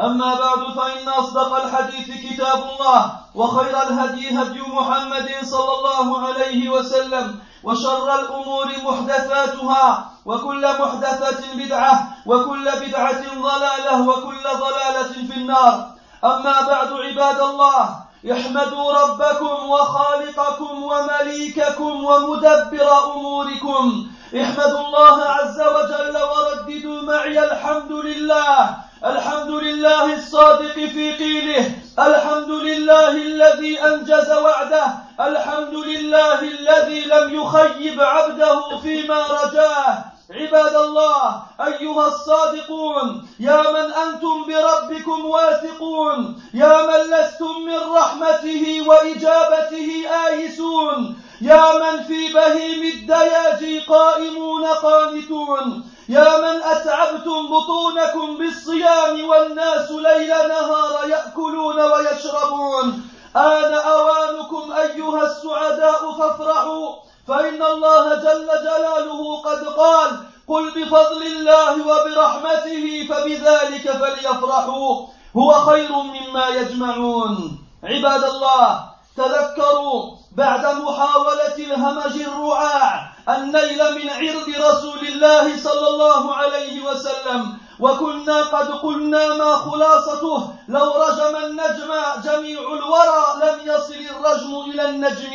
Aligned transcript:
أما 0.00 0.34
بعد 0.34 0.58
فإن 0.76 1.08
أصدق 1.08 1.64
الحديث 1.64 2.08
كتاب 2.32 2.58
الله 2.72 3.12
وخير 3.34 3.82
الهدي 3.82 4.38
هدي 4.42 4.60
محمد 4.60 5.28
صلى 5.42 5.72
الله 5.78 6.26
عليه 6.26 6.68
وسلم 6.70 7.38
وشر 7.64 8.14
الأمور 8.20 8.68
محدثاتها 8.84 10.10
وكل 10.26 10.62
محدثة 10.80 11.42
بدعة 11.54 12.08
وكل 12.26 12.64
بدعة 12.80 13.22
ضلالة 13.42 14.08
وكل 14.08 14.44
ضلالة 14.44 15.12
في 15.28 15.36
النار. 15.36 15.86
أما 16.24 16.60
بعد 16.60 16.92
عباد 16.92 17.40
الله 17.40 17.96
احمدوا 18.32 18.92
ربكم 18.92 19.70
وخالقكم 19.70 20.82
ومليككم 20.82 22.04
ومدبر 22.04 22.88
أموركم. 23.14 24.06
احمدوا 24.34 24.80
الله 24.80 25.22
عز 25.22 25.60
وجل 25.60 26.16
ورددوا 26.16 27.02
معي 27.02 27.44
الحمد 27.44 27.92
لله. 27.92 28.76
الحمد 29.04 29.50
لله 29.50 30.14
الصادق 30.14 30.74
في 30.74 31.12
قيله. 31.12 31.70
الحمد 31.98 32.50
لله 32.50 33.10
الذي 33.10 33.82
أنجز 33.82 34.30
وعده. 34.30 34.86
الحمد 35.20 35.74
لله 35.74 36.40
الذي 36.40 37.00
لم 37.04 37.34
يخيب 37.40 38.00
عبده 38.00 38.78
فيما 38.82 39.26
رجاه. 39.26 40.04
عباد 40.30 40.74
الله 40.74 41.42
أيها 41.60 42.06
الصادقون 42.08 43.28
يا 43.40 43.62
من 43.62 43.92
أنتم 43.92 44.44
بربكم 44.48 45.24
واثقون 45.24 46.42
يا 46.54 46.82
من 46.82 47.00
لستم 47.14 47.54
من 47.66 47.78
رحمته 47.92 48.84
وإجابته 48.86 50.04
آيسون 50.26 51.16
يا 51.40 51.72
من 51.78 52.02
في 52.02 52.32
بهيم 52.32 52.82
الدياجي 52.82 53.80
قائمون 53.80 54.64
قانتون. 54.64 55.90
يا 56.08 56.38
من 56.38 56.62
أتعبتم 56.62 57.46
بطونكم 57.50 58.38
بالصيام 58.38 59.28
والناس 59.28 59.90
ليل 59.90 60.28
نهار 60.28 61.08
يأكلون 61.08 61.80
ويشربون. 61.80 63.10
آن 63.36 63.74
أوانكم 63.74 64.72
أيها 64.72 65.22
السعداء 65.22 66.12
فافرحوا 66.18 66.94
فإن 67.28 67.62
الله 67.62 68.14
جل 68.14 68.46
جلاله 68.46 69.42
قد 69.42 69.66
قال 69.66 70.10
قل 70.48 70.70
بفضل 70.70 71.22
الله 71.22 71.72
وبرحمته 71.82 73.08
فبذلك 73.08 73.90
فليفرحوا. 73.90 75.06
هو 75.36 75.52
خير 75.52 75.92
مما 75.92 76.48
يجمعون. 76.48 77.58
عباد 77.84 78.24
الله 78.24 78.95
تذكروا 79.16 80.16
بعد 80.36 80.66
محاولة 80.66 81.56
الهمج 81.58 82.22
الرعاع 82.22 83.12
النيل 83.28 83.80
من 83.94 84.10
عرض 84.10 84.48
رسول 84.48 84.98
الله 85.08 85.56
صلى 85.62 85.88
الله 85.88 86.34
عليه 86.34 86.84
وسلم. 86.84 87.58
وكنا 87.80 88.42
قد 88.42 88.68
قلنا 88.70 89.34
ما 89.34 89.56
خلاصته. 89.56 90.48
لو 90.68 90.92
رجم 91.04 91.36
النجم 91.36 91.90
جميع 92.24 92.60
الورى 92.60 93.24
لم 93.42 93.56
يصل 93.64 94.00
الرجم 94.10 94.70
إلى 94.70 94.88
النجم. 94.88 95.32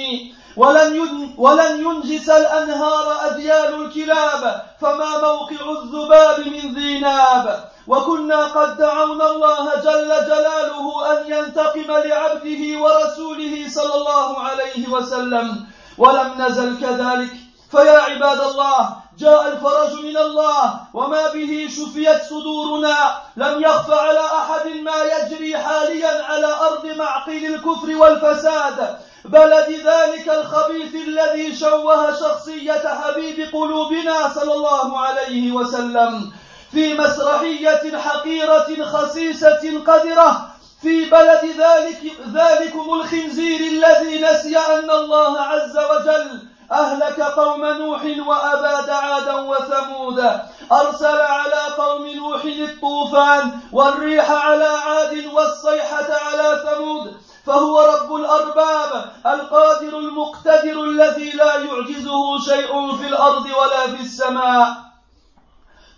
ولن 0.58 1.30
ولن 1.38 1.82
ينجس 1.86 2.30
الأنهار 2.30 3.18
أديال 3.28 3.86
الكلاب 3.86 4.66
فما 4.82 5.18
موقع 5.18 5.82
الذباب 5.82 6.40
من 6.40 6.76
ذي 6.76 7.00
ناب 7.00 7.72
وكنا 7.88 8.46
قد 8.46 8.78
دعونا 8.78 9.32
الله 9.32 9.76
جل 9.76 10.10
جلاله 10.28 11.12
أن 11.12 11.32
ينتقم 11.34 11.92
لعبده 11.92 12.80
ورسوله 12.80 13.70
صلى 13.70 13.96
الله 13.96 14.40
عليه 14.40 14.90
وسلم. 14.90 15.66
ولم 15.98 16.34
نزل 16.38 16.80
كذلك. 16.82 17.32
فيا 17.72 18.00
عباد 18.00 18.42
الله 18.42 18.96
جاء 19.20 19.48
الفرج 19.48 19.94
من 20.04 20.18
الله 20.18 20.74
وما 20.94 21.28
به 21.34 21.70
شفيت 21.70 22.22
صدورنا. 22.30 22.98
لم 23.38 23.62
يخف 23.62 23.92
على 23.92 24.20
أحد 24.20 24.68
ما 24.68 25.04
يجري 25.04 25.58
حاليا 25.58 26.24
على 26.24 26.48
أرض 26.48 26.86
معقل 26.86 27.46
الكفر 27.46 27.96
والفساد. 27.96 28.98
بلد 29.26 29.70
ذلك 29.70 30.30
الخبيث 30.30 30.96
الذي 30.96 31.56
شوه 31.56 32.20
شخصية 32.20 32.88
حبيب 33.02 33.54
قلوبنا 33.54 34.34
صلى 34.36 34.54
الله 34.54 35.00
عليه 35.00 35.52
وسلم 35.52 36.32
في 36.72 36.94
مسرحية 36.94 37.98
حقيرة 37.98 38.86
خسيسة 38.86 39.84
قذرة 39.88 40.48
في 40.82 41.10
بلد 41.10 41.46
ذلك 41.46 42.02
ذلكم 42.34 42.94
الخنزير 42.94 43.60
الذي 43.60 44.22
نسي 44.22 44.58
أن 44.58 44.90
الله 44.90 45.40
عز 45.40 45.78
وجل 45.78 46.42
أهلك 46.72 47.22
قوم 47.22 47.66
نوح 47.66 48.02
وأباد 48.28 48.90
عادا 48.90 49.36
وثمود. 49.36 50.32
أرسل 50.72 51.22
على 51.22 51.62
قوم 51.78 52.08
نوح 52.08 52.44
الطوفان 52.46 53.52
والريح 53.72 54.32
على 54.32 54.66
عاد 54.66 55.26
والصيحة 55.34 56.08
على 56.14 56.64
ثمود. 56.66 57.14
فهو 57.46 57.82
رب 57.82 58.16
الأرباب 58.16 59.12
القادر 59.26 59.98
المقتدر 59.98 60.84
الذي 60.84 61.32
لا 61.32 61.56
يعجزه 61.56 62.40
شيء 62.40 62.98
في 62.98 63.08
الأرض 63.08 63.46
ولا 63.46 63.88
في 63.96 64.02
السماء. 64.02 64.76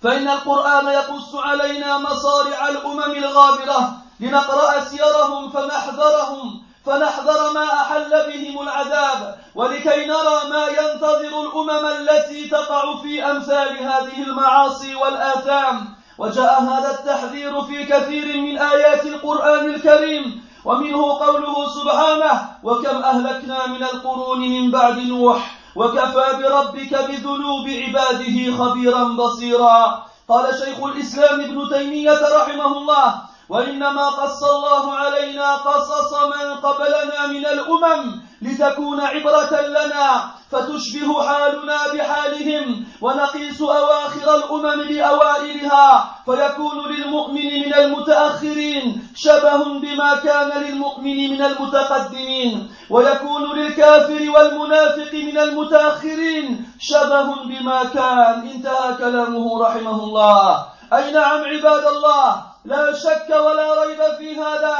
فإن 0.03 0.27
القرآن 0.27 0.87
يقص 0.87 1.35
علينا 1.35 1.97
مصارع 1.97 2.69
الأمم 2.69 3.11
الغابرة 3.11 3.97
لنقرأ 4.19 4.83
سيرهم 4.83 5.49
فنحذرهم 5.49 6.63
فنحذر 6.85 7.53
ما 7.53 7.73
أحل 7.73 8.09
بهم 8.09 8.61
العذاب 8.61 9.39
ولكي 9.55 10.05
نرى 10.05 10.49
ما 10.49 10.67
ينتظر 10.67 11.41
الأمم 11.41 11.85
التي 11.85 12.49
تقع 12.49 12.95
في 12.95 13.31
أمثال 13.31 13.77
هذه 13.77 14.23
المعاصي 14.23 14.95
والآثام. 14.95 15.95
وجاء 16.17 16.61
هذا 16.63 16.91
التحذير 16.91 17.61
في 17.61 17.85
كثير 17.85 18.41
من 18.41 18.57
آيات 18.57 19.05
القرآن 19.05 19.65
الكريم 19.65 20.42
ومنه 20.65 21.13
قوله 21.19 21.69
سبحانه 21.69 22.49
وكم 22.63 22.97
أهلكنا 23.03 23.67
من 23.67 23.83
القرون 23.83 24.39
من 24.39 24.71
بعد 24.71 24.97
نوح 24.97 25.55
وكفى 25.75 26.25
بربك 26.39 26.93
بذنوب 27.09 27.65
عباده 27.67 28.37
خبيرا 28.57 29.03
بصيرا. 29.03 30.05
قال 30.29 30.45
شيخ 30.55 30.83
الإسلام 30.83 31.41
ابن 31.41 31.69
تيمية 31.69 32.19
رحمه 32.37 32.77
الله 32.77 33.15
وإنما 33.53 34.09
قص 34.09 34.43
الله 34.43 34.93
علينا 34.95 35.55
قصص 35.55 36.13
من 36.13 36.53
قبلنا 36.55 37.27
من 37.27 37.45
الأمم 37.45 38.21
لتكون 38.41 39.01
عبرة 39.01 39.61
لنا 39.61 40.23
فتشبه 40.51 41.23
حالنا 41.27 41.77
بحالهم 41.93 42.85
ونقيس 43.01 43.61
أواخر 43.61 44.35
الأمم 44.35 44.83
بأوائلها 44.87 46.05
فيكون 46.25 46.77
للمؤمن 46.91 47.45
من 47.65 47.73
المتأخرين 47.73 49.07
شبه 49.15 49.79
بما 49.79 50.15
كان 50.15 50.61
للمؤمن 50.63 51.17
من 51.31 51.41
المتقدمين 51.41 52.71
ويكون 52.89 53.43
للكافر 53.59 54.21
والمنافق 54.35 55.13
من 55.13 55.37
المتأخرين 55.37 56.67
شبه 56.79 57.27
بما 57.45 57.83
كان. 57.83 58.49
انتهى 58.55 58.93
كلامه 58.97 59.61
رحمه 59.61 60.03
الله. 60.03 60.65
أي 60.93 61.11
نعم 61.11 61.41
عباد 61.43 61.85
الله؟ 61.85 62.52
لا 62.65 62.93
شك 62.93 63.29
ولا 63.29 63.83
ريب 63.83 64.01
في 64.17 64.35
هذا. 64.35 64.77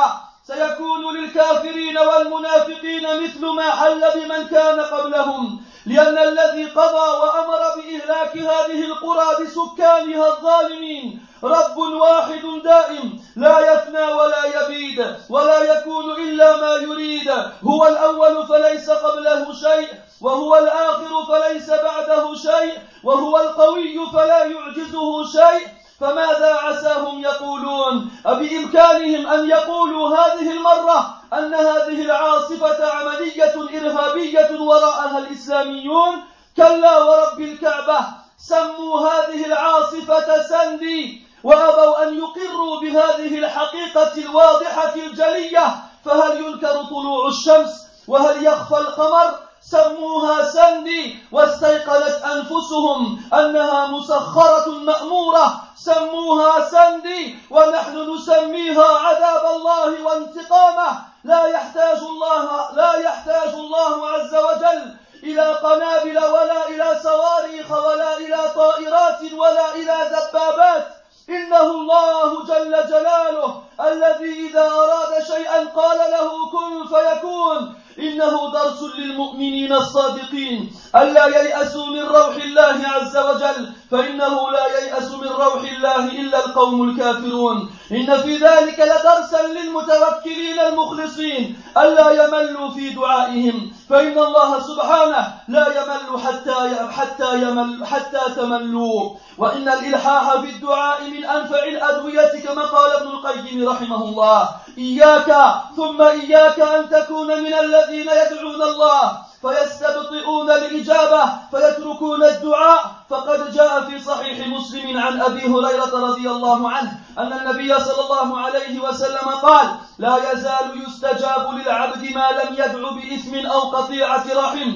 سيكون 0.47 1.17
للكافرين 1.17 1.97
والمنافقين 1.97 3.23
مثل 3.23 3.45
ما 3.45 3.71
حل 3.71 4.03
بمن 4.15 4.47
كان 4.47 4.79
قبلهم. 4.79 5.61
لأن 5.85 6.17
الذي 6.17 6.65
قضى 6.65 7.07
وأمر 7.21 7.59
بإهلاك 7.75 8.37
هذه 8.37 8.85
القرى 8.85 9.45
بسكانها 9.45 10.27
الظالمين 10.27 11.25
رب 11.43 11.77
واحد 11.77 12.41
دائم 12.63 13.23
لا 13.35 13.59
يفنى 13.59 14.13
ولا 14.13 14.43
يبيد 14.45 15.15
ولا 15.29 15.59
يكون 15.59 16.11
إلا 16.11 16.57
ما 16.57 16.73
يريد. 16.75 17.33
هو 17.63 17.87
الأول 17.87 18.47
فليس 18.47 18.89
قبله 18.89 19.53
شيء 19.53 19.87
وهو 20.21 20.57
الآخر 20.57 21.25
فليس 21.25 21.69
بعده 21.69 22.35
شيء 22.35 22.73
وهو 23.03 23.39
القوي 23.39 23.99
فلا 24.13 24.43
يعجزه 24.45 25.25
شيء. 25.31 25.82
فماذا 26.03 26.53
عساهم 26.53 27.21
يقولون؟ 27.21 28.11
أبإمكانهم 28.25 29.27
أن 29.27 29.49
يقولوا 29.49 30.17
هذه 30.17 30.51
المرة 30.51 31.15
أن 31.33 31.53
هذه 31.53 32.01
العاصفة 32.01 32.87
عملية 32.91 33.53
إرهابية 33.55 34.59
وراءها 34.59 35.17
الإسلاميون؟ 35.17 36.23
كلا 36.57 36.97
ورب 36.97 37.41
الكعبة 37.41 37.99
سموا 38.37 38.99
هذه 38.99 39.45
العاصفة 39.45 40.43
سندي 40.43 41.27
وأبوا 41.43 42.03
أن 42.03 42.17
يقروا 42.17 42.79
بهذه 42.81 43.37
الحقيقة 43.37 44.13
الواضحة 44.17 44.95
الجلية. 44.95 45.75
فهل 46.05 46.43
ينكر 46.43 46.83
طلوع 46.83 47.27
الشمس؟ 47.27 47.87
وهل 48.07 48.45
يخفى 48.45 48.77
القمر؟ 48.77 49.39
سموها 49.61 50.43
سندي 50.43 51.19
واستيقنت 51.31 52.21
أنفسهم 52.33 53.21
أنها 53.33 53.87
مسخرة 53.87 54.69
مأمورة. 54.69 55.63
سموها 55.85 56.69
سندي 56.69 57.37
ونحن 57.49 57.95
نسميها 58.13 58.87
عذاب 59.05 59.45
الله 59.55 60.03
وانتقامه. 60.03 60.91
لا 61.23 61.47
يحتاج 61.47 61.97
الله 61.97 62.71
لا 62.73 62.93
يحتاج 62.93 63.53
الله 63.53 64.09
عز 64.09 64.35
وجل 64.35 64.95
إلى 65.23 65.53
قنابل 65.53 66.17
ولا 66.17 66.67
إلى 66.67 66.99
صواريخ 67.03 67.71
ولا 67.71 68.17
إلى 68.17 68.39
طائرات 68.55 69.21
ولا 69.33 69.75
إلى 69.75 69.95
دبابات 70.11 70.87
إنه 71.29 71.61
الله 71.61 72.43
جل 72.45 72.87
جلاله 72.89 73.63
الذي 73.81 74.49
إذا 74.49 74.65
أراد 74.65 75.23
شيئا 75.27 75.65
قال 75.75 75.97
له 75.97 76.29
كن 76.51 76.87
فيكون. 76.87 77.75
إنه 77.99 78.51
درس 78.53 78.83
للمؤمنين 78.97 79.73
الصادقين. 79.73 80.71
ألا 80.95 81.25
ييأسوا 81.25 81.85
من 81.85 82.01
روح 82.01 82.35
الله 82.35 82.81
عز 82.87 83.17
وجل. 83.17 83.69
فإنه 83.91 84.51
لا 84.51 84.65
ييأس 84.79 85.11
من 85.11 85.27
روح 85.27 85.61
الله 85.77 86.05
إلا 86.05 86.45
القوم 86.45 86.89
الكافرون. 86.89 87.69
إن 87.91 88.17
في 88.21 88.37
ذلك 88.37 88.79
لدرسا 88.79 89.47
للمتوكلين 89.47 90.59
المخلصين. 90.59 91.57
ألا 91.77 92.11
يملوا 92.11 92.69
في 92.69 92.89
دعائهم. 92.89 93.73
فإن 93.89 94.17
الله 94.17 94.59
سبحانه 94.59 95.33
لا 95.47 95.67
يمل 95.67 96.19
حتى 96.21 96.75
حتى 96.91 97.41
يمل 97.41 97.85
حتى 97.85 98.19
تملوا 98.35 99.15
وإن 99.37 99.69
الإلحاح 99.69 100.37
في 100.41 100.49
الدعاء 100.49 101.03
من 101.03 101.25
أنفع 101.25 101.63
الأدوية 101.63 102.41
كما 102.45 102.65
قال 102.65 102.91
ابن 102.91 103.07
القيم 103.07 103.62
رحمه 103.67 104.03
الله 104.03 104.49
إياك 104.77 105.29
ثم 105.75 106.01
إياك 106.01 106.59
أن 106.59 106.89
تكون 106.89 107.27
من 107.27 107.53
الذين 107.53 108.07
يدعون 108.21 108.61
الله. 108.61 109.17
فيستبطئون 109.41 110.51
الإجابة 110.51 111.23
فيتركون 111.51 112.23
الدعاء. 112.23 112.83
فقد 113.09 113.53
جاء 113.53 113.81
في 113.81 113.99
صحيح 113.99 114.47
مسلم 114.47 114.97
عن 114.97 115.21
أبي 115.21 115.41
هريرة 115.47 115.93
رضي 116.09 116.29
الله 116.29 116.69
عنه 116.69 116.91
أن 117.17 117.33
النبي 117.33 117.79
صلى 117.79 118.01
الله 118.03 118.39
عليه 118.39 118.79
وسلم 118.79 119.29
قال 119.41 119.67
لا 119.97 120.31
يزال 120.31 120.83
يستجاب 120.87 121.53
للعبد 121.53 122.03
ما 122.15 122.27
لم 122.31 122.53
يدع 122.53 122.89
بإثم 122.91 123.47
أو 123.51 123.59
قطيعة 123.59 124.25
رحم 124.35 124.71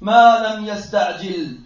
ما 0.00 0.38
لم 0.46 0.66
يستعجل. 0.66 1.58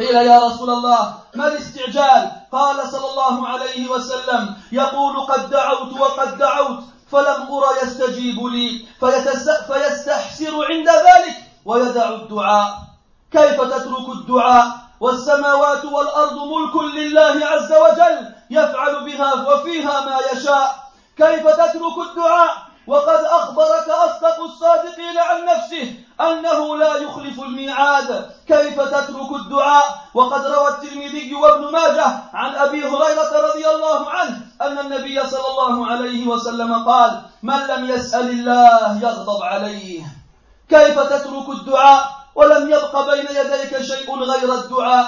قيل 0.00 0.16
يا 0.16 0.38
رسول 0.46 0.70
الله 0.70 1.14
ما 1.34 1.46
الاستعجال؟ 1.46 2.30
قال 2.52 2.88
صلى 2.92 3.10
الله 3.10 3.48
عليه 3.48 3.88
وسلم 3.90 4.56
يقول 4.72 5.20
قد 5.20 5.50
دعوت 5.50 6.00
وقد 6.00 6.38
دعوت 6.38 6.78
فلم 7.12 7.48
أر 7.52 7.64
يستجيب 7.82 8.38
لي 8.46 8.86
فيستحسر 9.66 10.64
عند 10.70 10.88
ذلك 10.88 11.36
ويدع 11.64 12.08
الدعاء. 12.08 12.78
كيف 13.32 13.60
تترك 13.60 14.08
الدعاء؟ 14.08 14.66
والسماوات 15.00 15.84
والأرض 15.84 16.36
ملك 16.54 16.76
لله 16.76 17.46
عز 17.46 17.72
وجل 17.72 18.34
يفعل 18.50 19.04
بها 19.04 19.34
وفيها 19.34 20.00
ما 20.00 20.16
يشاء. 20.32 20.90
كيف 21.16 21.46
تترك 21.46 21.96
الدعاء؟ 22.10 22.69
وقد 22.90 23.24
أخبرك 23.24 23.88
أصدق 23.88 24.40
الصادقين 24.40 25.18
عن 25.18 25.44
نفسه 25.44 25.94
أنه 26.20 26.76
لا 26.76 26.96
يخلف 26.96 27.40
الميعاد. 27.40 28.30
كيف 28.48 28.80
تترك 28.80 29.30
الدعاء؟ 29.32 29.84
وقد 30.14 30.46
روى 30.46 30.68
الترمذي 30.68 31.34
وابن 31.34 31.72
ماجه 31.72 32.06
عن 32.34 32.54
أبي 32.54 32.84
هريرة 32.84 33.32
رضي 33.48 33.68
الله 33.68 34.10
عنه 34.10 34.36
أن 34.62 34.78
النبي 34.78 35.26
صلى 35.26 35.48
الله 35.50 35.86
عليه 35.86 36.26
وسلم 36.26 36.84
قال 36.88 37.22
من 37.42 37.66
لم 37.66 37.90
يسأل 37.90 38.30
الله 38.30 39.02
يغضب 39.02 39.42
عليه. 39.42 40.02
كيف 40.68 40.98
تترك 40.98 41.48
الدعاء؟ 41.48 42.02
ولم 42.34 42.70
يبق 42.70 43.10
بين 43.10 43.26
يديك 43.30 43.82
شيء 43.82 44.18
غير 44.18 44.54
الدعاء. 44.54 45.06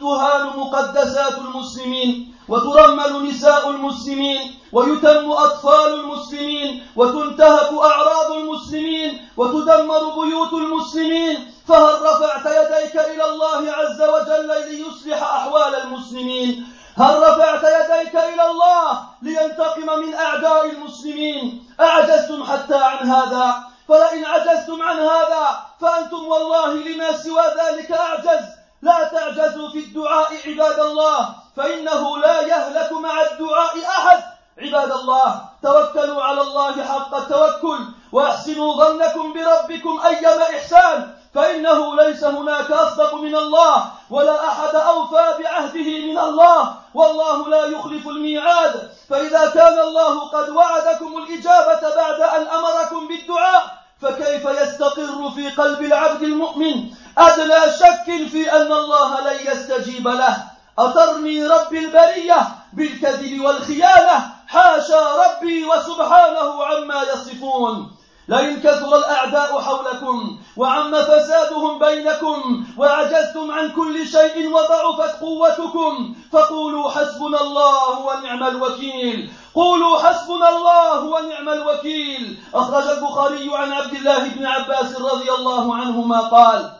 تهان 0.00 0.46
مقدسات 0.46 1.38
المسلمين. 1.38 2.37
وترمل 2.48 3.28
نساء 3.28 3.70
المسلمين 3.70 4.54
ويتم 4.72 5.32
أطفال 5.32 5.94
المسلمين 5.94 6.86
وتنتهك 6.96 7.72
أعراض 7.72 8.32
المسلمين 8.32 9.28
وتدمر 9.36 10.02
بيوت 10.20 10.52
المسلمين. 10.52 11.52
فهل 11.68 12.02
رفعت 12.02 12.46
يديك 12.46 12.96
إلى 12.96 13.24
الله 13.24 13.72
عز 13.72 14.02
وجل 14.02 14.48
ليصلح 14.68 15.22
أحوال 15.22 15.74
المسلمين؟ 15.74 16.66
هل 16.96 17.22
رفعت 17.22 17.64
يديك 17.64 18.16
إلى 18.16 18.50
الله 18.50 19.00
لينتقم 19.22 19.98
من 19.98 20.14
أعداء 20.14 20.70
المسلمين؟ 20.70 21.64
أعجزتم 21.80 22.44
حتى 22.44 22.74
عن 22.74 23.10
هذا؟ 23.10 23.54
فلئن 23.88 24.24
عجزتم 24.24 24.82
عن 24.82 24.96
هذا 24.96 25.60
فأنتم 25.80 26.24
والله 26.28 26.72
لما 26.74 27.16
سوى 27.16 27.42
ذلك 27.42 27.92
أعجز. 27.92 28.57
لا 28.82 29.04
تعجزوا 29.04 29.70
في 29.70 29.78
الدعاء 29.78 30.28
عباد 30.46 30.78
الله 30.80 31.28
فإنه 31.56 32.18
لا 32.18 32.40
يهلك 32.40 32.92
مع 32.92 33.22
الدعاء 33.22 33.74
أحد. 33.98 34.22
عباد 34.58 34.92
الله 34.92 35.40
توكلوا 35.62 36.22
على 36.22 36.40
الله 36.40 36.84
حق 36.84 37.14
التوكل 37.14 37.78
واحسنوا 38.12 38.74
ظنكم 38.74 39.32
بربكم 39.32 40.00
أيما 40.06 40.42
إحسان 40.42 41.14
فإنه 41.34 41.96
ليس 41.96 42.24
هناك 42.24 42.70
أصدق 42.70 43.14
من 43.14 43.36
الله 43.36 43.84
ولا 44.10 44.48
أحد 44.48 44.74
أوفى 44.74 45.42
بعهده 45.42 45.88
من 46.10 46.18
الله 46.18 46.74
والله 46.94 47.48
لا 47.48 47.64
يخلف 47.64 48.08
الميعاد. 48.08 48.90
فإذا 49.10 49.50
كان 49.50 49.78
الله 49.78 50.28
قد 50.28 50.48
وعدكم 50.48 51.18
الإجابة 51.18 51.94
بعد 51.96 52.20
أن 52.20 52.46
أمركم 52.46 53.08
بالدعاء 53.08 53.78
فكيف 54.02 54.44
يستقر 54.62 55.30
في 55.30 55.48
قلب 55.50 55.82
العبد 55.82 56.22
المؤمن؟ 56.22 56.90
أدنى 57.18 57.72
شك 57.78 58.28
في 58.30 58.52
أن 58.52 58.72
الله 58.72 59.20
لن 59.20 59.52
يستجيب 59.52 60.08
له. 60.08 60.36
أطرني 60.78 61.46
رب 61.46 61.74
البرية 61.74 62.48
بالكذب 62.72 63.40
والخيانة؟ 63.40 64.30
حاشا 64.46 65.00
ربي 65.24 65.64
وسبحانه 65.64 66.64
عما 66.64 67.02
يصفون. 67.02 67.90
لئن 68.28 68.60
كثر 68.60 68.96
الأعداء 68.96 69.60
حولكم 69.60 70.38
وعم 70.56 71.02
فسادهم 71.02 71.78
بينكم 71.78 72.66
وعجزتم 72.76 73.50
عن 73.50 73.70
كل 73.72 74.08
شيء 74.08 74.48
وضعفت 74.52 75.20
قوتكم 75.20 76.14
فقولوا 76.32 76.90
حسبنا 76.90 77.40
الله 77.40 77.98
ونعم 78.00 78.44
الوكيل. 78.44 79.30
قولوا 79.58 79.98
حسبنا 79.98 80.48
الله 80.48 81.00
ونعم 81.02 81.48
الوكيل. 81.48 82.38
أخرج 82.54 82.86
البخاري 82.86 83.50
عن 83.52 83.72
عبد 83.72 83.94
الله 83.94 84.28
بن 84.28 84.46
عباس 84.46 85.00
رضي 85.00 85.32
الله 85.32 85.74
عنهما 85.74 86.20
قال 86.20 86.70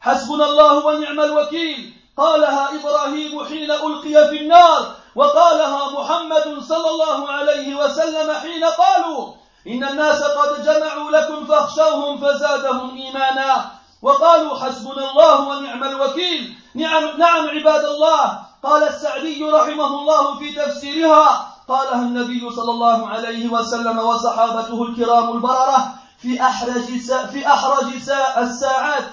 حسبنا 0.00 0.44
الله 0.44 0.86
ونعم 0.86 1.20
الوكيل. 1.20 1.94
قالها 2.16 2.68
إبراهيم 2.74 3.44
حين 3.44 3.70
ألقي 3.70 4.28
في 4.28 4.36
النار 4.42 4.94
وقالها 5.14 5.90
محمد 6.00 6.62
صلى 6.68 6.90
الله 6.90 7.28
عليه 7.28 7.74
وسلم 7.74 8.32
حين 8.32 8.64
قالوا 8.64 9.32
إن 9.66 9.84
الناس 9.84 10.22
قد 10.22 10.64
جمعوا 10.64 11.10
لكم 11.10 11.46
فاخشوهم 11.46 12.18
فزادهم 12.18 12.96
إيمانا. 12.96 13.70
وقالوا 14.02 14.58
حسبنا 14.58 15.10
الله 15.10 15.48
ونعم 15.48 15.84
الوكيل. 15.84 16.54
نعم, 16.74 17.18
نعم 17.18 17.48
عباد 17.48 17.84
الله. 17.84 18.38
قال 18.62 18.82
السعدي 18.82 19.44
رحمه 19.44 19.86
الله 19.86 20.38
في 20.38 20.52
تفسيرها 20.52 21.53
قالها 21.68 22.02
النبي 22.02 22.50
صلى 22.56 22.70
الله 22.70 23.08
عليه 23.08 23.48
وسلم 23.48 23.98
وصحابته 23.98 24.82
الكرام 24.82 25.36
البررة 25.36 25.94
في 26.18 26.42
أحرج 26.42 26.82
في 27.32 27.46
أحرج 27.46 27.84
الساعات. 28.38 29.04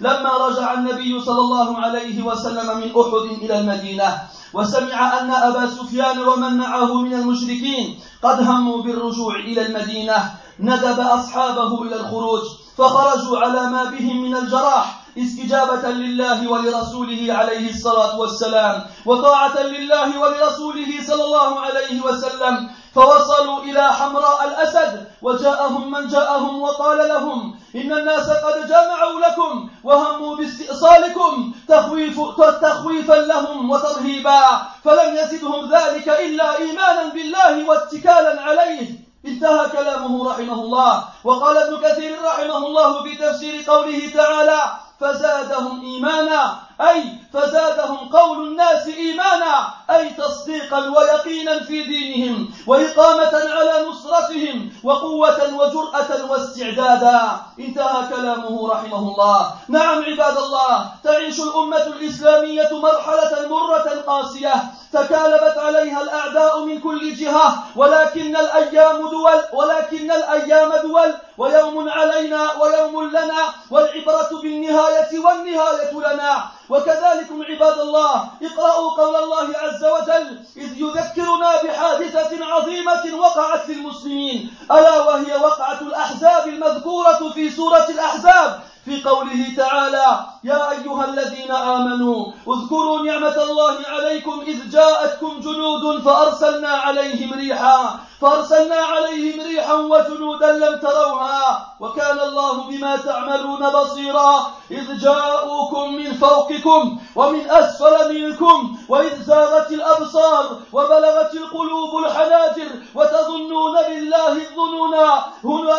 لما 0.00 0.30
رجع 0.46 0.72
النبي 0.74 1.20
صلى 1.20 1.38
الله 1.38 1.78
عليه 1.78 2.22
وسلم 2.22 2.76
من 2.78 2.90
أحد 3.00 3.42
إلى 3.42 3.60
المدينة 3.60 4.18
وسمع 4.54 5.20
أن 5.20 5.30
أبا 5.30 5.70
سفيان 5.70 6.18
ومن 6.18 6.56
معه 6.56 6.94
من 6.94 7.14
المشركين 7.14 8.00
قد 8.22 8.42
هموا 8.42 8.82
بالرجوع 8.82 9.36
إلى 9.36 9.66
المدينة 9.66 10.34
ندب 10.60 11.00
أصحابه 11.00 11.82
إلى 11.82 11.96
الخروج 11.96 12.42
فخرجوا 12.78 13.38
على 13.38 13.70
ما 13.70 13.84
بهم 13.84 14.22
من 14.22 14.36
الجراح. 14.36 14.99
استجابة 15.18 15.88
لله 15.90 16.50
ولرسوله 16.50 17.34
عليه 17.34 17.70
الصلاة 17.70 18.18
والسلام 18.20 18.86
وطاعة 19.06 19.62
لله 19.62 20.20
ولرسوله 20.20 20.90
صلى 21.06 21.24
الله 21.24 21.60
عليه 21.60 22.00
وسلم 22.00 22.70
فوصلوا 22.94 23.62
إلى 23.62 23.92
حمراء 23.92 24.44
الأسد 24.48 25.06
وجاءهم 25.22 25.90
من 25.90 26.08
جاءهم 26.08 26.62
وقال 26.62 27.08
لهم 27.08 27.58
إن 27.76 27.92
الناس 27.92 28.30
قد 28.30 28.68
جمعوا 28.68 29.20
لكم 29.20 29.70
وهموا 29.84 30.36
باستئصالكم 30.36 31.52
تخويف 31.68 32.20
تخويفا 32.62 33.14
لهم 33.14 33.70
وترهيبا 33.70 34.42
فلم 34.84 35.16
يزدهم 35.16 35.70
ذلك 35.74 36.08
إلا 36.08 36.56
إيمانا 36.58 37.04
بالله 37.14 37.68
واتكالا 37.68 38.40
عليه. 38.42 39.10
انتهى 39.26 39.68
كلامه 39.68 40.30
رحمه 40.30 40.52
الله 40.62 41.04
وقال 41.24 41.56
ابن 41.56 41.76
كثير 41.88 42.16
رحمه 42.24 42.56
الله 42.66 43.02
في 43.02 43.14
تفسير 43.16 43.64
قوله 43.66 44.10
تعالى 44.14 44.60
فزادهم 45.00 45.80
إيمانا. 45.80 46.69
أي 46.80 47.04
فزادهم 47.32 48.08
قول 48.08 48.46
الناس 48.48 48.86
إيمانا 48.86 49.68
أي 49.90 50.10
تصديقا 50.10 50.78
ويقينا 50.78 51.60
في 51.60 51.82
دينهم 51.82 52.48
وإقامة 52.66 53.34
على 53.34 53.86
نصرتهم 53.88 54.72
وقوة 54.84 55.54
وجرأة 55.54 56.30
واستعدادا. 56.30 57.20
انتهى 57.58 58.08
كلامه 58.16 58.68
رحمه 58.72 58.98
الله. 58.98 59.52
نعم 59.68 60.04
عباد 60.04 60.36
الله 60.36 60.86
تعيش 61.04 61.40
الأمة 61.40 61.86
الإسلامية 61.86 62.68
مرحلة 62.72 63.48
مرة 63.48 64.02
قاسية. 64.06 64.54
تكالبت 64.92 65.58
عليها 65.58 66.02
الأعداء 66.02 66.64
من 66.64 66.80
كل 66.80 67.14
جهة 67.14 67.64
ولكن 67.76 68.36
الأيام 68.36 68.96
دول 69.10 69.40
ولكن 69.52 70.10
الأيام 70.10 70.72
دول 70.82 71.14
ويوم 71.38 71.88
علينا 71.88 72.52
ويوم 72.60 73.08
لنا 73.08 73.42
والعبرة 73.70 74.30
بالنهاية 74.42 75.18
والنهاية 75.18 75.92
لنا. 75.92 76.42
وكذلكم 76.70 77.42
عباد 77.42 77.78
الله 77.78 78.28
اقرأوا 78.42 78.90
قول 78.90 79.16
الله 79.16 79.48
عز 79.58 79.84
وجل 79.84 80.38
إذ 80.56 80.80
يذكرنا 80.80 81.62
بحادثة 81.64 82.44
عظيمة 82.44 83.18
وقعت 83.18 83.68
للمسلمين 83.68 84.50
ألا 84.70 85.00
وهي 85.00 85.36
وقعة 85.36 85.80
الأحزاب 85.80 86.48
المذكورة 86.48 87.30
في 87.34 87.50
سورة 87.50 87.86
الأحزاب؟ 87.88 88.60
في 88.84 89.02
قوله 89.02 89.54
تعالى 89.56 90.26
يا 90.44 90.70
أيها 90.70 91.04
الذين 91.04 91.50
آمنوا 91.50 92.32
اذكروا 92.48 93.02
نعمة 93.02 93.42
الله 93.42 93.76
عليكم 93.88 94.40
إذ 94.46 94.70
جاءتكم 94.70 95.40
جنود 95.40 96.02
فأرسلنا 96.02 96.68
عليهم 96.68 97.34
ريحا 97.34 97.98
فأرسلنا 98.20 98.74
عليهم 98.76 99.40
ريحا 99.40 99.74
وجنودا 99.74 100.52
لم 100.52 100.78
تروها. 100.78 101.69
وكان 101.80 102.18
الله 102.20 102.62
بما 102.68 102.96
تعملون 102.96 103.70
بصيرا. 103.70 104.46
إذ 104.70 104.98
جاءوكم 104.98 105.94
من 105.94 106.12
فوقكم 106.12 106.98
ومن 107.16 107.50
أسفل 107.50 108.14
منكم 108.14 108.76
وإذ 108.88 109.22
زاغت 109.22 109.72
الأبصار 109.72 110.44
وبلغت 110.72 111.34
القلوب 111.34 112.04
الحناجر 112.04 112.68
وتظنون 112.94 113.74
بالله 113.88 114.32
الظنونا 114.32 115.24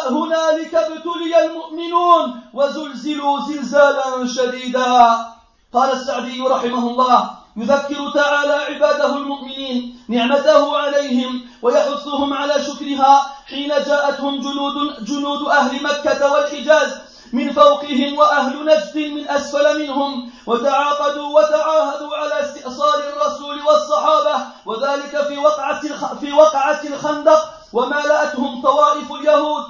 هنالك 0.09 0.75
ابتلي 0.75 1.45
المؤمنون 1.45 2.41
وزلزلوا 2.53 3.39
زلزالا 3.47 4.27
شديدا. 4.27 5.25
قال 5.73 5.91
السعدي 5.91 6.41
رحمه 6.41 6.89
الله 6.91 7.40
يذكر 7.57 8.11
تعالى 8.13 8.53
عباده 8.53 9.17
المؤمنين 9.17 10.03
نعمته 10.09 10.77
عليهم 10.77 11.41
ويحثهم 11.61 12.33
على 12.33 12.53
شكرها 12.63 13.21
حين 13.49 13.69
جاءتهم 13.69 14.41
جنود 14.41 15.05
جنود 15.05 15.47
أهل 15.47 15.83
مكة 15.83 16.31
والحجاز 16.31 16.91
من 17.33 17.53
فوقهم 17.53 18.17
وأهل 18.17 18.65
نجد 18.65 18.97
من 18.97 19.29
أسفل 19.29 19.79
منهم 19.81 20.31
وتعاقدوا 20.47 21.39
وتعاهدوا 21.39 22.17
على 22.17 22.41
استئصال 22.41 22.99
الرسول 23.13 23.61
والصحابة 23.61 24.45
وذلك 24.65 25.27
في 25.27 25.37
وقعة 25.37 25.81
في 26.19 26.31
وقعة 26.33 26.81
الخندق 26.83 27.49
ومالأتهم 27.73 28.61
طوائف 28.61 29.11
اليهود. 29.11 29.63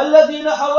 الذين 0.00 0.50
حو... 0.50 0.74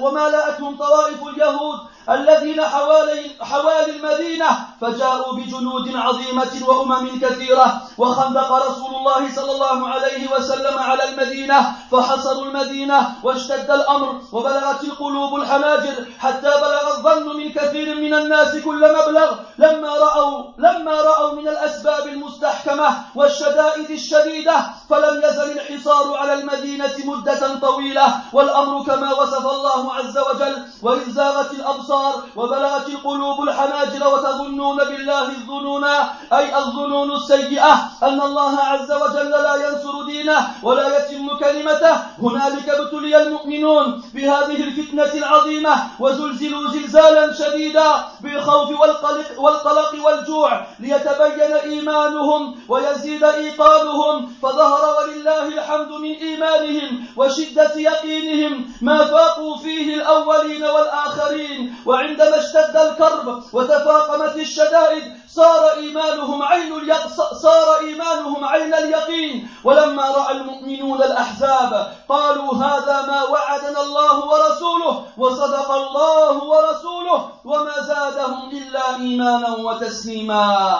ومالأتهم 0.00 0.76
طوائف 0.76 1.22
اليهود 1.26 1.78
الذين 2.10 2.62
حوالي, 2.62 3.30
حوالي 3.40 3.90
المدينة 3.96 4.46
فجاءوا 4.80 5.32
بجنود 5.36 5.96
عظيمة 5.96 6.52
وأمم 6.68 7.20
كثيرة 7.20 7.80
وخندق 7.98 8.52
رسول 8.52 8.94
الله 8.94 9.34
صلى 9.34 9.52
الله 9.52 9.88
عليه 9.88 10.30
وسلم 10.36 10.78
على 10.78 11.04
المدينة 11.08 11.72
فحصروا 11.92 12.44
المدينة 12.44 13.14
واشتد 13.22 13.70
الأمر 13.70 14.20
وبلغت 14.32 14.84
القلوب 14.84 15.34
الحناجر 15.36 15.94
حتى 16.18 16.50
بلغ 16.64 16.96
الظن 16.96 17.36
من 17.36 17.52
كثير 17.52 17.94
من 17.94 18.14
الناس 18.14 18.56
كل 18.56 18.94
مبلغ. 18.98 19.36
لما 19.58 19.88
رأوا 19.88 20.42
لما 20.58 20.92
رأوا 20.92 21.32
من 21.32 21.48
الأسباب 21.48 22.06
المستحكمة 22.06 22.88
والشدائد 23.14 23.90
الشديدة 23.90 24.56
فلم 24.90 25.22
يزل 25.24 25.50
الحصار 25.58 26.16
على 26.16 26.34
المدينة 26.34 26.94
مدة 27.04 27.58
طويلة. 27.60 28.06
والأمر 28.32 28.84
كما 28.84 29.12
وصف 29.12 29.46
الله 29.46 29.94
عز 29.94 30.18
وجل 30.18 30.56
وإذ 30.82 31.10
زاغت 31.10 31.50
الأبصار 31.50 31.76
الأبصار 31.76 32.22
وبلغت 32.36 32.88
القلوب 32.88 33.42
الحناجر 33.42 34.08
وتظنون 34.08 34.76
بالله 34.76 35.28
الظنون 35.28 35.84
أي 36.32 36.56
الظنون 36.58 37.12
السيئة 37.12 37.72
أن 38.02 38.20
الله 38.20 38.60
عز 38.60 38.92
وجل 38.92 39.30
لا 39.30 39.54
ينصر 39.56 40.02
دينه 40.06 40.38
ولا 40.62 40.86
يتم 40.96 41.36
كلمته 41.36 41.75
هنالك 42.22 42.68
ابتلي 42.68 43.22
المؤمنون 43.22 44.02
بهذه 44.14 44.64
الفتنة 44.64 45.14
العظيمة 45.14 45.74
وزلزلوا 46.00 46.70
زلزالا 46.70 47.32
شديدا 47.32 48.04
بالخوف 48.20 48.80
والقلق, 48.80 49.40
والقلق 49.40 50.06
والجوع 50.06 50.66
ليتبين 50.80 51.52
إيمانهم 51.52 52.54
ويزيد 52.68 53.24
إيقانهم. 53.24 54.32
فظهر 54.42 54.96
ولله 54.98 55.48
الحمد 55.48 55.92
من 55.92 56.14
إيمانهم 56.14 57.04
وشدة 57.16 57.74
يقينهم 57.76 58.66
ما 58.82 59.04
فاقوا 59.04 59.56
فيه 59.56 59.94
الأولين 59.94 60.64
والآخرين. 60.64 61.74
وعندما 61.86 62.38
اشتد 62.38 62.76
الكرب 62.76 63.42
وتفاقمت 63.52 64.36
الشدائد 64.36 65.02
صار 65.28 65.70
إيمانهم 65.76 66.42
عين 66.42 66.72
صار 67.42 67.78
إيمانهم 67.80 68.44
عين 68.44 68.74
اليقين. 68.74 69.48
ولما 69.64 70.02
رأى 70.02 70.32
المؤمنون 70.36 71.02
الأحزاب 71.02 71.65
قالوا 72.08 72.54
هذا 72.54 72.96
ما 73.06 73.22
وعدنا 73.22 73.80
الله 73.80 74.16
ورسوله 74.26 75.04
وصدق 75.18 75.70
الله 75.70 76.44
ورسوله 76.44 77.28
وما 77.44 77.80
زادهم 77.80 78.50
إلا 78.50 78.96
إيمانا 78.96 79.56
وتسليما. 79.56 80.78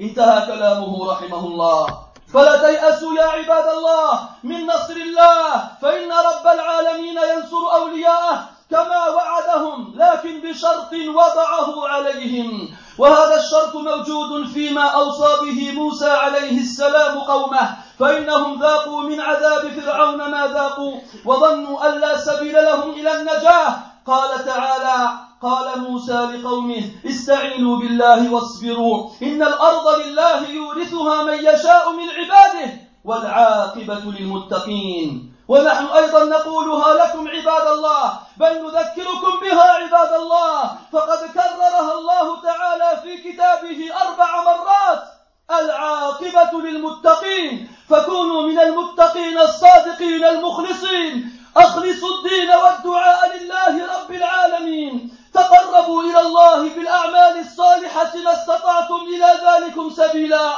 انتهى 0.00 0.46
كلامه 0.46 1.10
رحمه 1.12 1.42
الله. 1.46 1.86
فلا 2.34 2.56
تيأسوا 2.56 3.14
يا 3.14 3.24
عباد 3.24 3.66
الله 3.76 4.20
من 4.44 4.66
نصر 4.66 4.96
الله 4.96 5.68
فإن 5.82 6.12
رب 6.12 6.46
العالمين 6.46 7.18
ينصر 7.18 7.62
أولياءه 7.74 8.38
كما 8.70 9.08
وعدهم 9.08 9.94
لكن 9.96 10.40
بشرط 10.40 10.92
وضعه 10.92 11.88
عليهم. 11.88 12.68
وهذا 12.98 13.34
الشرط 13.34 13.74
موجود 13.74 14.46
فيما 14.46 14.84
أوصى 14.84 15.30
به 15.42 15.72
موسى 15.72 16.10
عليه 16.10 16.60
السلام 16.60 17.18
قومه. 17.18 17.76
فإنهم 17.98 18.60
ذاقوا 18.60 19.00
من 19.00 19.20
عذاب 19.20 19.68
فرعون 19.68 20.30
ما 20.30 20.46
ذاقوا 20.46 21.00
وظنوا 21.24 21.88
أن 21.88 22.00
لا 22.00 22.18
سبيل 22.18 22.54
لهم 22.54 22.90
إلى 22.90 23.20
النجاة. 23.20 23.76
قال 24.06 24.44
تعالى 24.44 25.10
قال 25.42 25.80
موسى 25.80 26.12
لقومه 26.12 26.82
استعينوا 27.06 27.76
بالله 27.76 28.32
واصبروا 28.32 29.10
إن 29.22 29.42
الأرض 29.42 30.00
لله 30.00 30.48
يورثها 30.48 31.22
من 31.22 31.34
يشاء 31.34 31.92
من 31.92 32.08
عباده 32.10 32.72
والعاقبة 33.04 34.00
للمتقين. 34.18 35.34
ونحن 35.48 35.84
أيضا 35.84 36.24
نقولها 36.24 36.94
لكم 36.94 37.28
عباد 37.28 37.66
الله 37.66 38.12
بل 38.36 38.52
نذكركم 38.64 39.40
بها 39.42 39.72
عباد 39.72 40.12
الله. 40.12 40.62
فقد 40.92 41.18
كررها 41.34 41.92
الله 41.98 42.42
تعالى 42.42 43.02
في 43.02 43.32
كتابه 43.32 43.90
أربع 44.02 44.42
مرات. 44.44 45.17
العاقبة 45.50 46.60
للمتقين. 46.60 47.68
فكونوا 47.90 48.42
من 48.42 48.58
المتقين 48.58 49.38
الصادقين 49.38 50.24
المخلصين. 50.24 51.32
أخلصوا 51.56 52.08
الدين 52.18 52.50
والدعاء 52.50 53.38
لله 53.38 53.74
رب 53.94 54.10
العالمين. 54.10 55.14
تقربوا 55.34 56.02
إلى 56.02 56.20
الله 56.20 56.68
بالأعمال 56.68 57.40
الصالحة 57.40 58.12
ما 58.24 58.32
استطعتم 58.32 59.00
إلى 59.14 59.40
ذلكم 59.46 59.90
سبيلا. 59.90 60.52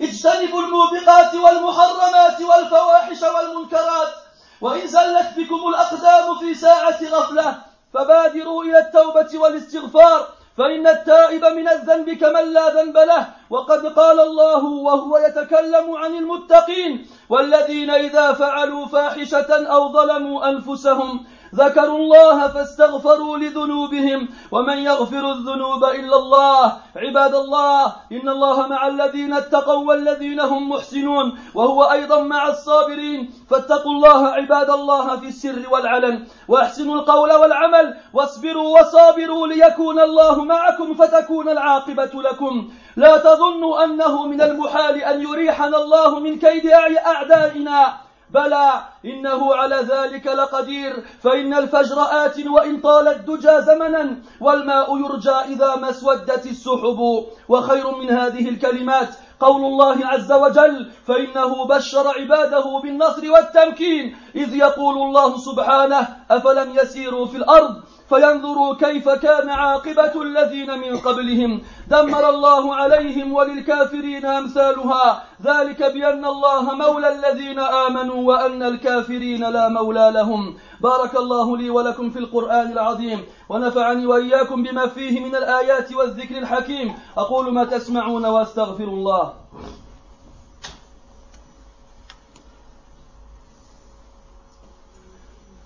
اجتنبوا 0.00 0.62
الموبقات 0.62 1.34
والمحرمات 1.34 2.40
والفواحش 2.40 3.22
والمنكرات. 3.22 4.12
وإن 4.60 4.86
زلت 4.86 5.28
بكم 5.36 5.68
الأقدام 5.68 6.38
في 6.38 6.54
ساعة 6.54 6.98
غفلة 7.04 7.54
فبادروا 7.94 8.64
إلى 8.64 8.78
التوبة 8.78 9.38
والاستغفار. 9.38 10.28
فإن 10.58 10.86
التائب 10.86 11.44
من 11.44 11.68
الذنب 11.68 12.10
كمن 12.10 12.52
لا 12.52 12.68
ذنب 12.68 12.96
له. 12.96 13.26
وقد 13.50 13.86
قال 13.86 14.20
الله 14.20 14.64
وهو 14.64 15.18
يتكلم 15.18 15.96
عن 15.96 16.14
المتقين 16.14 17.06
والذين 17.28 17.90
إذا 17.90 18.32
فعلوا 18.32 18.86
فاحشة 18.86 19.50
أو 19.66 19.92
ظلموا 19.92 20.48
أنفسهم 20.48 21.24
ذكروا 21.54 21.98
الله 21.98 22.48
فاستغفروا 22.48 23.38
لذنوبهم 23.38 24.28
ومن 24.52 24.78
يغفر 24.78 25.32
الذنوب 25.32 25.84
إلا 25.84 26.16
الله. 26.16 26.72
عباد 26.96 27.34
الله 27.34 27.86
إن 28.12 28.28
الله 28.28 28.66
مع 28.66 28.86
الذين 28.86 29.32
اتقوا 29.32 29.88
والذين 29.88 30.40
هم 30.40 30.68
محسنون 30.68 31.38
وهو 31.54 31.82
أيضا 31.82 32.20
مع 32.20 32.48
الصابرين. 32.48 33.30
فاتقوا 33.50 33.92
الله 33.92 34.26
عباد 34.28 34.70
الله 34.70 35.16
في 35.16 35.28
السر 35.28 35.62
والعلن 35.70 36.26
واحسنوا 36.48 36.94
القول 36.94 37.32
والعمل 37.32 37.96
واصبروا 38.12 38.80
وصابروا 38.80 39.46
ليكون 39.46 40.00
الله 40.00 40.44
معكم 40.44 40.94
فتكون 40.94 41.48
العاقبة 41.48 42.10
لكم. 42.14 42.68
لا 42.96 43.16
تظنوا 43.16 43.84
أنه 43.84 44.26
من 44.26 44.40
المحال 44.42 45.04
أن 45.04 45.22
يريحنا 45.22 45.76
الله 45.76 46.20
من 46.20 46.38
كيد 46.38 46.66
أعدائنا. 47.06 48.11
بلى 48.34 48.82
إنه 49.04 49.54
على 49.54 49.76
ذلك 49.76 50.26
لقدير 50.26 51.04
فإن 51.22 51.54
الفجر 51.54 52.02
آت 52.10 52.46
وإن 52.46 52.80
طال 52.80 53.08
الدجى 53.08 53.60
زمنا 53.60 54.16
والماء 54.40 54.98
يرجى 54.98 55.30
إذا 55.30 55.76
ما 55.76 55.90
اسودت 55.90 56.46
السحب. 56.46 57.26
وخير 57.48 57.96
من 57.96 58.10
هذه 58.10 58.48
الكلمات 58.48 59.08
قول 59.40 59.64
الله 59.64 60.06
عز 60.06 60.32
وجل 60.32 60.90
فإنه 61.06 61.64
بشر 61.64 62.08
عباده 62.08 62.80
بالنصر 62.82 63.32
والتمكين 63.32 64.16
إذ 64.34 64.54
يقول 64.56 64.94
الله 64.94 65.38
سبحانه 65.38 66.08
أفلم 66.30 66.78
يسيروا 66.78 67.26
في 67.26 67.36
الأرض؟ 67.36 67.82
فينظروا 68.14 68.74
كيف 68.74 69.08
كان 69.08 69.50
عاقبة 69.50 70.22
الذين 70.22 70.78
من 70.78 70.96
قبلهم. 70.96 71.62
دمر 71.88 72.28
الله 72.28 72.74
عليهم 72.74 73.32
وللكافرين 73.32 74.26
أمثالها. 74.26 75.24
ذلك 75.42 75.82
بأن 75.82 76.24
الله 76.24 76.74
مولى 76.74 77.08
الذين 77.08 77.58
آمنوا 77.58 78.22
وأن 78.28 78.62
الكافرين 78.62 79.50
لا 79.50 79.68
مولى 79.68 80.10
لهم. 80.14 80.56
بارك 80.80 81.16
الله 81.16 81.56
لي 81.56 81.70
ولكم 81.70 82.10
في 82.10 82.18
القرآن 82.18 82.72
العظيم. 82.72 83.24
ونفعني 83.48 84.06
وإياكم 84.06 84.62
بما 84.62 84.86
فيه 84.86 85.20
من 85.20 85.36
الآيات 85.36 85.92
والذكر 85.92 86.38
الحكيم. 86.38 86.94
أقول 87.18 87.54
ما 87.54 87.64
تسمعون 87.64 88.26
وأستغفر 88.26 88.84
الله. 88.84 89.32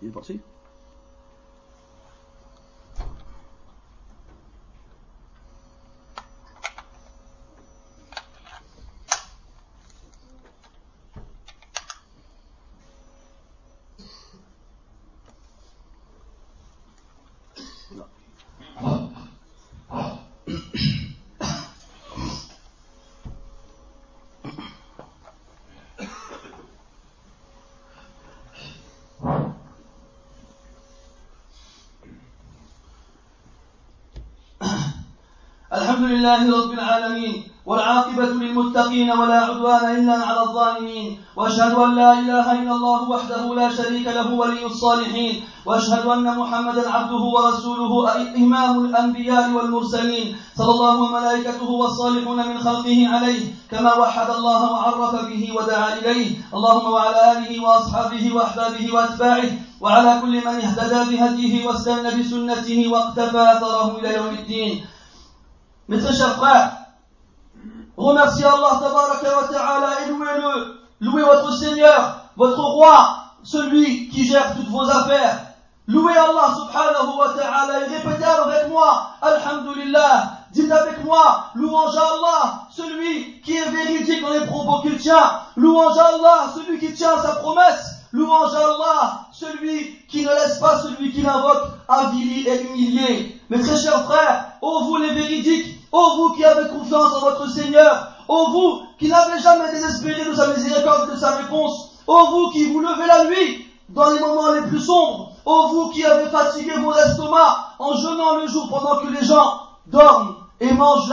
Ele 0.00 0.12
fala 0.12 0.24
الحمد 36.00 36.12
لله 36.18 36.62
رب 36.62 36.72
العالمين 36.72 37.42
والعاقبة 37.66 38.24
للمتقين 38.24 39.10
ولا 39.10 39.38
عدوان 39.40 39.84
إلا 39.96 40.12
على 40.12 40.40
الظالمين 40.42 41.18
وأشهد 41.36 41.72
أن 41.74 41.94
لا 41.94 42.12
إله 42.12 42.52
إلا 42.52 42.72
الله 42.72 43.10
وحده 43.10 43.54
لا 43.54 43.68
شريك 43.76 44.06
له 44.06 44.34
ولي 44.34 44.66
الصالحين 44.66 45.42
وأشهد 45.66 46.06
أن 46.06 46.24
محمدا 46.38 46.90
عبده 46.90 47.22
ورسوله 47.36 47.92
إمام 48.36 48.84
الأنبياء 48.84 49.50
والمرسلين 49.50 50.36
صلى 50.58 50.70
الله 50.70 50.94
وملائكته 51.02 51.70
والصالحون 51.70 52.48
من 52.48 52.58
خلقه 52.58 53.08
عليه 53.08 53.42
كما 53.70 53.94
وحد 53.94 54.30
الله 54.30 54.72
وعرف 54.72 55.14
به 55.28 55.52
ودعا 55.56 55.98
إليه 55.98 56.26
اللهم 56.54 56.92
وعلى 56.92 57.32
آله 57.32 57.62
وأصحابه 57.62 58.34
وأحبابه 58.34 58.94
وأتباعه 58.94 59.50
وعلى 59.80 60.20
كل 60.22 60.34
من 60.46 60.56
اهتدى 60.64 61.00
بهديه 61.10 61.66
واستنى 61.66 62.10
بسنته 62.18 62.88
واقتفى 62.92 63.42
أثره 63.52 63.98
إلى 63.98 64.14
يوم 64.14 64.28
الدين 64.40 64.84
Mes 65.90 65.98
très 65.98 66.14
chers 66.14 66.36
frères, 66.36 66.70
remerciez 67.96 68.44
Allah 68.44 68.80
wa 68.80 69.90
et 70.00 70.08
louez-le. 70.08 70.80
Louez 71.00 71.22
votre 71.22 71.52
Seigneur, 71.58 72.26
votre 72.36 72.62
roi, 72.62 73.16
celui 73.42 74.08
qui 74.08 74.24
gère 74.24 74.54
toutes 74.54 74.68
vos 74.68 74.88
affaires. 74.88 75.46
Louez 75.88 76.16
Allah 76.16 76.54
subhanahu 76.54 77.18
wa 77.18 77.34
ta'ala 77.36 77.80
et 77.80 77.96
répétez 77.96 78.24
avec 78.24 78.68
moi, 78.68 79.08
Alhamdulillah. 79.20 80.36
Dites 80.52 80.70
avec 80.70 81.02
moi, 81.04 81.46
louange 81.56 81.96
à 81.96 82.02
Allah, 82.02 82.68
celui 82.70 83.40
qui 83.40 83.56
est 83.56 83.70
véridique 83.70 84.22
dans 84.22 84.30
les 84.30 84.46
propos 84.46 84.82
qu'il 84.82 84.96
tient. 84.96 85.40
Louange 85.56 85.98
à 85.98 86.06
Allah, 86.06 86.52
celui 86.54 86.78
qui 86.78 86.92
tient 86.94 87.20
sa 87.20 87.34
promesse. 87.36 87.96
Louange 88.12 88.54
à 88.54 88.58
Allah, 88.58 89.26
celui 89.32 90.06
qui 90.06 90.24
ne 90.24 90.28
laisse 90.28 90.58
pas 90.58 90.78
celui 90.82 91.12
qui 91.12 91.22
l'invoque 91.22 91.70
avili 91.88 92.46
et 92.46 92.62
humilié. 92.62 93.40
Mes 93.50 93.60
très 93.60 93.76
chers 93.76 94.04
frères, 94.04 94.52
ô 94.62 94.84
vous 94.84 94.96
les 94.98 95.12
véridiques, 95.12 95.79
ô 95.92 96.16
vous 96.16 96.34
qui 96.34 96.44
avez 96.44 96.68
confiance 96.68 97.14
en 97.14 97.20
votre 97.20 97.48
Seigneur, 97.48 98.12
ô 98.28 98.50
vous 98.50 98.82
qui 98.98 99.08
n'avez 99.08 99.40
jamais 99.40 99.70
désespéré 99.72 100.24
de 100.24 100.34
sa 100.34 100.48
miséricorde 100.48 101.10
de 101.10 101.16
sa 101.16 101.36
réponse, 101.36 101.90
ô 102.06 102.26
vous 102.26 102.50
qui 102.50 102.72
vous 102.72 102.80
levez 102.80 103.06
la 103.06 103.24
nuit 103.24 103.66
dans 103.88 104.10
les 104.10 104.20
moments 104.20 104.52
les 104.52 104.62
plus 104.62 104.80
sombres, 104.80 105.32
ô 105.44 105.68
vous 105.68 105.90
qui 105.90 106.04
avez 106.04 106.28
fatigué 106.30 106.72
vos 106.78 106.94
estomacs 106.94 107.56
en 107.78 107.94
jeûnant 107.94 108.36
le 108.36 108.46
jour 108.46 108.68
pendant 108.68 108.98
que 108.98 109.08
les 109.08 109.24
gens 109.24 109.62
dorment 109.86 110.36
et 110.60 110.72
mangent, 110.72 111.08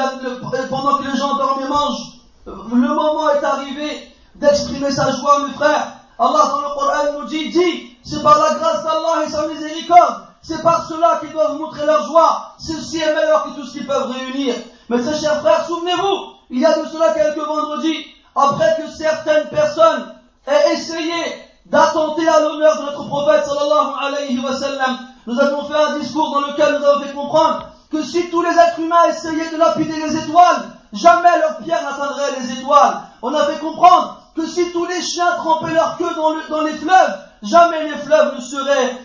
pendant 0.70 0.98
que 0.98 1.04
les 1.10 1.18
gens 1.18 1.38
dorment 1.38 1.63
et 1.63 1.68
mangent, 1.68 2.18
le 2.46 2.88
moment 2.88 3.30
est 3.30 3.44
arrivé 3.44 4.13
d'exprimer 4.36 4.92
sa 4.92 5.12
joie, 5.12 5.48
mes 5.48 5.54
frères. 5.54 5.94
Allah 6.20 6.50
dans 6.50 6.62
le 6.62 6.74
Coran 6.74 7.20
nous 7.20 7.26
dit, 7.26 7.50
dit, 7.50 7.98
c'est 8.04 8.24
par 8.24 8.40
la 8.40 8.56
grâce 8.56 8.84
d'Allah 8.84 9.26
et 9.26 9.30
sa 9.30 9.48
miséricorde, 9.48 10.27
c'est 10.48 10.64
par 10.64 10.88
cela 10.88 11.18
qu'ils 11.20 11.34
doivent 11.34 11.58
montrer 11.58 11.86
leur 11.86 12.04
joie. 12.04 12.54
Ceci 12.58 13.02
est 13.02 13.14
meilleur 13.14 13.44
que 13.44 13.60
tout 13.60 13.66
ce 13.66 13.74
qu'ils 13.74 13.88
peuvent 13.88 14.12
réunir. 14.12 14.56
Mais 14.90 15.02
très 15.02 15.20
chers 15.20 15.42
frères, 15.42 15.66
souvenez-vous, 15.66 16.36
il 16.50 16.62
y 16.62 16.66
a 16.66 16.78
de 16.78 16.88
cela 16.88 17.14
quelques 17.14 17.46
vendredis, 17.46 18.06
après 18.34 18.78
que 18.80 18.90
certaines 18.90 19.50
personnes 19.50 20.14
aient 20.48 20.74
essayé 20.74 21.22
d'attenter 21.66 22.26
à 22.30 22.40
l'honneur 22.40 22.78
de 22.78 22.84
notre 22.84 23.08
prophète 23.08 23.46
sallallahu 23.46 23.94
alayhi 24.00 24.40
wa 24.40 24.54
sallam, 24.54 24.98
nous 25.26 25.38
avons 25.38 25.66
fait 25.66 25.76
un 25.76 26.00
discours 26.00 26.32
dans 26.32 26.48
lequel 26.48 26.78
nous 26.80 26.86
avons 26.86 27.02
fait 27.04 27.14
comprendre 27.14 27.68
que 27.92 28.02
si 28.02 28.30
tous 28.30 28.42
les 28.42 28.52
êtres 28.52 28.80
humains 28.80 29.04
essayaient 29.10 29.52
de 29.52 29.58
lapider 29.58 29.98
les 29.98 30.16
étoiles, 30.16 30.64
jamais 30.94 31.40
leur 31.40 31.58
pierre 31.58 31.84
n'atteindrait 31.84 32.40
les 32.40 32.60
étoiles. 32.60 33.02
On 33.22 33.34
a 33.34 33.46
fait 33.46 33.60
comprendre 33.60 34.22
que 34.34 34.46
si 34.46 34.72
tous 34.72 34.86
les 34.86 35.02
chiens 35.02 35.36
trempaient 35.38 35.74
leur 35.74 35.98
queue 35.98 36.14
dans, 36.16 36.62
les 36.62 36.74
fleuves, 36.74 37.20
jamais 37.44 37.84
les 37.84 37.98
fleuves 37.98 38.36
ne 38.36 38.42
seraient, 38.42 38.98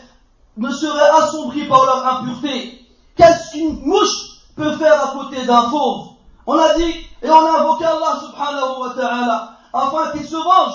ne 0.57 0.71
seraient 0.71 1.11
assombris 1.23 1.67
par 1.67 1.85
leur 1.85 2.07
impureté. 2.07 2.87
Qu'est-ce 3.17 3.53
qu'une 3.53 3.81
mouche 3.81 4.41
peut 4.57 4.77
faire 4.77 5.05
à 5.05 5.13
côté 5.13 5.45
d'un 5.45 5.71
fauve 5.71 6.09
On 6.47 6.59
a 6.59 6.75
dit, 6.75 6.95
et 7.23 7.31
on 7.31 7.47
a 7.47 7.61
invoqué 7.61 7.85
Allah 7.85 8.21
subhanahu 8.21 8.81
wa 8.81 8.91
ta'ala, 8.95 9.53
afin 9.73 10.13
qu'il 10.13 10.27
se 10.27 10.37
venge 10.37 10.75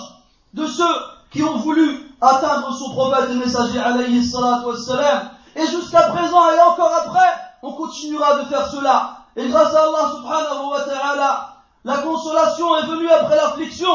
de 0.53 0.65
ceux 0.65 0.95
qui 1.31 1.43
ont 1.43 1.57
voulu 1.57 2.11
atteindre 2.21 2.73
son 2.73 2.91
prophète 2.91 3.29
et 3.31 3.35
messager 3.35 3.79
alayhi 3.79 4.25
salatu 4.25 4.67
wassalam. 4.67 5.29
Et 5.55 5.67
jusqu'à 5.67 6.03
présent 6.03 6.51
et 6.51 6.59
encore 6.61 6.93
après, 7.05 7.33
on 7.63 7.73
continuera 7.73 8.39
de 8.39 8.45
faire 8.45 8.67
cela. 8.69 9.17
Et 9.35 9.47
grâce 9.47 9.73
à 9.73 9.83
Allah 9.83 10.11
subhanahu 10.15 10.69
wa 10.71 10.81
ta'ala, 10.81 11.53
la 11.83 11.97
consolation 11.97 12.75
est 12.77 12.85
venue 12.87 13.09
après 13.09 13.35
l'affliction 13.35 13.91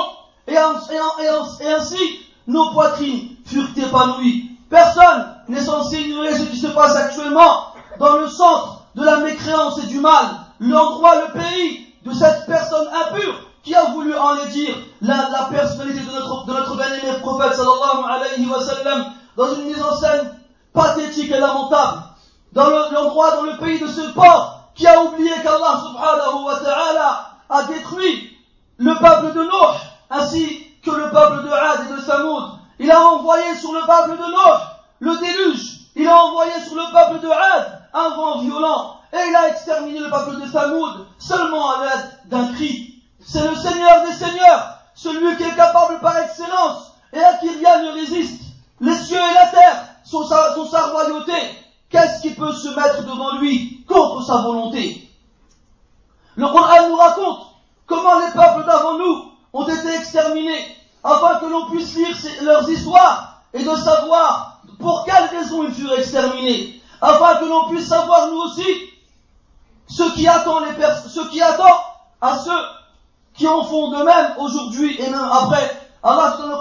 et, 0.47 0.57
ainsi 0.57 2.21
nos 2.47 2.71
poitrines 2.73 3.37
furent 3.45 3.69
épanouies. 3.77 4.52
Personne 4.73 5.27
n'est 5.49 5.61
censé 5.61 6.01
ignorer 6.01 6.33
ce 6.33 6.45
qui 6.45 6.57
se 6.57 6.69
passe 6.69 6.97
actuellement 6.97 7.75
dans 7.99 8.17
le 8.17 8.27
centre 8.27 8.85
de 8.95 9.05
la 9.05 9.19
mécréance 9.19 9.79
et 9.85 9.87
du 9.89 10.01
mal, 10.01 10.25
l'endroit, 10.61 11.27
le 11.27 11.33
pays 11.39 11.95
de 12.07 12.15
cette 12.15 12.47
personne 12.47 12.89
impure 12.89 13.35
qui 13.63 13.75
a 13.75 13.91
voulu 13.91 14.17
enlaidir 14.17 14.75
la, 15.03 15.29
la 15.31 15.45
personnalité 15.51 16.01
de 16.01 16.11
notre, 16.13 16.47
de 16.47 16.77
bien-aimé 16.79 17.19
prophète 17.21 17.53
sallallahu 17.53 18.03
alayhi 18.13 18.47
wa 18.47 18.63
sallam 18.63 19.13
dans 19.37 19.55
une 19.57 19.65
mise 19.65 19.83
en 19.83 19.95
scène 19.95 20.39
pathétique 20.73 21.31
et 21.31 21.39
lamentable. 21.39 22.05
Dans 22.55 22.71
l'endroit, 22.71 23.37
dans 23.37 23.43
le 23.43 23.59
pays 23.59 23.79
de 23.79 23.87
ce 23.89 24.11
port 24.13 24.71
qui 24.75 24.87
a 24.87 25.03
oublié 25.03 25.33
qu'Allah 25.43 25.83
subhanahu 25.85 26.45
wa 26.47 26.57
ta'ala 26.57 27.27
a 27.51 27.65
détruit 27.65 28.39
le 28.79 28.95
peuple 28.95 29.35
de 29.35 29.43
Noé 29.43 29.77
ainsi 30.09 30.67
que 30.83 30.93
le 30.93 31.11
peuple 31.11 31.43
de 31.43 31.51
Had 31.51 31.91
et 31.91 31.95
de 31.95 32.01
Samoud. 32.01 32.62
Il 32.83 32.91
a 32.91 33.01
envoyé 33.01 33.55
sur 33.55 33.73
le 33.73 33.87
peuple 33.87 34.19
de 34.21 34.29
Noé 34.29 34.59
le 34.99 35.17
déluge. 35.17 35.79
Il 35.95 36.09
a 36.09 36.25
envoyé 36.25 36.51
sur 36.67 36.75
le 36.75 36.91
peuple 36.93 37.21
de 37.21 37.31
Had 37.31 37.89
un 37.95 38.09
vent 38.17 38.41
violent. 38.41 38.97
Et 39.13 39.29
il 39.29 39.37
a 39.37 39.51
exterminé 39.51 40.01
le 40.01 40.11
peuple 40.11 40.41
de 40.41 40.49
Samoud 40.49 41.07
seulement 41.17 41.71
à 41.71 41.85
l'aide 41.85 42.19
d'un 42.25 42.53
cri. 42.53 43.05
C'est 43.25 43.47
le 43.47 43.55
Seigneur 43.55 44.05
des 44.05 44.13
Seigneurs, 44.13 44.79
celui 44.97 45.37
qui 45.37 45.45
est 45.45 45.55
capable 45.55 46.01
par 46.01 46.19
excellence 46.19 46.93
et 47.13 47.23
à 47.23 47.35
qui 47.35 47.51
rien 47.51 47.85
ne 47.85 47.93
résiste. 47.93 48.43
Les 48.81 48.97
cieux 48.97 49.17
et 49.17 49.35
la 49.35 49.47
terre 49.47 49.85
sont 50.03 50.27
sa, 50.27 50.53
sont 50.57 50.67
sa 50.67 50.87
royauté. 50.87 51.35
Qu'est-ce 51.89 52.23
qui 52.23 52.31
peut 52.35 52.53
se 52.53 52.69
mettre 52.71 53.03
devant 53.05 53.39
lui 53.39 53.85
contre 53.87 54.27
sa 54.27 54.39
volonté? 54.39 55.09
Le 56.35 56.49
Coran 56.49 56.89
nous 56.89 56.97
raconte 56.97 57.47
comment 57.87 58.19
les 58.19 58.33
peuples 58.33 58.67
d'avant 58.67 58.99
nous 58.99 59.31
ont 59.53 59.69
été 59.69 59.95
exterminés 59.95 60.82
afin 61.05 61.39
que 61.41 61.47
l'on 61.47 61.67
puisse 61.71 61.95
lire 61.95 62.17
leurs 62.43 62.69
histoires 62.69 63.43
et 63.53 63.63
de 63.63 63.75
savoir 63.77 64.61
pour 64.79 65.05
quelles 65.05 65.39
raisons 65.39 65.65
ils 65.65 65.75
furent 65.75 65.99
exterminés, 65.99 66.81
afin 67.01 67.37
que 67.37 67.45
l'on 67.45 67.69
puisse 67.69 67.89
savoir 67.89 68.29
nous 68.29 68.39
aussi 68.39 68.67
ce 69.89 70.15
qui 70.15 70.27
attend 70.27 70.61
les 70.61 70.71
ce 71.09 71.21
qui 71.31 71.41
attend 71.43 71.81
à 72.21 72.39
ceux 72.39 72.63
qui 73.35 73.47
en 73.47 73.65
font 73.65 73.91
de 73.91 74.05
même 74.05 74.35
aujourd'hui 74.39 74.97
et 75.01 75.11
même 75.11 75.29
après. 75.33 75.79
Allah 76.05 76.37
dans 76.37 76.49
le 76.49 76.57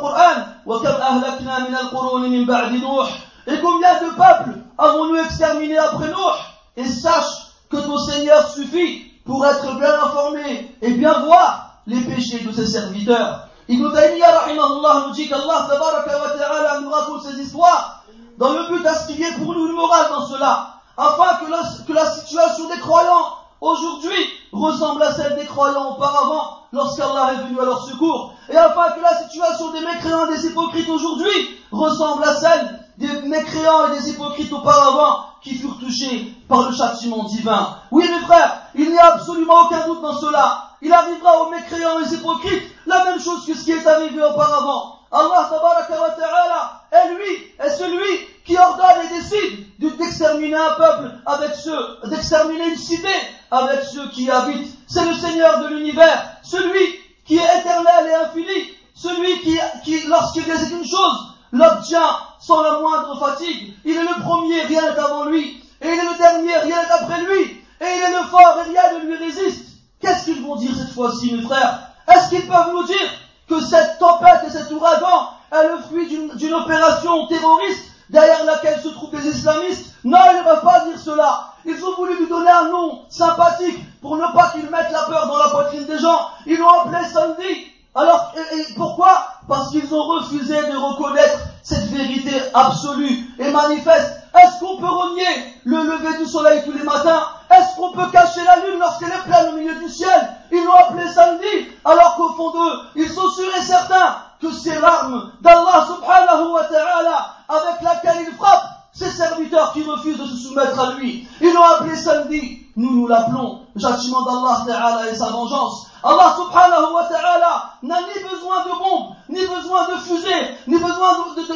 et 3.47 3.59
combien 3.59 3.93
de 3.95 4.09
peuples 4.09 4.59
avons-nous 4.77 5.17
exterminés 5.17 5.77
après 5.77 6.09
nous 6.09 6.83
Et 6.83 6.85
sache 6.87 7.47
que 7.69 7.77
ton 7.77 7.97
Seigneur 7.97 8.47
suffit 8.49 9.11
pour 9.25 9.45
être 9.45 9.75
bien 9.77 10.03
informé 10.03 10.75
et 10.81 10.91
bien 10.91 11.21
voir 11.21 11.81
les 11.87 12.01
péchés 12.01 12.39
de 12.39 12.51
ses 12.51 12.67
serviteurs. 12.67 13.47
Ibn 13.71 13.89
Taymiyyah 13.89 14.39
rahimahullah 14.39 15.05
nous 15.07 15.13
dit 15.13 15.29
qu'Allah 15.29 15.65
ta'ala 15.69 16.81
nous 16.81 16.89
raconte 16.89 17.23
ces 17.23 17.39
histoires 17.39 18.03
dans 18.37 18.51
le 18.51 18.67
but 18.67 18.83
d'instiller 18.83 19.31
pour 19.37 19.53
nous 19.53 19.67
une 19.67 19.71
morale 19.71 20.09
dans 20.09 20.25
cela, 20.27 20.73
afin 20.97 21.37
que 21.37 21.49
la, 21.49 21.59
que 21.87 21.93
la 21.93 22.11
situation 22.11 22.67
des 22.67 22.79
croyants 22.79 23.37
aujourd'hui 23.61 24.27
ressemble 24.51 25.01
à 25.03 25.13
celle 25.13 25.37
des 25.37 25.45
croyants 25.45 25.91
auparavant 25.91 26.57
lorsqu'Allah 26.73 27.31
est 27.31 27.47
venu 27.47 27.61
à 27.61 27.63
leur 27.63 27.81
secours, 27.85 28.33
et 28.49 28.57
afin 28.57 28.91
que 28.91 28.99
la 28.99 29.23
situation 29.23 29.71
des 29.71 29.79
mécréants 29.79 30.27
et 30.27 30.35
des 30.35 30.47
hypocrites 30.47 30.89
aujourd'hui 30.89 31.31
ressemble 31.71 32.25
à 32.25 32.35
celle 32.35 32.79
des 32.97 33.21
mécréants 33.21 33.87
et 33.87 33.97
des 33.97 34.09
hypocrites 34.09 34.51
auparavant 34.51 35.27
qui 35.41 35.55
furent 35.55 35.79
touchés 35.79 36.35
par 36.49 36.69
le 36.69 36.75
châtiment 36.75 37.23
divin. 37.23 37.77
Oui 37.91 38.03
mes 38.09 38.19
frères, 38.25 38.63
il 38.75 38.91
n'y 38.91 38.99
a 38.99 39.13
absolument 39.13 39.61
aucun 39.67 39.87
doute 39.87 40.01
dans 40.01 40.19
cela. 40.19 40.70
Il 40.81 40.91
arrivera 40.91 41.43
aux 41.43 41.49
mécréants 41.49 41.99
et 41.99 42.03
aux 42.03 42.13
hypocrites 42.13 42.63
la 42.87 43.05
même 43.05 43.19
chose 43.19 43.45
que 43.45 43.53
ce 43.53 43.63
qui 43.63 43.71
est 43.71 43.87
arrivé 43.87 44.21
auparavant. 44.23 44.99
Allah 45.11 45.49
wa 45.51 46.09
ta'ala 46.17 46.83
est 46.91 47.13
lui, 47.13 47.53
est 47.59 47.69
celui 47.69 48.27
qui 48.45 48.57
ordonne 48.57 49.05
et 49.05 49.15
décide 49.15 49.97
d'exterminer 49.97 50.55
un 50.55 50.71
peuple 50.71 51.11
avec 51.25 51.53
ceux, 51.53 52.09
d'exterminer 52.09 52.69
une 52.69 52.77
cité 52.77 53.13
avec 53.51 53.83
ceux 53.83 54.09
qui 54.09 54.29
habitent. 54.31 54.73
C'est 54.87 55.05
le 55.05 55.13
Seigneur 55.13 55.59
de 55.63 55.67
l'univers, 55.67 56.37
celui 56.43 56.99
qui 57.25 57.37
est 57.37 57.59
éternel 57.59 58.07
et 58.07 58.13
infini, 58.13 58.69
celui 58.95 59.39
qui, 59.41 59.59
qui 59.83 60.07
lorsqu'il 60.07 60.45
décide 60.45 60.77
une 60.79 60.87
chose, 60.87 61.35
l'obtient 61.51 62.17
sans 62.39 62.61
la 62.63 62.79
moindre 62.79 63.19
fatigue. 63.19 63.73
Il 63.85 63.95
est 63.95 64.01
le 64.01 64.21
premier, 64.21 64.61
rien 64.63 64.81
n'est 64.81 64.99
avant 64.99 65.25
lui. 65.25 65.61
Et 65.81 65.87
il 65.87 65.99
est 65.99 66.11
le 66.11 66.17
dernier, 66.17 66.57
rien 66.57 66.81
n'est 66.81 66.91
après 66.91 67.21
lui. 67.21 67.41
Et 67.81 67.97
il 67.97 68.03
est 68.03 68.19
le 68.19 68.27
fort 68.27 68.59
et 68.59 68.69
rien 68.69 68.99
ne 68.99 69.05
lui 69.05 69.15
résiste. 69.17 69.71
Qu'est-ce 69.99 70.25
qu'ils 70.25 70.41
vont 70.41 70.50
dire 70.61 70.75
cette 70.77 70.93
fois-ci, 70.93 71.33
mes 71.35 71.43
frères 71.43 71.79
Est-ce 72.07 72.29
qu'ils 72.29 72.47
peuvent 72.47 72.71
nous 72.73 72.83
dire 72.83 73.09
que 73.49 73.59
cette 73.61 73.99
tempête 73.99 74.43
et 74.47 74.49
cet 74.49 74.71
ouragan 74.71 75.29
est 75.51 75.67
le 75.67 75.77
fruit 75.81 76.07
d'une 76.35 76.53
opération 76.53 77.27
terroriste 77.27 77.85
derrière 78.09 78.45
laquelle 78.45 78.79
se 78.79 78.89
trouvent 78.89 79.13
les 79.13 79.27
islamistes? 79.27 79.95
Non, 80.03 80.19
ils 80.31 80.39
ne 80.39 80.43
peuvent 80.43 80.63
pas 80.63 80.85
dire 80.85 80.99
cela. 80.99 81.53
Ils 81.65 81.83
ont 81.83 81.95
voulu 81.95 82.17
lui 82.17 82.27
donner 82.27 82.49
un 82.49 82.69
nom 82.69 83.01
sympathique 83.09 83.79
pour 84.01 84.17
ne 84.17 84.25
pas 84.33 84.49
qu'il 84.51 84.63
mette 84.63 84.91
la 84.91 85.03
peur 85.03 85.27
dans 85.27 85.37
la 85.37 85.49
poitrine 85.49 85.85
des 85.85 85.99
gens. 85.99 86.29
Ils 86.45 86.57
l'ont 86.57 86.81
appelé 86.81 87.05
Sandy. 87.05 87.67
Alors, 87.93 88.33
pourquoi? 88.77 89.27
Parce 89.47 89.69
qu'ils 89.71 89.93
ont 89.93 90.03
refusé 90.03 90.55
de 90.55 90.77
reconnaître 90.77 91.39
cette 91.61 91.89
vérité 91.91 92.31
absolue 92.53 93.25
et 93.37 93.51
manifeste. 93.51 94.13
Est-ce 94.33 94.59
qu'on 94.59 94.77
peut 94.77 94.87
renier 94.87 95.25
le 95.65 95.77
lever 95.83 96.17
du 96.17 96.25
soleil 96.25 96.61
tous 96.63 96.71
les 96.71 96.83
matins 96.83 97.21
Est-ce 97.51 97.75
qu'on 97.75 97.91
peut 97.91 98.09
cacher 98.11 98.43
la 98.43 98.65
lune 98.65 98.79
lorsqu'elle 98.79 99.11
est 99.11 99.23
pleine 99.23 99.49
au 99.49 99.57
milieu 99.57 99.75
du 99.75 99.89
ciel? 99.89 100.37
Ils 100.51 100.63
l'ont 100.63 100.73
appelé 100.73 101.07
samedi, 101.09 101.67
alors 101.83 102.15
qu'au 102.15 102.29
fond 102.33 102.51
d'eux, 102.51 102.79
ils 102.95 103.09
sont 103.09 103.29
sûrs 103.29 103.55
et 103.57 103.61
certains 103.61 104.17
que 104.41 104.51
c'est 104.51 104.79
l'arme 104.79 105.31
d'Allah 105.41 105.85
subhanahu 105.85 106.51
wa 106.51 106.63
ta'ala 106.63 107.35
avec 107.49 107.81
laquelle 107.81 108.25
il 108.27 108.35
frappe 108.35 108.63
ces 108.93 109.09
serviteurs 109.09 109.73
qui 109.73 109.83
refusent 109.83 110.17
de 110.17 110.25
se 110.25 110.35
soumettre 110.35 110.79
à 110.79 110.93
lui. 110.93 111.27
Ils 111.41 111.53
l'ont 111.53 111.63
appelé 111.63 111.95
samedi. 111.95 112.57
Nous, 112.77 112.91
nous 112.91 113.07
l'appelons 113.07 113.65
châtiment 113.79 114.21
d'Allah 114.21 114.63
Ta'ala 114.65 115.09
et 115.09 115.15
sa 115.15 115.29
vengeance. 115.29 115.87
Allah 116.03 116.33
subhanahu 116.35 116.93
wa 116.93 117.03
ta'ala 117.03 117.73
n'a 117.83 117.99
ni 118.01 118.23
besoin 118.23 118.63
de 118.63 118.69
bombes, 118.69 119.13
ni 119.29 119.45
besoin 119.45 119.87
de 119.87 119.97
fusées, 119.97 120.57
ni 120.67 120.77
besoin 120.77 121.13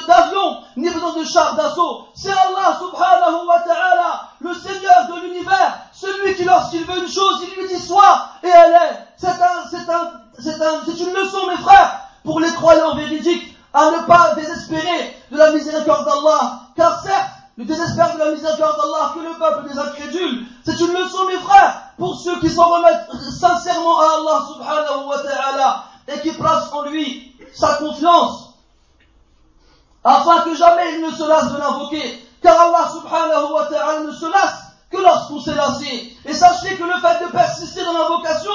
d'avions, 0.08 0.58
ni 0.78 0.90
besoin 0.90 1.14
de 1.14 1.24
chars 1.24 1.56
d'assaut. 1.56 2.08
C'est 2.14 2.32
Allah 2.32 2.78
subhanahu 2.80 3.48
wa 3.48 3.60
ta'ala, 3.60 4.30
le 4.40 4.54
Seigneur 4.54 5.08
de 5.10 5.22
l'univers, 5.22 5.80
celui 6.06 6.36
qui 6.36 6.44
lorsqu'il 6.44 6.86
veut 6.86 7.00
une 7.00 7.12
chose, 7.12 7.44
il 7.44 7.62
lui 7.62 7.68
dit 7.68 7.82
soit, 7.82 8.30
et 8.44 8.48
elle 8.48 8.74
est. 8.74 9.08
C'est 9.18 9.28
un, 9.28 9.64
c'est 9.70 9.90
un, 9.90 10.12
c'est 10.40 10.62
un, 10.62 10.82
c'est 10.86 11.00
une 11.00 11.14
leçon, 11.14 11.48
mes 11.48 11.58
frères, 11.58 12.00
pour 12.24 12.40
les 12.40 12.52
croyants 12.54 12.96
véridiques, 12.96 13.56
à 13.74 13.92
ne 13.92 14.06
pas 14.06 14.36
désespérer 14.36 15.18
de 15.32 15.38
la 15.38 15.52
miséricorde 15.52 16.06
d'Allah, 16.06 16.60
car 16.76 17.02
certes, 17.02 17.32
le 17.58 17.66
désespoir 17.66 18.14
de 18.14 18.20
la 18.20 18.32
miséricorde 18.32 18.76
d'Allah 18.78 19.12
que 19.14 19.20
le 19.20 19.34
peuple 19.38 19.70
des 19.70 19.80
incrédules. 19.80 20.46
C'est 20.66 20.80
une 20.80 20.94
leçon, 20.94 21.26
mes 21.26 21.40
frères, 21.40 21.82
pour 21.98 22.20
ceux 22.20 22.40
qui 22.40 22.50
s'en 22.50 22.68
remettent 22.68 23.10
sincèrement 23.40 24.00
à 24.00 24.06
Allah 24.18 24.46
subhanahu 24.54 25.06
wa 25.08 25.20
ta'ala 25.20 25.84
et 26.08 26.20
qui 26.20 26.32
placent 26.34 26.72
en 26.72 26.84
lui 26.84 27.36
sa 27.54 27.76
confiance, 27.76 28.50
afin 30.04 30.42
que 30.42 30.56
jamais 30.56 30.96
il 30.96 31.02
ne 31.02 31.12
se 31.12 31.28
lasse 31.28 31.52
de 31.52 31.58
l'invoquer. 31.58 32.22
Car 32.42 32.60
Allah 32.60 32.90
subhanahu 32.92 33.54
wa 33.54 33.66
ta'ala 33.66 34.02
ne 34.02 34.12
se 34.12 34.26
lasse 34.26 34.65
que 34.92 34.98
lorsqu'on 34.98 35.40
s'est 35.40 35.56
lassé. 35.56 36.18
Et 36.26 36.34
sachez 36.34 36.76
que 36.78 36.84
le 36.84 37.00
fait 37.00 37.26
de 37.26 37.32
persister 37.32 37.84
dans 37.84 37.94
l'invocation 37.94 38.54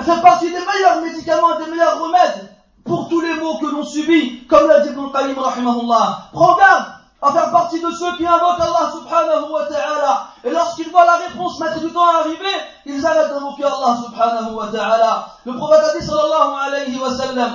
fait 0.00 0.20
partie 0.20 0.50
des 0.50 0.58
meilleurs 0.58 1.00
médicaments, 1.02 1.58
des 1.58 1.70
meilleurs 1.70 2.00
remèdes 2.00 2.56
pour 2.84 3.08
tous 3.08 3.20
les 3.20 3.34
maux 3.34 3.58
que 3.58 3.66
l'on 3.66 3.84
subit, 3.84 4.46
comme 4.48 4.66
l'a 4.68 4.80
dit 4.80 4.88
Ibn 4.88 5.12
Qayyim 5.12 5.38
rahimahullah. 5.38 6.28
Prends 6.32 6.56
garde 6.56 6.86
à 7.20 7.32
faire 7.32 7.52
partie 7.52 7.80
de 7.80 7.90
ceux 7.90 8.16
qui 8.16 8.26
invoquent 8.26 8.60
Allah 8.60 8.90
subhanahu 8.92 9.52
wa 9.52 9.66
ta'ala. 9.66 10.26
Et 10.42 10.50
lorsqu'ils 10.50 10.90
voient 10.90 11.04
la 11.04 11.18
réponse 11.18 11.60
mettre 11.60 11.78
du 11.78 11.92
temps 11.92 12.04
à 12.04 12.20
arriver, 12.20 12.50
ils 12.84 13.06
arrêtent 13.06 13.30
d'invoquer 13.30 13.64
Allah 13.64 13.98
subhanahu 14.04 14.54
wa 14.54 14.66
ta'ala. 14.66 15.26
Le 15.44 15.56
prophète 15.56 15.84
a 15.84 15.98
dit 15.98 16.04
sallallahu 16.04 16.66
alayhi 16.66 16.98
wa 16.98 17.14
sallam, 17.14 17.52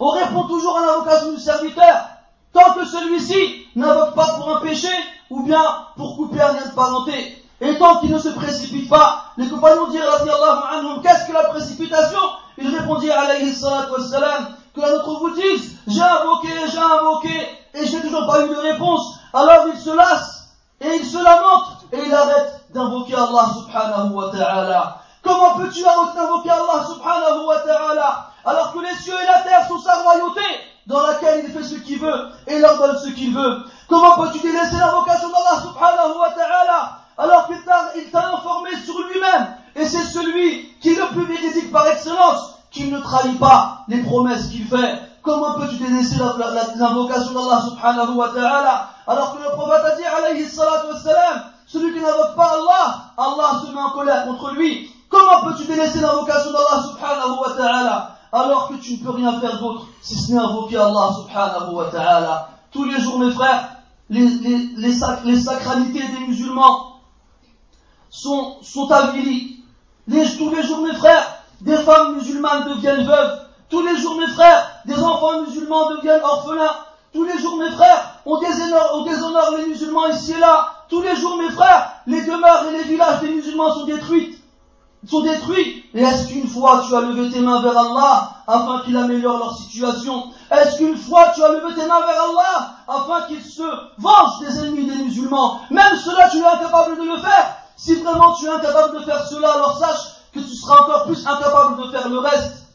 on 0.00 0.08
répond 0.08 0.44
toujours 0.44 0.78
à 0.78 0.86
l'invocation 0.86 1.32
du 1.32 1.40
serviteur, 1.40 2.06
tant 2.54 2.72
que 2.72 2.86
celui-ci 2.86 3.66
n'invoque 3.76 4.14
pas 4.14 4.28
pour 4.38 4.56
un 4.56 4.60
péché, 4.60 4.88
ou 5.34 5.42
bien 5.42 5.64
pour 5.96 6.16
couper 6.16 6.40
un 6.40 6.52
lien 6.52 6.60
de. 6.60 7.12
Et 7.60 7.78
tant 7.78 7.98
qu'il 7.98 8.12
ne 8.12 8.18
se 8.18 8.28
précipite 8.28 8.88
pas, 8.88 9.24
les 9.36 9.48
compagnons 9.48 9.88
dirent, 9.88 10.04
qu'est-ce 11.02 11.26
que 11.26 11.32
la 11.32 11.48
précipitation? 11.48 12.20
Ils 12.56 12.76
répondirent, 12.76 13.18
alayhi 13.18 13.52
salatu 13.52 13.94
que 14.74 14.80
la 14.80 14.90
nôtre 14.92 15.18
vous 15.18 15.30
dise, 15.30 15.76
j'ai 15.88 16.02
invoqué, 16.02 16.48
j'ai 16.70 16.78
invoqué, 16.78 17.48
et 17.74 17.84
je 17.84 17.96
n'ai 17.96 18.02
toujours 18.02 18.26
pas 18.28 18.44
eu 18.44 18.48
de 18.48 18.54
réponse. 18.54 19.18
Alors 19.32 19.66
il 19.72 19.80
se 19.80 19.90
lasse, 19.90 20.50
et 20.80 20.96
il 20.96 21.04
se 21.04 21.16
lamente, 21.16 21.86
et 21.92 21.98
il 22.06 22.14
arrête 22.14 22.66
d'invoquer 22.72 23.14
Allah 23.14 23.46
subhanahu 23.54 24.14
wa 24.14 24.30
ta'ala. 24.30 24.98
Comment 25.22 25.54
peux-tu 25.56 25.84
invoquer 25.84 26.50
Allah 26.50 26.86
subhanahu 26.86 27.46
wa 27.46 27.58
ta'ala, 27.58 28.30
alors 28.44 28.72
que 28.72 28.78
les 28.78 28.94
cieux 28.94 29.14
et 29.20 29.26
la 29.26 29.40
terre 29.40 29.66
sont 29.66 29.78
sa 29.78 29.94
royauté, 30.02 30.42
dans 30.86 31.00
laquelle 31.00 31.44
il 31.44 31.52
fait 31.52 31.62
ce 31.62 31.76
qu'il 31.76 31.98
veut, 31.98 32.28
et 32.46 32.58
leur 32.58 32.78
donne 32.78 32.98
ce 32.98 33.10
qu'il 33.10 33.34
veut. 33.34 33.62
Comment 33.88 34.16
peux-tu 34.16 34.40
délaisser 34.40 34.76
l'invocation 34.76 35.28
d'Allah 35.28 35.62
subhanahu 35.62 36.18
wa 36.18 36.30
ta'ala, 36.30 36.98
alors 37.16 37.46
qu'il 37.46 38.10
t'a 38.10 38.32
informé 38.32 38.70
sur 38.84 38.98
lui-même, 39.08 39.56
et 39.76 39.86
c'est 39.86 40.04
celui 40.04 40.74
qui 40.80 40.90
est 40.90 40.98
le 40.98 41.08
plus 41.08 41.24
véridique 41.24 41.72
par 41.72 41.86
excellence, 41.86 42.54
qu'il 42.70 42.90
ne 42.92 43.00
trahit 43.00 43.38
pas 43.38 43.84
les 43.88 44.02
promesses 44.02 44.48
qu'il 44.48 44.66
fait, 44.66 45.00
comment 45.24 45.54
peux-tu 45.54 45.76
délaisser 45.76 46.18
l'invocation 46.18 47.32
d'Allah 47.32 47.62
subhanahu 47.62 48.14
wa 48.14 48.28
ta'ala 48.28 48.88
alors 49.06 49.36
que 49.36 49.42
le 49.42 49.50
prophète 49.50 49.84
a 49.84 49.96
dit 49.96 50.04
alayhi 50.04 50.44
salatu 50.44 50.88
wassalam 50.92 51.44
celui 51.66 51.94
qui 51.94 52.00
n'invoque 52.00 52.36
pas 52.36 52.52
Allah 52.52 53.12
Allah 53.16 53.60
se 53.64 53.72
met 53.72 53.80
en 53.80 53.90
colère 53.90 54.26
contre 54.26 54.52
lui 54.52 54.90
comment 55.08 55.42
peux-tu 55.44 55.64
délaisser 55.64 56.00
l'invocation 56.00 56.52
d'Allah 56.52 56.82
subhanahu 56.82 57.38
wa 57.40 57.52
ta'ala 57.56 58.10
alors 58.32 58.68
que 58.68 58.74
tu 58.96 59.04
peux 59.04 59.10
rien 59.10 59.40
faire 59.40 59.60
d'autre 59.60 59.86
si 60.02 60.14
ce 60.14 60.32
n'est 60.32 60.38
invoquer 60.38 60.76
Allah 60.76 61.10
subhanahu 61.16 61.74
wa 61.74 61.84
ta'ala 61.86 62.48
tous 62.70 62.84
les 62.84 63.00
jours 63.00 63.18
mes 63.18 63.32
frères 63.32 63.70
les, 64.10 64.92
sacralités 64.92 66.02
des 66.06 66.26
musulmans 66.26 67.00
sont, 68.10 68.58
avilies 68.90 69.56
tous 70.06 70.50
les 70.50 70.62
jours 70.62 70.82
mes 70.82 70.94
frères 70.94 71.42
des 71.60 71.76
femmes 71.76 72.16
musulmanes 72.16 72.68
deviennent 72.68 73.06
veuves 73.06 73.44
tous 73.74 73.82
les 73.82 73.96
jours, 73.96 74.16
mes 74.16 74.28
frères, 74.28 74.82
des 74.84 74.96
enfants 75.02 75.42
musulmans 75.42 75.90
deviennent 75.96 76.22
orphelins. 76.22 76.76
Tous 77.12 77.24
les 77.24 77.36
jours, 77.38 77.56
mes 77.56 77.70
frères, 77.70 78.20
on 78.24 78.38
déshonore, 78.38 79.56
les 79.58 79.66
musulmans 79.66 80.06
ici 80.08 80.32
et 80.32 80.38
là. 80.38 80.84
Tous 80.88 81.02
les 81.02 81.16
jours, 81.16 81.36
mes 81.36 81.50
frères, 81.50 81.92
les 82.06 82.22
demeures 82.22 82.66
et 82.68 82.72
les 82.78 82.84
villages 82.84 83.20
des 83.20 83.30
musulmans 83.30 83.74
sont 83.74 83.86
détruits. 83.86 84.38
Sont 85.08 85.20
détruits. 85.20 85.84
Et 85.92 86.02
est-ce 86.02 86.28
qu'une 86.28 86.48
fois 86.48 86.82
tu 86.86 86.94
as 86.94 87.00
levé 87.02 87.30
tes 87.30 87.40
mains 87.40 87.60
vers 87.62 87.76
Allah 87.76 88.30
afin 88.46 88.80
qu'il 88.84 88.96
améliore 88.96 89.38
leur 89.38 89.56
situation? 89.56 90.24
Est-ce 90.50 90.78
qu'une 90.78 90.96
fois 90.96 91.32
tu 91.34 91.42
as 91.42 91.48
levé 91.50 91.74
tes 91.74 91.86
mains 91.86 92.00
vers 92.00 92.22
Allah 92.30 92.76
afin 92.88 93.26
qu'il 93.26 93.42
se 93.42 93.62
venge 93.98 94.40
des 94.40 94.58
ennemis 94.60 94.86
des 94.86 95.02
musulmans? 95.04 95.60
Même 95.70 95.96
cela, 95.96 96.30
tu 96.30 96.38
es 96.38 96.44
incapable 96.44 96.96
de 96.96 97.02
le 97.02 97.18
faire. 97.18 97.56
Si 97.76 97.94
vraiment 97.96 98.34
tu 98.34 98.46
es 98.46 98.48
incapable 98.48 98.98
de 98.98 99.04
faire 99.04 99.26
cela, 99.26 99.52
alors 99.52 99.78
sache 99.78 100.14
que 100.32 100.40
tu 100.40 100.54
seras 100.54 100.82
encore 100.82 101.04
plus 101.04 101.26
incapable 101.26 101.82
de 101.82 101.90
faire 101.90 102.08
le 102.08 102.18
reste. 102.18 102.66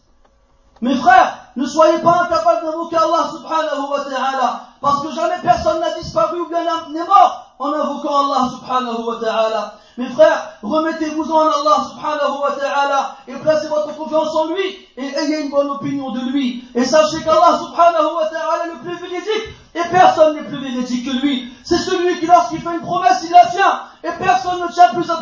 Mes 0.81 0.95
frères, 0.95 1.35
ne 1.55 1.65
soyez 1.65 1.99
pas 1.99 2.21
incapables 2.23 2.65
d'invoquer 2.65 2.95
Allah 2.95 3.31
subhanahu 3.31 3.89
wa 3.91 3.99
ta'ala, 4.05 4.61
parce 4.81 5.01
que 5.01 5.11
jamais 5.11 5.35
personne 5.41 5.79
n'a 5.79 5.93
disparu 5.95 6.41
ou 6.41 6.47
bien 6.47 6.63
n'est 6.63 7.05
mort 7.05 7.53
en 7.59 7.73
invoquant 7.73 8.31
Allah 8.31 8.49
subhanahu 8.49 9.05
wa 9.05 9.15
ta'ala. 9.19 9.73
Mes 9.97 10.07
frères, 10.07 10.53
remettez-vous 10.63 11.29
en 11.29 11.41
Allah 11.41 11.83
subhanahu 11.89 12.41
wa 12.41 12.51
ta'ala 12.57 13.15
et 13.27 13.35
placez 13.35 13.67
votre 13.67 13.93
confiance 13.95 14.33
en 14.33 14.47
lui 14.47 14.87
et 14.95 15.05
ayez 15.05 15.41
une 15.41 15.49
bonne 15.49 15.69
opinion 15.69 16.11
de 16.11 16.21
lui. 16.31 16.63
Et 16.73 16.85
sachez 16.85 17.21
qu'Allah 17.21 17.59
subhanahu 17.59 18.15
wa 18.15 18.25
ta'ala 18.27 18.65
est 18.65 18.69
le 18.69 18.79
plus 18.79 18.95
véridique 18.95 19.55
et 19.75 19.89
personne 19.91 20.35
n'est 20.35 20.43
plus 20.43 20.61
véridique 20.61 21.05
que 21.05 21.25
lui. 21.25 21.51
C'est 21.65 21.77
celui 21.77 22.17
qui 22.19 22.27
lorsqu'il 22.27 22.61
fait 22.61 22.73
une 22.73 22.81
promesse, 22.81 23.21
il 23.25 23.31
la 23.31 23.45
tient. 23.47 23.81
Et 24.03 24.11
personne 24.23 24.61
ne 24.61 24.67
tient 24.71 24.89
plus 24.93 25.03
sa 25.03 25.17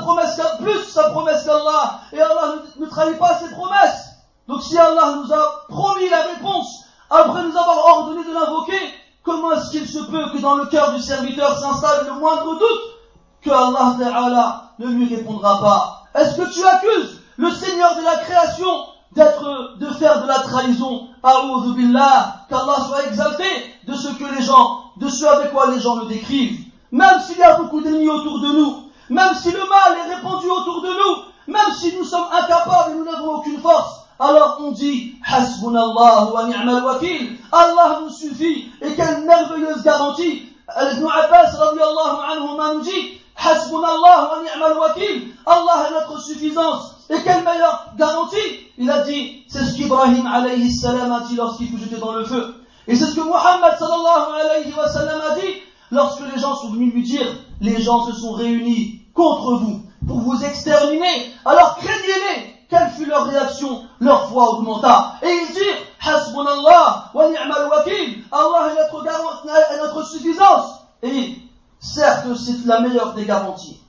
promesse 1.09 1.43
qu'Allah. 1.43 1.99
Et 2.13 2.21
Allah 2.21 2.55
ne 2.77 2.85
trahit 2.85 3.17
pas 3.17 3.39
ses 3.39 3.49
promesses. 3.49 4.11
Donc 4.47 4.61
si 4.61 4.77
Allah 4.77 5.15
nous 5.15 5.33
a 5.33 5.65
promis 5.67 6.07
la 6.09 6.21
réponse 6.21 6.83
après 7.09 7.41
nous 7.41 7.57
avoir 7.57 7.97
ordonné 7.97 8.23
de 8.23 8.33
l'invoquer, 8.33 8.93
comment 9.27 9.51
est-ce 9.51 9.71
qu'il 9.71 9.87
se 9.87 9.99
peut 9.99 10.31
que 10.31 10.41
dans 10.41 10.55
le 10.55 10.65
cœur 10.67 10.93
du 10.93 11.01
serviteur 11.01 11.59
s'installe 11.59 12.07
le 12.07 12.13
moindre 12.13 12.57
doute 12.57 12.81
que 13.43 13.51
Allah 13.51 14.71
ne 14.79 14.87
lui 14.87 15.13
répondra 15.13 15.59
pas? 15.59 16.03
Est-ce 16.15 16.37
que 16.37 16.53
tu 16.53 16.65
accuses 16.65 17.21
le 17.35 17.51
Seigneur 17.51 17.95
de 17.97 18.03
la 18.03 18.15
création 18.17 18.67
de 19.15 19.93
faire 19.99 20.21
de 20.23 20.27
la 20.27 20.39
trahison? 20.39 21.09
A'udhu 21.21 21.73
billah, 21.75 22.45
qu'Allah 22.49 22.77
soit 22.87 23.05
exalté 23.07 23.43
de 23.85 23.93
ce 23.93 24.07
que 24.07 24.23
les 24.33 24.41
gens, 24.41 24.79
de 24.97 25.09
ce 25.09 25.25
avec 25.25 25.51
quoi 25.51 25.71
les 25.71 25.79
gens 25.81 25.97
le 25.97 26.05
décrivent. 26.05 26.65
Même 26.91 27.19
s'il 27.19 27.37
y 27.37 27.43
a 27.43 27.57
beaucoup 27.57 27.81
d'ennemis 27.81 28.09
autour 28.09 28.39
de 28.39 28.47
nous, 28.47 28.91
même 29.09 29.35
si 29.35 29.51
le 29.51 29.59
mal 29.59 29.97
est 29.97 30.15
répandu 30.15 30.49
autour 30.49 30.81
de 30.81 30.87
nous, 30.87 31.53
même 31.53 31.73
si 31.77 31.93
nous 31.97 32.05
sommes 32.05 32.27
incapables 32.31 32.91
et 32.91 32.95
nous 32.95 33.03
n'avons 33.03 33.35
aucune 33.35 33.59
force, 33.59 34.06
alors 34.19 34.57
on 34.61 34.71
dit 34.71 35.13
Hasbunallah 35.25 36.31
wa 36.33 36.45
ni'mal 36.45 36.83
wakil. 36.83 37.37
Allah 37.51 37.99
nous 38.01 38.09
suffit. 38.09 38.71
Et 38.81 38.93
quelle 38.95 39.23
merveilleuse 39.25 39.83
garantie. 39.83 40.43
Ibn 40.69 41.05
Abbas 41.05 41.55
radiallahu 41.57 42.17
anhu 42.31 42.75
nous 42.75 42.81
dit 42.81 43.21
wa 43.71 44.41
ni'mal 44.43 44.77
wakil. 44.79 45.27
Allah 45.45 45.87
est 45.87 45.93
notre 45.93 46.19
suffisance. 46.21 46.95
Et 47.09 47.21
quelle 47.23 47.43
meilleure 47.43 47.93
garantie 47.97 48.37
Il 48.77 48.89
a 48.89 49.03
dit, 49.03 49.43
c'est 49.47 49.63
ce 49.63 49.75
qu'Ibrahim 49.75 50.25
alayhi 50.25 50.73
salam 50.73 51.11
a 51.11 51.21
dit 51.21 51.35
lorsqu'il 51.35 51.69
fut 51.69 51.77
jeté 51.77 51.97
dans 51.97 52.11
le 52.11 52.25
feu. 52.25 52.55
Et 52.87 52.95
c'est 52.95 53.05
ce 53.05 53.15
que 53.15 53.21
Muhammad 53.21 53.77
sallallahu 53.77 54.41
alayhi 54.41 54.73
wa 54.73 54.89
sallam 54.89 55.21
a 55.31 55.35
dit 55.35 55.53
lorsque 55.91 56.21
les 56.33 56.39
gens 56.39 56.55
sont 56.55 56.71
venus 56.71 56.93
lui 56.93 57.03
dire, 57.03 57.27
les 57.61 57.81
gens 57.81 58.05
se 58.07 58.13
sont 58.13 58.33
réunis 58.33 59.03
contre 59.13 59.55
vous 59.55 59.83
pour 60.05 60.19
vous 60.19 60.43
exterminer. 60.43 61.31
Alors 61.45 61.77
craignez-les 61.77 62.56
quelle 62.69 62.89
fut 62.89 63.05
leur 63.05 63.25
réaction 63.25 63.85
Leur 63.99 64.29
foi 64.29 64.49
augmenta. 64.51 65.13
Et 65.21 65.29
ils 65.29 65.53
dirent, 65.53 65.77
Hasbunallah 66.05 67.11
wa 67.13 67.29
ni'mal 67.29 67.69
wakil. 67.69 68.23
Allah 68.31 68.71
est 68.71 68.93
notre, 68.93 69.73
est 69.73 69.77
notre 69.77 70.03
suffisance. 70.03 70.81
Et 71.01 71.37
certes, 71.79 72.27
c'est 72.35 72.65
la 72.65 72.81
meilleure 72.81 73.13
des 73.13 73.25
garanties. 73.25 73.81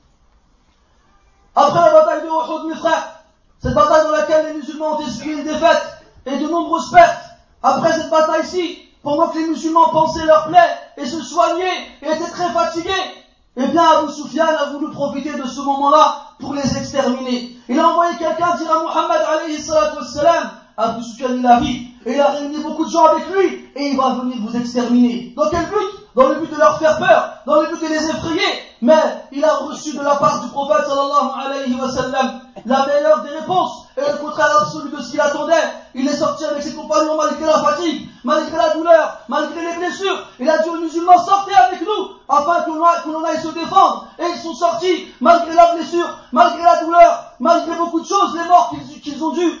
Après 1.55 1.79
la 1.79 1.91
bataille 1.91 2.21
de 2.21 2.27
Uhud, 2.27 2.69
mes 2.69 2.75
frères, 2.75 3.19
cette 3.61 3.73
bataille 3.73 4.05
dans 4.05 4.11
laquelle 4.11 4.47
les 4.47 4.53
musulmans 4.53 4.97
ont 4.97 5.05
essuyé 5.05 5.33
une 5.33 5.43
défaite 5.43 6.03
et 6.25 6.37
de 6.37 6.47
nombreuses 6.47 6.91
pertes, 6.91 7.25
après 7.61 7.91
cette 7.91 8.09
bataille-ci, 8.09 8.79
pendant 9.03 9.27
que 9.29 9.37
les 9.39 9.47
musulmans 9.47 9.89
pensaient 9.89 10.25
leur 10.25 10.47
plaie 10.47 10.77
et 10.97 11.05
se 11.05 11.21
soignaient 11.21 11.87
et 12.01 12.05
étaient 12.05 12.31
très 12.31 12.49
fatigués, 12.51 13.18
eh 13.57 13.67
bien, 13.67 13.83
Abu 13.83 14.11
Sufyan 14.11 14.45
a 14.45 14.71
voulu 14.71 14.91
profiter 14.91 15.33
de 15.33 15.47
ce 15.47 15.61
moment-là 15.61 16.33
pour 16.39 16.53
les 16.53 16.77
exterminer. 16.77 17.55
Il 17.67 17.79
a 17.79 17.89
envoyé 17.89 18.15
quelqu'un 18.17 18.55
dire 18.55 18.71
à 18.71 18.83
Muhammad 18.83 19.21
alayhi 19.27 19.57
wassalam, 19.57 20.51
Abu 20.77 21.03
Sufyan 21.03 21.35
il 21.37 21.45
arrive, 21.45 21.87
et 22.05 22.13
il 22.13 22.21
a 22.21 22.31
réuni 22.31 22.57
beaucoup 22.59 22.85
de 22.85 22.89
gens 22.89 23.05
avec 23.05 23.23
lui, 23.29 23.69
et 23.75 23.89
il 23.89 23.97
va 23.97 24.15
venir 24.21 24.37
vous 24.39 24.55
exterminer. 24.55 25.33
Dans 25.35 25.49
quel 25.49 25.65
but? 25.65 25.89
Dans 26.15 26.29
le 26.29 26.35
but 26.35 26.51
de 26.51 26.57
leur 26.57 26.79
faire 26.79 26.97
peur, 26.97 27.33
dans 27.45 27.61
le 27.61 27.67
but 27.67 27.81
de 27.81 27.87
les 27.87 28.09
effrayer. 28.09 28.68
Mais 28.81 29.01
il 29.31 29.43
a 29.43 29.55
reçu 29.55 29.93
de 29.93 30.01
la 30.01 30.15
part 30.15 30.41
du 30.41 30.49
prophète 30.49 30.85
sallallahu 30.87 31.31
alayhi 31.45 31.75
wa 31.75 31.89
sallam 31.89 32.41
la 32.65 32.85
meilleure 32.85 33.23
des 33.23 33.29
réponses 33.29 33.87
et 33.97 34.01
le 34.01 34.17
contraire 34.17 34.57
absolu 34.61 34.89
de 34.89 35.01
ce 35.01 35.11
qu'il 35.11 35.19
attendait. 35.19 35.53
Il 35.93 36.07
est 36.07 36.15
sorti 36.15 36.45
avec 36.45 36.63
ses 36.63 36.73
compagnons 36.73 37.17
malgré 37.17 37.45
la 37.45 37.59
fatigue, 37.59 38.07
malgré 38.23 38.55
la 38.55 38.69
douleur, 38.69 39.17
malgré 39.27 39.61
les 39.61 39.77
blessures. 39.77 40.17
Il 40.39 40.49
a 40.49 40.59
dit 40.59 40.69
aux 40.69 40.77
musulmans, 40.77 41.17
sortez 41.17 41.53
avec 41.53 41.81
nous, 41.81 42.09
afin 42.29 42.61
que 42.61 42.69
l'on 43.09 43.23
aille 43.25 43.41
se 43.41 43.49
défendre. 43.49 44.07
Et 44.17 44.23
ils 44.33 44.41
sont 44.41 44.53
sortis, 44.53 45.07
malgré 45.19 45.53
la 45.53 45.73
blessure, 45.73 46.07
malgré 46.31 46.63
la 46.63 46.81
douleur, 46.81 47.33
malgré 47.39 47.75
beaucoup 47.75 47.99
de 47.99 48.07
choses, 48.07 48.35
les 48.35 48.47
morts 48.47 48.73
qu'ils 49.03 49.23
ont 49.23 49.31
dû 49.31 49.51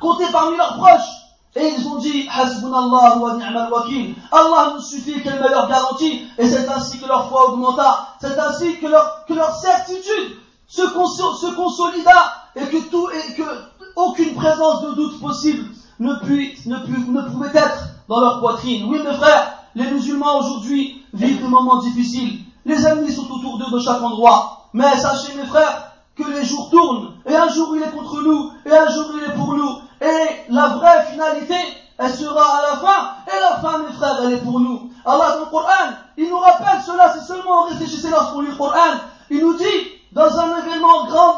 compter 0.00 0.26
parmi 0.32 0.56
leurs 0.56 0.76
proches. 0.76 1.23
Et 1.56 1.74
ils 1.78 1.86
ont 1.86 1.98
dit, 1.98 2.26
Hasbunallah 2.32 3.18
wa 3.18 3.34
ni'mal 3.34 3.70
wakil. 3.70 4.14
Allah 4.32 4.72
nous 4.74 4.82
suffit, 4.82 5.22
quelle 5.22 5.40
meilleure 5.40 5.68
garantie. 5.68 6.22
Et 6.36 6.48
c'est 6.48 6.68
ainsi 6.68 6.98
que 6.98 7.06
leur 7.06 7.28
foi 7.28 7.52
augmenta. 7.52 8.08
C'est 8.20 8.38
ainsi 8.38 8.78
que 8.78 8.86
leur, 8.86 9.54
certitude 9.60 10.36
se, 10.66 11.54
consolida 11.54 12.10
et 12.56 12.64
que 12.66 12.90
tout, 12.90 13.08
et 13.10 13.34
que 13.34 13.42
aucune 13.94 14.34
présence 14.34 14.82
de 14.82 14.94
doute 14.94 15.20
possible 15.20 15.66
ne, 16.00 16.12
ne 16.12 17.30
pouvait 17.30 17.56
être 17.56 17.84
dans 18.08 18.20
leur 18.20 18.40
poitrine. 18.40 18.86
Oui, 18.88 18.98
mes 18.98 19.14
frères, 19.14 19.58
les 19.76 19.90
musulmans 19.90 20.40
aujourd'hui 20.40 21.02
vivent 21.12 21.40
des 21.40 21.48
moments 21.48 21.78
difficiles. 21.78 22.40
Les 22.66 22.84
ennemis 22.86 23.12
sont 23.12 23.30
autour 23.30 23.58
d'eux 23.58 23.70
de 23.70 23.78
chaque 23.78 24.02
endroit. 24.02 24.68
Mais 24.72 24.96
sachez, 24.96 25.34
mes 25.36 25.46
frères, 25.46 25.92
que 26.16 26.28
les 26.30 26.44
jours 26.44 26.70
tournent. 26.70 27.12
Et 27.26 27.34
un 27.34 27.48
jour 27.48 27.76
il 27.76 27.82
est 27.82 27.90
contre 27.90 28.22
nous, 28.22 28.50
et 28.66 28.72
un 28.72 28.88
jour 28.88 29.06
il 29.16 29.22
est 29.22 29.34
pour 29.34 29.54
nous. 29.54 29.78
Et 30.00 30.52
la 30.52 30.68
vraie 30.68 31.06
finalité, 31.10 31.54
elle 31.98 32.12
sera 32.12 32.58
à 32.58 32.62
la 32.62 32.76
fin. 32.78 33.14
Et 33.26 33.40
la 33.40 33.56
fin, 33.58 33.78
mes 33.78 33.92
frères, 33.92 34.18
elle 34.24 34.32
est 34.32 34.44
pour 34.44 34.60
nous. 34.60 34.90
Allah 35.04 35.34
dans 35.34 35.40
le 35.40 35.46
Coran, 35.46 35.94
il 36.16 36.28
nous 36.28 36.38
rappelle 36.38 36.82
cela, 36.84 37.14
c'est 37.14 37.26
seulement 37.26 37.62
en 37.62 37.64
réfléchissant 37.64 38.10
lorsqu'on 38.10 38.40
lit 38.40 38.50
le 38.50 38.56
Coran. 38.56 38.98
Il 39.30 39.40
nous 39.40 39.54
dit, 39.54 39.64
dans 40.12 40.38
un 40.38 40.58
événement 40.58 41.06
grand, 41.06 41.36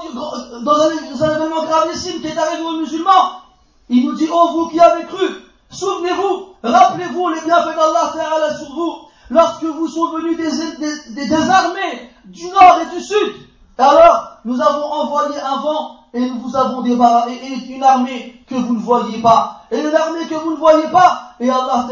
dans 0.63 0.81
un, 0.81 0.91
événement 0.91 1.65
gravissime 1.65 2.21
qui 2.21 2.29
est 2.29 2.39
arrivé 2.39 2.63
aux 2.63 2.79
musulmans, 2.79 3.41
il 3.89 4.05
nous 4.07 4.15
dit, 4.15 4.29
oh 4.33 4.51
vous 4.53 4.69
qui 4.69 4.79
avez 4.81 5.05
cru, 5.05 5.27
souvenez-vous, 5.71 6.49
rappelez-vous 6.63 7.29
les 7.31 7.41
bienfaits 7.41 7.77
d'Allah 7.77 8.13
Ta'ala 8.15 8.57
sur 8.57 8.75
vous, 8.75 8.95
lorsque 9.31 9.65
vous 9.65 9.89
sont 9.89 10.11
venus 10.13 10.37
des, 10.37 11.33
armées 11.33 12.11
du 12.27 12.49
nord 12.49 12.81
et 12.83 12.95
du 12.95 13.03
sud. 13.03 13.35
Alors, 13.79 14.39
nous 14.45 14.61
avons 14.61 14.85
envoyé 14.85 15.41
un 15.41 15.61
vent 15.61 15.97
et 16.13 16.21
nous 16.21 16.41
vous 16.41 16.57
avons 16.57 16.83
débarrassé 16.83 17.41
une 17.77 17.83
armée 17.83 18.43
que 18.49 18.55
vous 18.55 18.75
ne 18.75 18.81
voyez 18.81 19.21
pas. 19.21 19.63
Et 19.71 19.79
une 19.81 19.95
armée 19.95 20.27
que 20.27 20.35
vous 20.35 20.53
ne 20.53 20.57
voyez 20.57 20.89
pas. 20.89 21.35
Et 21.39 21.51
Allah 21.51 21.87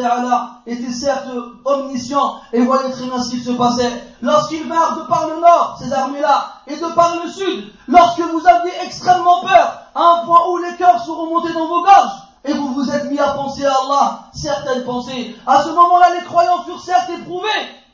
était 0.66 0.92
certes 0.92 1.28
omniscient 1.64 2.40
et 2.52 2.62
voyait 2.62 2.90
très 2.90 3.04
bien 3.04 3.22
ce 3.22 3.30
qui 3.30 3.40
se 3.40 3.50
passait. 3.50 3.92
Lorsqu'ils 4.22 4.66
vinrent 4.66 4.96
de 4.96 5.02
par 5.02 5.28
le 5.28 5.40
nord, 5.40 5.76
ces 5.78 5.92
armées-là, 5.92 6.62
et 6.66 6.76
de 6.76 6.94
par 6.94 7.16
le 7.22 7.30
sud, 7.30 7.72
lorsque 7.86 8.20
vous 8.20 8.46
aviez 8.46 8.72
extrêmement 8.82 9.42
peur, 9.42 9.80
à 9.94 10.00
un 10.00 10.24
point 10.24 10.48
où 10.48 10.58
les 10.58 10.74
cœurs 10.76 11.04
sont 11.04 11.14
remontés 11.14 11.52
dans 11.52 11.68
vos 11.68 11.82
gorges, 11.82 12.22
et 12.46 12.54
vous 12.54 12.72
vous 12.74 12.90
êtes 12.90 13.10
mis 13.10 13.18
à 13.18 13.32
penser 13.32 13.64
à 13.66 13.72
Allah, 13.72 14.20
certaines 14.32 14.84
pensées. 14.84 15.36
À 15.46 15.62
ce 15.62 15.68
moment-là, 15.70 16.14
les 16.14 16.24
croyants 16.24 16.62
furent 16.64 16.80
certes 16.80 17.10
éprouvés, 17.10 17.48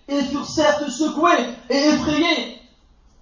et 0.06 0.22
furent 0.22 0.46
certes 0.46 0.88
secoués 0.88 1.56
et 1.68 1.88
effrayés. 1.88 2.60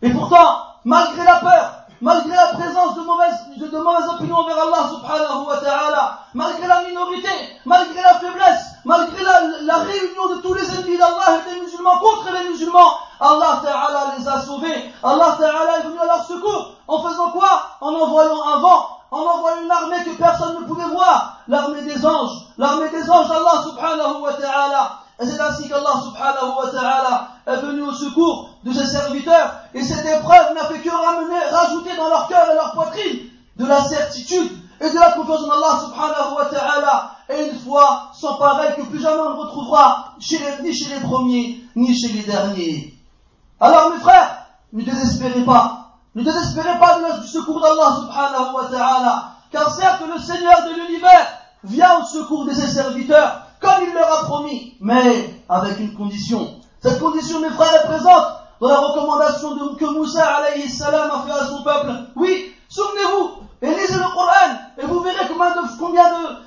Et 0.03 0.11
pourtant, 0.11 0.59
malgré 0.85 1.25
la 1.25 1.37
peur, 1.37 1.78
malgré 2.01 2.35
la 2.35 2.49
présence 2.49 2.95
de 2.95 3.01
mauvaises, 3.03 3.39
mauvaises 3.73 4.09
opinions 4.09 4.37
envers 4.37 4.59
Allah 4.59 4.89
subhanahu 4.91 5.47
wa 5.47 5.57
ta'ala, 5.57 6.19
malgré 6.35 6.67
la 6.67 6.83
minorité, 6.83 7.29
malgré 7.65 8.03
la 8.03 8.15
faiblesse, 8.15 8.67
malgré 8.85 9.23
la, 9.25 9.77
réunion 9.79 10.29
de 10.37 10.41
tous 10.43 10.55
les 10.55 10.75
ennemis 10.75 10.97
d'Allah 10.97 11.41
et 11.47 11.55
des 11.55 11.61
musulmans 11.61 11.99
contre 11.99 12.31
les 12.33 12.49
musulmans, 12.49 12.93
Allah 13.21 13.61
ta'ala 13.63 14.15
les 14.17 14.29
a 14.29 14.41
sauvés, 14.41 14.93
Allah 15.03 15.37
ta'ala 15.39 15.79
est 15.79 15.83
venu 15.83 15.99
à 15.99 16.07
leur 16.07 16.25
secours, 16.25 16.75
en 16.87 17.03
faisant 17.03 17.31
quoi? 17.31 17.63
En 17.81 17.95
envoyant 17.95 18.43
un 18.47 18.59
vent, 18.59 18.89
en 19.11 19.21
envoyant 19.21 19.63
une 19.63 19.71
armée 19.71 20.05
que 20.05 20.11
personne 20.17 20.61
ne 20.61 20.67
pouvait 20.67 20.85
voir, 20.85 21.39
l'armée 21.49 21.83
des 21.83 22.05
anges, 22.05 22.47
l'armée 22.59 22.91
des 22.91 23.11
anges 23.11 23.29
d'Allah 23.29 23.63
subhanahu 23.65 24.23
wa 24.23 24.33
ta'ala, 24.35 24.91
et 25.21 25.27
c'est 25.27 25.41
ainsi 25.41 25.69
qu'Allah 25.69 26.01
Subhanahu 26.05 26.57
wa 26.59 26.71
Ta'ala 26.71 27.29
est 27.47 27.57
venu 27.57 27.83
au 27.83 27.93
secours 27.93 28.51
de 28.65 28.73
ses 28.73 28.87
serviteurs. 28.87 29.53
Et 29.75 29.83
cette 29.83 30.07
épreuve 30.07 30.55
n'a 30.55 30.67
fait 30.67 30.79
que 30.79 30.91
ramener, 30.91 31.41
rajouter 31.51 31.97
dans 31.97 32.09
leur 32.09 32.29
cœur 32.29 32.49
et 32.51 32.55
leur 32.55 32.73
poitrine 32.73 33.19
de 33.57 33.67
la 33.67 33.83
certitude 33.83 34.53
et 34.81 34.91
de 34.91 34.95
la 34.95 35.13
confiance 35.13 35.41
en 35.43 35.51
Allah 35.51 35.81
Subhanahu 35.85 36.35
wa 36.37 36.45
Ta'ala. 36.45 37.11
Et 37.31 37.51
une 37.51 37.59
foi 37.59 38.11
sans 38.15 38.37
pareil 38.37 38.75
que 38.77 38.83
plus 38.83 39.01
jamais 39.01 39.21
on 39.21 39.31
ne 39.31 39.41
retrouvera 39.41 40.15
chez 40.21 40.39
les, 40.39 40.63
ni 40.63 40.73
chez 40.73 40.95
les 40.95 41.01
premiers, 41.01 41.65
ni 41.75 41.99
chez 41.99 42.13
les 42.13 42.23
derniers. 42.23 42.95
Alors 43.61 43.91
mes 43.91 43.99
frères, 43.99 44.47
ne 44.73 44.83
désespérez 44.85 45.45
pas. 45.45 45.89
Ne 46.15 46.23
désespérez 46.23 46.79
pas 46.79 46.99
du 47.21 47.27
secours 47.27 47.61
d'Allah 47.61 47.97
subhanahu 47.97 48.55
wa 48.55 48.65
ta'ala. 48.71 49.33
Car 49.51 49.75
certes, 49.75 50.03
le 50.07 50.21
Seigneur 50.21 50.63
de 50.65 50.75
l'univers 50.75 51.27
vient 51.65 51.99
au 51.99 52.05
secours 52.05 52.45
de 52.45 52.53
ses 52.53 52.69
serviteurs, 52.69 53.48
comme 53.61 53.85
il 53.87 53.95
leur 53.95 54.21
a 54.21 54.25
promis, 54.25 54.77
mais 54.81 55.43
avec 55.49 55.79
une 55.81 55.95
condition. 55.95 56.61
Cette 56.81 57.01
condition, 57.01 57.41
mes 57.41 57.51
frères, 57.51 57.75
est 57.75 57.87
présente 57.87 58.27
dans 58.61 58.69
la 58.69 58.79
recommandation 58.79 59.77
que 59.77 59.85
Moussa 59.85 60.25
alayhi 60.25 60.69
salam 60.69 61.11
a 61.11 61.23
fait 61.27 61.41
à 61.41 61.47
son 61.47 61.63
peuple. 61.63 61.93
Oui, 62.17 62.53
souvenez-vous, 62.69 63.31
et 63.63 63.69
lisez 63.69 63.95
le 63.95 64.13
Coran, 64.15 64.57
et 64.79 64.87
vous 64.87 65.01
verrez 65.01 65.27
combien 65.29 65.49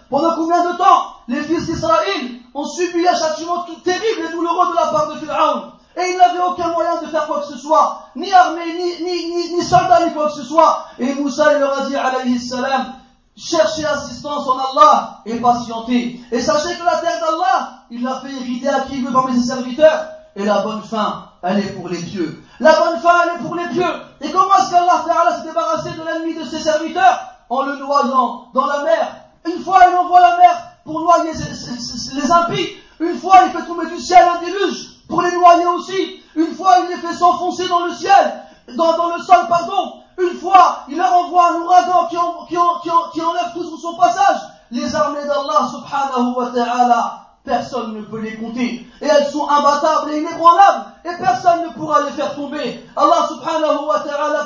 pendant 0.09 0.35
combien 0.35 0.71
de 0.71 0.77
temps 0.77 1.15
les 1.27 1.41
fils 1.41 1.65
d'Israël 1.65 2.31
ont 2.53 2.65
subi 2.65 3.07
un 3.07 3.15
châtiment 3.15 3.65
terrible 3.83 4.27
et 4.27 4.31
douloureux 4.31 4.71
de 4.71 4.75
la 4.75 4.87
part 4.87 5.07
de 5.07 5.25
Pharaon. 5.25 5.71
Et 5.97 6.11
il 6.11 6.17
n'avait 6.17 6.39
aucun 6.39 6.69
moyen 6.69 7.01
de 7.01 7.07
faire 7.07 7.27
quoi 7.27 7.41
que 7.41 7.47
ce 7.47 7.57
soit, 7.57 8.03
ni 8.15 8.31
armée, 8.31 8.73
ni, 8.77 9.03
ni, 9.03 9.35
ni, 9.35 9.55
ni 9.55 9.61
soldat, 9.61 10.05
ni 10.05 10.13
quoi 10.13 10.27
que 10.27 10.35
ce 10.35 10.43
soit. 10.43 10.85
Et 10.99 11.13
Moussa, 11.15 11.53
il 11.53 11.59
leur 11.59 11.81
a 11.81 11.85
dit, 11.85 11.95
alayhi 11.95 12.39
salam, 12.39 12.93
cherchez 13.41 13.85
assistance 13.85 14.47
en 14.47 14.57
Allah 14.57 15.21
et 15.25 15.39
patientez. 15.39 16.21
Et 16.31 16.41
sachez 16.41 16.75
que 16.75 16.85
la 16.85 16.97
terre 16.97 17.19
d'Allah, 17.19 17.83
il 17.89 18.03
l'a 18.03 18.21
fait 18.21 18.31
hériter 18.31 18.69
à 18.69 18.81
qui 18.81 19.01
veut 19.01 19.11
parmi 19.11 19.39
ses 19.39 19.47
serviteurs. 19.47 20.07
Et 20.35 20.45
la 20.45 20.59
bonne 20.61 20.81
fin, 20.83 21.25
elle 21.43 21.59
est 21.59 21.73
pour 21.73 21.89
les 21.89 21.97
pieux. 21.97 22.43
La 22.59 22.79
bonne 22.79 22.99
fin, 22.99 23.23
elle 23.23 23.39
est 23.39 23.43
pour 23.43 23.55
les 23.55 23.67
pieux. 23.69 23.93
Et 24.21 24.31
comment 24.31 24.55
est-ce 24.59 24.71
qu'Allah 24.71 25.37
s'est 25.37 25.47
débarrassé 25.47 25.89
de 25.91 26.03
l'ennemi 26.03 26.39
de 26.39 26.45
ses 26.45 26.59
serviteurs 26.59 27.19
En 27.49 27.63
le 27.63 27.77
noyant 27.77 28.47
dans 28.53 28.65
la 28.67 28.83
mer? 28.83 29.15
Une 29.45 29.63
fois, 29.63 29.79
il 29.89 29.95
envoie 29.97 30.21
la 30.21 30.37
mer 30.37 30.63
pour 30.85 31.01
noyer 31.01 31.31
les 31.33 32.31
impies. 32.31 32.69
Une 32.99 33.17
fois, 33.17 33.39
il 33.45 33.51
fait 33.51 33.65
tomber 33.65 33.87
du 33.87 33.99
ciel 33.99 34.23
un 34.23 34.45
déluge 34.45 34.91
pour 35.09 35.21
les 35.23 35.31
noyer 35.31 35.65
aussi. 35.65 36.21
Une 36.35 36.53
fois, 36.55 36.77
il 36.83 36.89
les 36.89 37.01
fait 37.01 37.13
s'enfoncer 37.13 37.67
dans 37.67 37.85
le 37.85 37.93
ciel, 37.93 38.43
dans, 38.75 39.15
le 39.15 39.21
sol, 39.21 39.47
pardon. 39.47 39.93
Une 40.17 40.37
fois, 40.37 40.83
il 40.87 40.97
leur 40.97 41.11
envoie 41.13 41.51
un 41.51 41.61
ouragan 41.61 42.07
qui, 42.09 42.17
en, 42.17 42.45
qui, 42.47 42.57
en, 42.57 42.79
qui, 42.81 42.89
qui 43.13 43.21
enlève 43.21 43.53
tout 43.53 43.63
sous 43.63 43.77
son 43.77 43.95
passage. 43.95 44.37
Les 44.71 44.95
armées 44.95 45.25
d'Allah, 45.25 45.67
subhanahu 45.69 46.33
wa 46.35 46.47
ta'ala, 46.51 47.21
personne 47.43 47.93
ne 47.93 48.01
peut 48.03 48.19
les 48.19 48.37
compter. 48.37 48.85
Et 49.01 49.05
elles 49.05 49.27
sont 49.27 49.47
imbattables 49.47 50.11
et 50.11 50.19
inébranlables. 50.19 50.85
Et 51.05 51.17
personne 51.17 51.63
ne 51.63 51.73
pourra 51.73 52.01
les 52.01 52.11
faire 52.11 52.35
tomber. 52.35 52.85
Allah, 52.95 53.27
subhanahu 53.27 53.85
wa 53.87 53.99
ta'ala, 53.99 54.45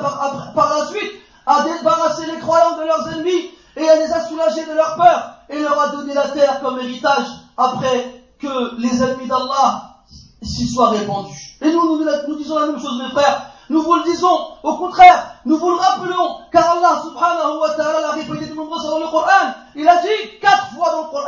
par, 0.56 0.78
la 0.78 0.86
suite, 0.88 1.12
a 1.46 1.64
débarrassé 1.64 2.26
les 2.28 2.40
croyants 2.40 2.78
de 2.78 2.84
leurs 2.84 3.08
ennemis 3.14 3.52
et 3.78 3.84
elle 3.84 4.00
les 4.00 4.12
a 4.12 4.26
soulagés 4.26 4.66
de 4.66 4.74
leur 4.74 4.96
peur 4.96 5.36
et 5.50 5.60
leur 5.60 5.80
a 5.80 5.90
donné 5.90 6.14
la 6.14 6.30
terre 6.30 6.62
comme 6.62 6.80
héritage 6.80 7.28
après 7.58 8.24
que 8.40 8.80
les 8.80 9.04
ennemis 9.04 9.28
d'Allah 9.28 9.96
s'y 10.42 10.68
soit 10.68 10.90
répandu. 10.90 11.36
Et 11.62 11.72
nous, 11.72 11.98
nous, 11.98 12.36
disons 12.36 12.60
la 12.60 12.68
même 12.68 12.80
chose, 12.80 13.02
mes 13.02 13.10
frères. 13.10 13.52
Nous 13.70 13.82
vous 13.82 13.96
le 13.96 14.04
disons, 14.04 14.40
au 14.64 14.76
contraire, 14.78 15.38
nous 15.46 15.58
vous 15.58 15.70
le 15.70 15.76
rappelons, 15.76 16.38
car 16.52 16.78
Allah 16.78 17.02
subhanahu 17.04 17.60
wa 17.60 17.70
ta'ala 17.72 18.02
l'a 18.02 18.12
répété 18.12 18.46
de 18.48 18.54
nombreuses 18.54 18.84
dans 18.90 19.00
le 19.00 19.08
Coran. 19.08 19.54
Il 19.76 19.88
a 19.88 20.02
dit 20.02 20.40
quatre 20.42 20.68
fois 20.76 20.92
dans 20.92 21.04
le 21.04 21.10
Coran, 21.10 21.26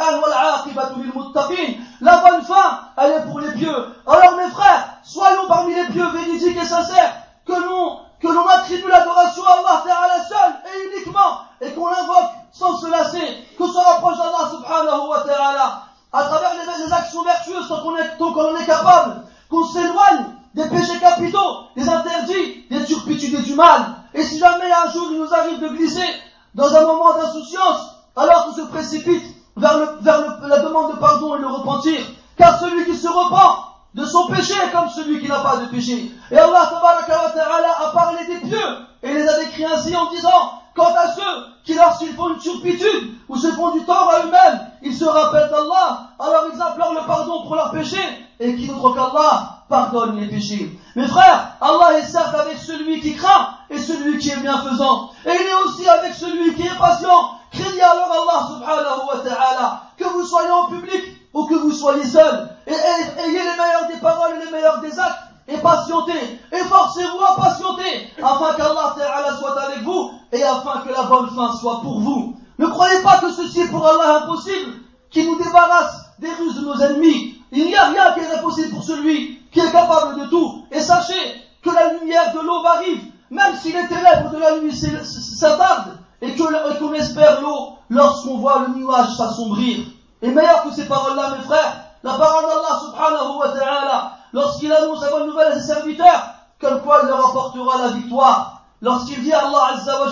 La 2.02 2.18
bonne 2.18 2.42
fin, 2.44 2.80
elle 2.98 3.12
est 3.12 3.26
pour 3.26 3.40
les 3.40 3.52
pieux. 3.52 3.76
Alors 4.06 4.36
mes 4.36 4.50
frères, 4.50 4.90
soyons 5.04 5.48
parmi 5.48 5.74
les 5.74 5.86
pieux 5.86 6.08
véridiques 6.10 6.58
et 6.58 6.66
sincères, 6.66 7.14
que 7.46 7.54
l'on, 7.54 8.00
que 8.20 8.28
l'on 8.28 8.48
attribue 8.48 8.90
l'adoration 8.90 9.44
à 9.44 9.52
Allah 9.52 9.84
ta'ala 9.86 10.24
seul 10.24 10.56
et 10.66 10.98
uniquement, 10.98 11.42
et 11.62 11.72
qu'on 11.72 11.88
l'invoque 11.88 12.32
sans 12.52 12.78
se 12.78 12.90
lasser, 12.90 13.46
qu'on 13.58 13.68
se 13.68 13.78
rapproche 13.78 14.18
d'Allah 14.18 14.50
subhanahu 14.52 15.08
wa 15.10 15.22
ta'ala 15.22 15.84
à 16.14 16.24
travers 16.24 16.52
les, 16.54 16.94
actions 16.94 17.24
vertueuses 17.24 17.68
tant 17.68 17.82
qu'on 17.82 18.56
est, 18.56 18.62
est 18.62 18.66
capable, 18.66 19.24
qu'on 19.50 19.66
s'éloigne 19.66 20.26
des 20.54 20.68
péchés 20.70 21.00
capitaux, 21.00 21.68
des 21.76 21.88
interdits, 21.88 22.66
des 22.70 22.86
turpitudes 22.86 23.36
et 23.36 23.42
du 23.42 23.56
mal. 23.56 23.86
Et 24.14 24.24
si 24.24 24.40
jamais 24.40 24.72
un 24.72 24.92
jour 24.92 25.10
il 25.12 25.20
nous 25.20 25.34
arrive 25.34 25.60
de 25.60 25.68
glisser 25.70 26.08
dans 26.56 26.74
un 26.74 26.86
moment 26.86 27.14
d'insouciance, 27.14 27.82
alors 28.16 28.46
qu'on 28.46 28.54
se 28.54 28.62
précipite 28.62 29.24
vers, 29.56 29.78
la 30.02 30.60
demande 30.60 30.94
de 30.94 30.98
pardon 30.98 31.36
et 31.36 31.40
le 31.40 31.48
repentir, 31.48 32.00
car 32.38 32.60
celui 32.60 32.86
qui 32.86 32.98
se 32.98 33.08
repent 33.08 33.64
de 33.94 34.06
son 34.06 34.28
péché 34.28 34.54
est 34.54 34.72
comme 34.72 34.90
celui 34.90 35.22
qui 35.22 35.28
n'a 35.28 35.40
pas 35.40 35.58
de 35.58 35.66
péché. 35.66 36.12
Et 36.32 36.38
Allah 36.38 36.72
a 36.72 37.92
parlé 37.94 38.26
des 38.26 38.48
pieux 38.48 38.78
et 39.04 39.14
les 39.14 39.28
a 39.28 39.40
décrits 39.40 39.66
ainsi 39.66 39.96
en 39.96 40.10
disant 40.10 40.58
Quant 40.78 40.94
à 40.96 41.08
ceux 41.08 41.24
qui, 41.64 41.74
lorsqu'ils 41.74 42.14
font 42.14 42.30
une 42.30 42.38
turpitude 42.38 43.16
ou 43.28 43.36
se 43.36 43.52
font 43.54 43.72
du 43.72 43.84
tort 43.84 44.12
à 44.14 44.20
eux-mêmes, 44.20 44.60
ils 44.84 44.96
se 44.96 45.06
rappellent 45.06 45.50
d'Allah, 45.50 46.12
alors 46.20 46.46
ils 46.54 46.62
implorent 46.62 46.94
le 46.94 47.08
pardon 47.08 47.42
pour 47.42 47.56
leurs 47.56 47.72
péchés, 47.72 47.98
et 48.40 48.56
qui 48.56 48.68
d'autre 48.68 48.94
qu'Allah 48.94 49.64
pardonne 49.68 50.20
les 50.20 50.27
péchés. 50.38 50.80
Mes 50.96 51.08
frères, 51.08 51.58
Allah 51.62 51.98
est 52.00 52.06
certes 52.06 52.36
avec 52.36 52.58
celui 52.58 53.02
qui 53.02 53.16
craint 53.16 53.50
et 53.70 53.78
celui 53.78 54.18
qui 54.20 54.30
est 54.30 54.38
bienfaisant. 54.38 55.10
Et 55.26 55.32
il 55.34 55.48
est 55.48 55.66
aussi 55.66 55.88
avec 55.88 56.14
celui 56.14 56.54
qui 56.56 56.64
est 56.64 56.78
patient. 56.78 57.32
Craignez 57.52 57.82
alors 57.82 58.12
Allah 58.12 58.48
subhanahu 58.48 59.08
wa 59.08 59.30
ta'ala, 59.30 59.82
que 59.98 60.06
vous 60.06 60.26
soyez 60.26 60.52
en 60.52 60.68
public 60.68 61.04
ou 61.34 61.46
que 61.46 61.56
vous 61.56 61.72
soyez 61.72 62.06
seul. 62.06 62.50
Et 62.68 62.72
ayez 62.72 63.40
les 63.40 63.58
meilleurs 63.58 63.88
des 63.92 64.00
paroles 64.02 64.36
et 64.40 64.46
les 64.46 64.52
meilleurs 64.52 64.80
des 64.82 65.00
actes 65.00 65.24
et 65.50 65.58
patientez, 65.60 66.40
efforcez-vous 66.52 67.24
à 67.24 67.42
patienter, 67.42 68.10
afin 68.22 68.54
qu'Allah 68.56 69.38
soit 69.40 69.62
avec 69.62 69.82
vous 69.82 70.12
et 70.34 70.44
afin 70.44 70.82
que 70.82 70.92
la 70.92 71.04
bonne 71.04 71.30
fin 71.30 71.56
soit 71.56 71.80
pour 71.82 72.02
vous. 72.02 72.36
Ne 72.60 72.68
croyez 72.68 73.02
pas 73.02 73.20
que 73.20 73.32
ceci 73.32 73.62
est 73.62 73.68
pour 73.70 73.88
Allah 73.88 74.24
impossible, 74.24 74.74
qui 75.10 75.26
nous 75.26 75.38
débarrasse 75.38 76.02
des 76.20 76.34
ruses 76.34 76.56
de 76.56 76.66
nos 76.66 76.78
ennemis. 76.82 77.42
Il 77.54 77.66
n'y 77.66 77.76
a 77.76 77.86
rien 77.86 78.14
qui 78.14 78.20
est 78.20 78.38
impossible 78.38 78.72
pour 78.72 78.84
celui 78.84 79.37
capable 79.78 80.20
de 80.20 80.26
tout. 80.28 80.66
Et 80.72 80.80
sachez 80.80 81.42
que 81.64 81.70
la 81.70 81.94
lumière 81.94 82.34
de 82.34 82.40
l'aube 82.40 82.66
arrive, 82.66 83.04
même 83.30 83.56
si 83.56 83.74
les 83.74 83.88
ténèbres 83.88 84.32
de 84.32 84.38
la 84.38 84.60
nuit 84.60 84.76
s'attardent, 84.76 85.98
et 86.22 86.36
qu'on 86.36 86.94
espère 86.94 87.42
l'eau 87.42 87.78
lorsqu'on 87.90 88.38
voit 88.38 88.66
le 88.68 88.80
nuage 88.80 89.16
s'assombrir. 89.16 89.86
Et 90.22 90.30
meilleur 90.30 90.64
que 90.64 90.72
ces 90.72 90.88
paroles-là, 90.88 91.36
mes 91.38 91.44
frères, 91.44 91.84
la 92.04 92.14
parole 92.14 92.46
d'Allah 92.46 92.80
subhanahu 92.82 93.38
wa 93.38 93.50
ta'ala, 93.50 94.12
lorsqu'il 94.34 94.72
annonce 94.72 95.02
la 95.02 95.10
bonne 95.10 95.28
nouvelle 95.28 95.52
à 95.52 95.60
ses 95.60 95.68
serviteurs, 95.68 96.34
comme 96.60 96.82
quoi 96.82 97.02
il 97.04 97.10
leur 97.10 97.30
apportera 97.30 97.82
la 97.84 97.90
victoire. 97.90 98.62
Lorsqu'il 98.82 99.22
dit 99.24 99.34
à 99.34 99.48
Allah 99.48 99.74
Azza 99.74 100.02
wa 100.02 100.08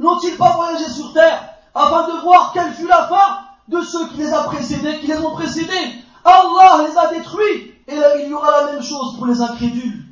n'ont-ils 0.00 0.36
pas 0.36 0.52
voyagé 0.52 0.88
sur 0.90 1.12
terre 1.12 1.40
afin 1.74 2.08
de 2.08 2.20
voir 2.22 2.50
quelle 2.52 2.72
fut 2.72 2.86
la 2.86 3.06
fin 3.06 3.38
de 3.68 3.80
ceux 3.82 4.06
qui 4.08 4.18
les 4.18 5.18
ont 5.18 5.30
précédés? 5.34 6.04
Allah 6.28 6.86
les 6.86 6.96
a 6.96 7.06
détruits 7.08 7.74
et 7.86 7.96
il 8.22 8.28
y 8.28 8.34
aura 8.34 8.50
la 8.50 8.72
même 8.72 8.82
chose 8.82 9.16
pour 9.16 9.26
les 9.26 9.40
incrédules. 9.40 10.04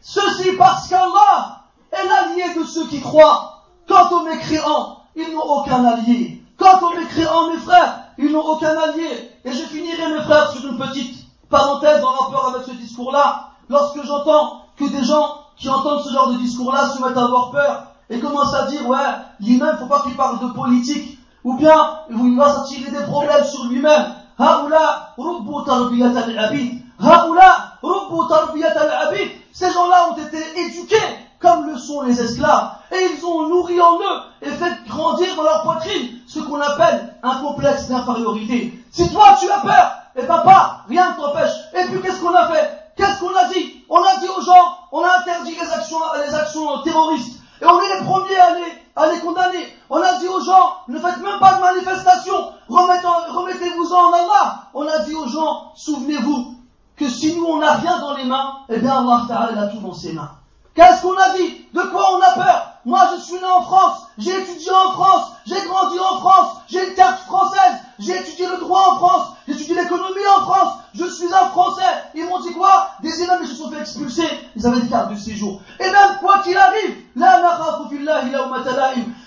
Ceci 0.00 0.52
parce 0.58 0.88
qu'Allah 0.88 1.62
est 1.92 2.06
l'allié 2.06 2.54
de 2.58 2.64
ceux 2.64 2.86
qui 2.88 3.00
croient. 3.00 3.64
Quant 3.88 4.10
aux 4.10 4.24
mécréants, 4.24 4.98
ils 5.16 5.32
n'ont 5.32 5.42
aucun 5.42 5.84
allié. 5.84 6.42
Quant 6.56 6.78
aux 6.80 6.96
mécréants, 6.96 7.50
mes 7.50 7.58
frères, 7.58 8.04
ils 8.18 8.30
n'ont 8.30 8.44
aucun 8.44 8.76
allié. 8.76 9.30
Et 9.44 9.52
je 9.52 9.62
finirai, 9.64 10.12
mes 10.12 10.22
frères, 10.22 10.50
sur 10.50 10.68
une 10.68 10.78
petite 10.78 11.24
parenthèse 11.48 12.02
en 12.02 12.10
rapport 12.10 12.52
avec 12.54 12.66
ce 12.66 12.72
discours-là. 12.72 13.50
Lorsque 13.68 14.02
j'entends 14.04 14.62
que 14.76 14.84
des 14.84 15.04
gens 15.04 15.38
qui 15.56 15.68
entendent 15.68 16.02
ce 16.02 16.12
genre 16.12 16.32
de 16.32 16.38
discours-là 16.38 16.88
se 16.88 17.02
mettent 17.02 17.16
à 17.16 17.24
avoir 17.24 17.50
peur 17.50 17.86
et 18.10 18.18
commencent 18.20 18.54
à 18.54 18.66
dire, 18.66 18.86
ouais, 18.88 18.98
l'imam, 19.40 19.76
faut 19.78 19.86
pas 19.86 20.02
qu'il 20.02 20.16
parle 20.16 20.40
de 20.40 20.52
politique. 20.52 21.18
Ou 21.44 21.54
bien, 21.54 21.98
il 22.10 22.36
va 22.36 22.54
s'attirer 22.54 22.90
des 22.90 23.04
problèmes 23.04 23.44
sur 23.44 23.64
lui-même. 23.64 24.14
Ces 29.52 29.70
gens-là 29.70 30.08
ont 30.10 30.16
été 30.16 30.38
éduqués 30.60 30.96
comme 31.40 31.66
le 31.66 31.76
sont 31.76 32.02
les 32.02 32.20
esclaves. 32.20 32.70
Et 32.92 33.14
ils 33.16 33.24
ont 33.24 33.48
nourri 33.48 33.80
en 33.80 33.96
eux 33.96 34.22
et 34.42 34.50
fait 34.50 34.84
grandir 34.86 35.34
dans 35.36 35.42
leur 35.42 35.62
poitrine 35.62 36.20
ce 36.26 36.40
qu'on 36.40 36.60
appelle 36.60 37.14
un 37.22 37.36
complexe 37.36 37.88
d'infériorité. 37.88 38.72
Si 38.90 39.12
toi 39.12 39.36
tu 39.40 39.50
as 39.50 39.60
peur, 39.60 39.92
et 40.14 40.22
papa, 40.22 40.84
rien 40.88 41.10
ne 41.10 41.16
t'empêche. 41.16 41.52
Et 41.74 41.84
puis 41.86 42.00
qu'est-ce 42.00 42.20
qu'on 42.20 42.34
a 42.34 42.48
fait? 42.48 42.92
Qu'est-ce 42.96 43.20
qu'on 43.20 43.34
a 43.34 43.44
dit? 43.52 43.84
On 43.88 44.02
a 44.02 44.16
dit 44.20 44.28
aux 44.28 44.42
gens, 44.42 44.76
on 44.92 45.02
a 45.02 45.20
interdit 45.20 45.54
les 45.54 45.72
actions, 45.72 45.98
les 46.26 46.34
actions 46.34 46.82
terroristes. 46.82 47.40
Et 47.60 47.64
on 47.64 47.80
est 47.80 47.98
les 47.98 48.04
premiers 48.04 48.36
à 48.36 48.54
les, 48.54 48.72
à 48.96 49.06
les 49.06 49.20
condamner. 49.20 49.66
On 49.88 50.02
a 50.02 50.14
dit 50.18 50.28
aux 50.28 50.40
gens, 50.40 50.76
ne 50.88 50.98
faites 50.98 51.18
même 51.18 51.38
pas 51.38 51.54
de 51.54 51.60
manifestation, 51.60 52.52
remettez-vous 52.68 53.21
en 53.98 54.12
Allah. 54.12 54.64
On 54.74 54.86
a 54.86 54.98
dit 55.00 55.14
aux 55.14 55.28
gens, 55.28 55.72
souvenez-vous 55.76 56.54
que 56.96 57.08
si 57.08 57.34
nous 57.34 57.44
on 57.44 57.58
n'a 57.58 57.72
rien 57.74 57.98
dans 57.98 58.16
les 58.16 58.24
mains, 58.24 58.54
eh 58.68 58.78
bien 58.78 58.98
Allah 58.98 59.24
Ta'ala 59.28 59.62
a 59.62 59.66
tout 59.66 59.80
dans 59.80 59.94
ses 59.94 60.12
mains. 60.12 60.30
Qu'est-ce 60.74 61.02
qu'on 61.02 61.16
a 61.16 61.36
dit? 61.36 61.66
De 61.74 61.82
quoi 61.82 62.14
on 62.14 62.20
a 62.20 62.32
peur? 62.32 62.68
Moi, 62.84 63.00
je 63.14 63.22
suis 63.22 63.34
né 63.34 63.44
en 63.44 63.62
France, 63.62 64.06
j'ai 64.18 64.36
étudié 64.36 64.70
en 64.72 64.92
France, 64.92 65.32
j'ai 65.46 65.60
grandi 65.66 65.98
en 66.00 66.18
France, 66.18 66.56
j'ai 66.68 66.88
une 66.88 66.94
carte 66.94 67.20
française, 67.20 67.78
j'ai 68.00 68.18
étudié 68.18 68.46
le 68.48 68.58
droit 68.58 68.92
en 68.92 68.96
France, 68.96 69.26
j'ai 69.46 69.54
étudié 69.54 69.74
l'économie 69.76 70.26
en 70.36 70.42
France, 70.42 70.74
je 70.94 71.04
suis 71.04 71.32
un 71.32 71.46
Français. 71.50 71.82
Ils 72.14 72.24
m'ont 72.24 72.40
dit 72.40 72.52
quoi? 72.54 72.88
Des 73.02 73.22
imams, 73.22 73.44
se 73.44 73.54
sont 73.54 73.70
fait 73.70 73.80
expulser, 73.80 74.26
ils 74.56 74.66
avaient 74.66 74.80
des 74.80 74.88
cartes 74.88 75.12
de 75.12 75.16
séjour. 75.16 75.60
Et 75.78 75.84
même, 75.84 76.16
quoi 76.20 76.38
qu'il 76.38 76.56
arrive, 76.56 76.96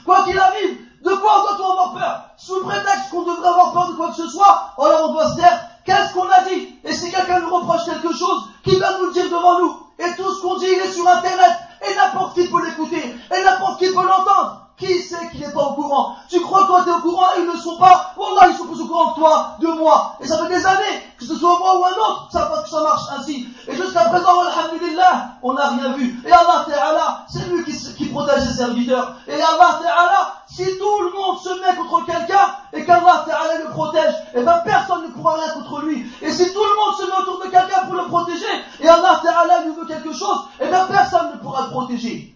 quoi 0.04 0.24
qu'il 0.24 0.38
arrive, 0.40 0.78
de 1.06 1.14
quoi 1.16 1.46
doit-on 1.48 1.72
avoir 1.72 1.94
peur 1.94 2.22
Sous 2.36 2.62
prétexte 2.62 3.10
qu'on 3.12 3.22
devrait 3.22 3.48
avoir 3.48 3.74
peur 3.74 3.90
de 3.90 3.94
quoi 3.94 4.10
que 4.10 4.16
ce 4.16 4.28
soit, 4.28 4.74
alors 4.78 5.10
on 5.10 5.14
doit 5.14 5.30
se 5.30 5.36
taire. 5.36 5.70
Qu'est-ce 5.86 6.14
qu'on 6.14 6.28
a 6.28 6.42
dit 6.50 6.80
Et 6.84 6.94
si 6.94 7.12
quelqu'un 7.12 7.42
nous 7.42 7.56
reproche 7.56 7.86
quelque 7.86 8.12
chose, 8.12 8.50
qui 8.64 8.78
va 8.78 8.98
nous 8.98 9.06
le 9.08 9.14
dire 9.14 9.26
devant 9.26 9.60
nous 9.60 9.78
Et 10.00 10.16
tout 10.16 10.34
ce 10.34 10.42
qu'on 10.42 10.58
dit, 10.58 10.66
il 10.68 10.80
est 10.80 10.92
sur 10.92 11.08
Internet. 11.08 11.60
Et 11.88 11.96
n'importe 11.96 12.34
qui 12.34 12.48
peut 12.48 12.66
l'écouter. 12.66 13.04
Et 13.06 13.44
n'importe 13.44 13.78
qui 13.78 13.88
peut 13.90 14.04
l'entendre. 14.04 14.65
Qui 14.78 15.02
sait 15.02 15.30
qu'il 15.32 15.40
n'est 15.40 15.54
pas 15.54 15.64
au 15.64 15.74
courant? 15.74 16.16
Tu 16.30 16.42
crois 16.42 16.64
que 16.64 16.68
toi 16.68 16.84
tu 16.84 16.90
es 16.90 16.94
au 16.94 17.00
courant? 17.00 17.28
Ils 17.38 17.46
ne 17.46 17.58
sont 17.58 17.78
pas 17.78 18.14
Wallah, 18.18 18.50
ils 18.50 18.58
sont 18.58 18.66
plus 18.66 18.82
au 18.82 18.88
courant 18.88 19.14
que 19.14 19.20
toi, 19.20 19.56
de 19.60 19.68
moi. 19.68 20.18
Et 20.20 20.28
ça 20.28 20.38
fait 20.38 20.50
des 20.50 20.66
années, 20.66 21.02
que 21.18 21.24
ce 21.24 21.36
soit 21.36 21.58
moi 21.60 21.80
ou 21.80 21.86
un 21.86 21.92
autre, 21.92 22.28
ça, 22.32 22.52
que 22.62 22.70
ça 22.70 22.82
marche 22.82 23.04
ainsi. 23.18 23.48
Et 23.68 23.76
jusqu'à 23.76 24.06
présent, 24.06 24.42
alhamdulillah, 24.42 25.38
on 25.42 25.54
n'a 25.54 25.70
rien 25.70 25.94
vu. 25.94 26.22
Et 26.26 26.32
Allah 26.32 26.66
Ta'ala, 26.68 27.26
c'est 27.30 27.48
lui 27.48 27.64
qui, 27.64 27.72
qui 27.96 28.06
protège 28.08 28.44
ses 28.44 28.58
serviteurs. 28.58 29.16
Et 29.28 29.36
Allah 29.36 29.80
Ta'ala, 29.82 30.34
si 30.50 30.66
tout 30.78 31.02
le 31.04 31.12
monde 31.12 31.38
se 31.40 31.50
met 31.50 31.76
contre 31.78 32.06
quelqu'un 32.06 32.56
et 32.74 32.86
qu'Allah 32.86 33.26
Ta'ala 33.26 33.64
le 33.64 33.70
protège, 33.70 34.14
et 34.34 34.40
eh 34.40 34.42
bien 34.42 34.58
personne 34.66 35.04
ne 35.04 35.08
pourra 35.10 35.36
rien 35.36 35.54
contre 35.54 35.82
lui. 35.82 36.06
Et 36.22 36.32
si 36.32 36.54
tout 36.54 36.64
le 36.64 36.76
monde 36.76 36.96
se 36.96 37.06
met 37.06 37.18
autour 37.22 37.46
de 37.46 37.50
quelqu'un 37.50 37.86
pour 37.86 37.96
le 37.96 38.08
protéger 38.08 38.46
et 38.82 38.88
Allah 38.88 39.22
Ta'ala 39.24 39.62
lui 39.64 39.74
veut 39.74 39.86
quelque 39.86 40.14
chose, 40.14 40.48
et 40.60 40.66
eh 40.66 40.68
bien 40.68 40.86
personne 40.86 41.32
ne 41.32 41.38
pourra 41.38 41.64
le 41.64 41.70
protéger. 41.72 42.36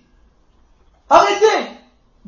Arrêtez 1.10 1.80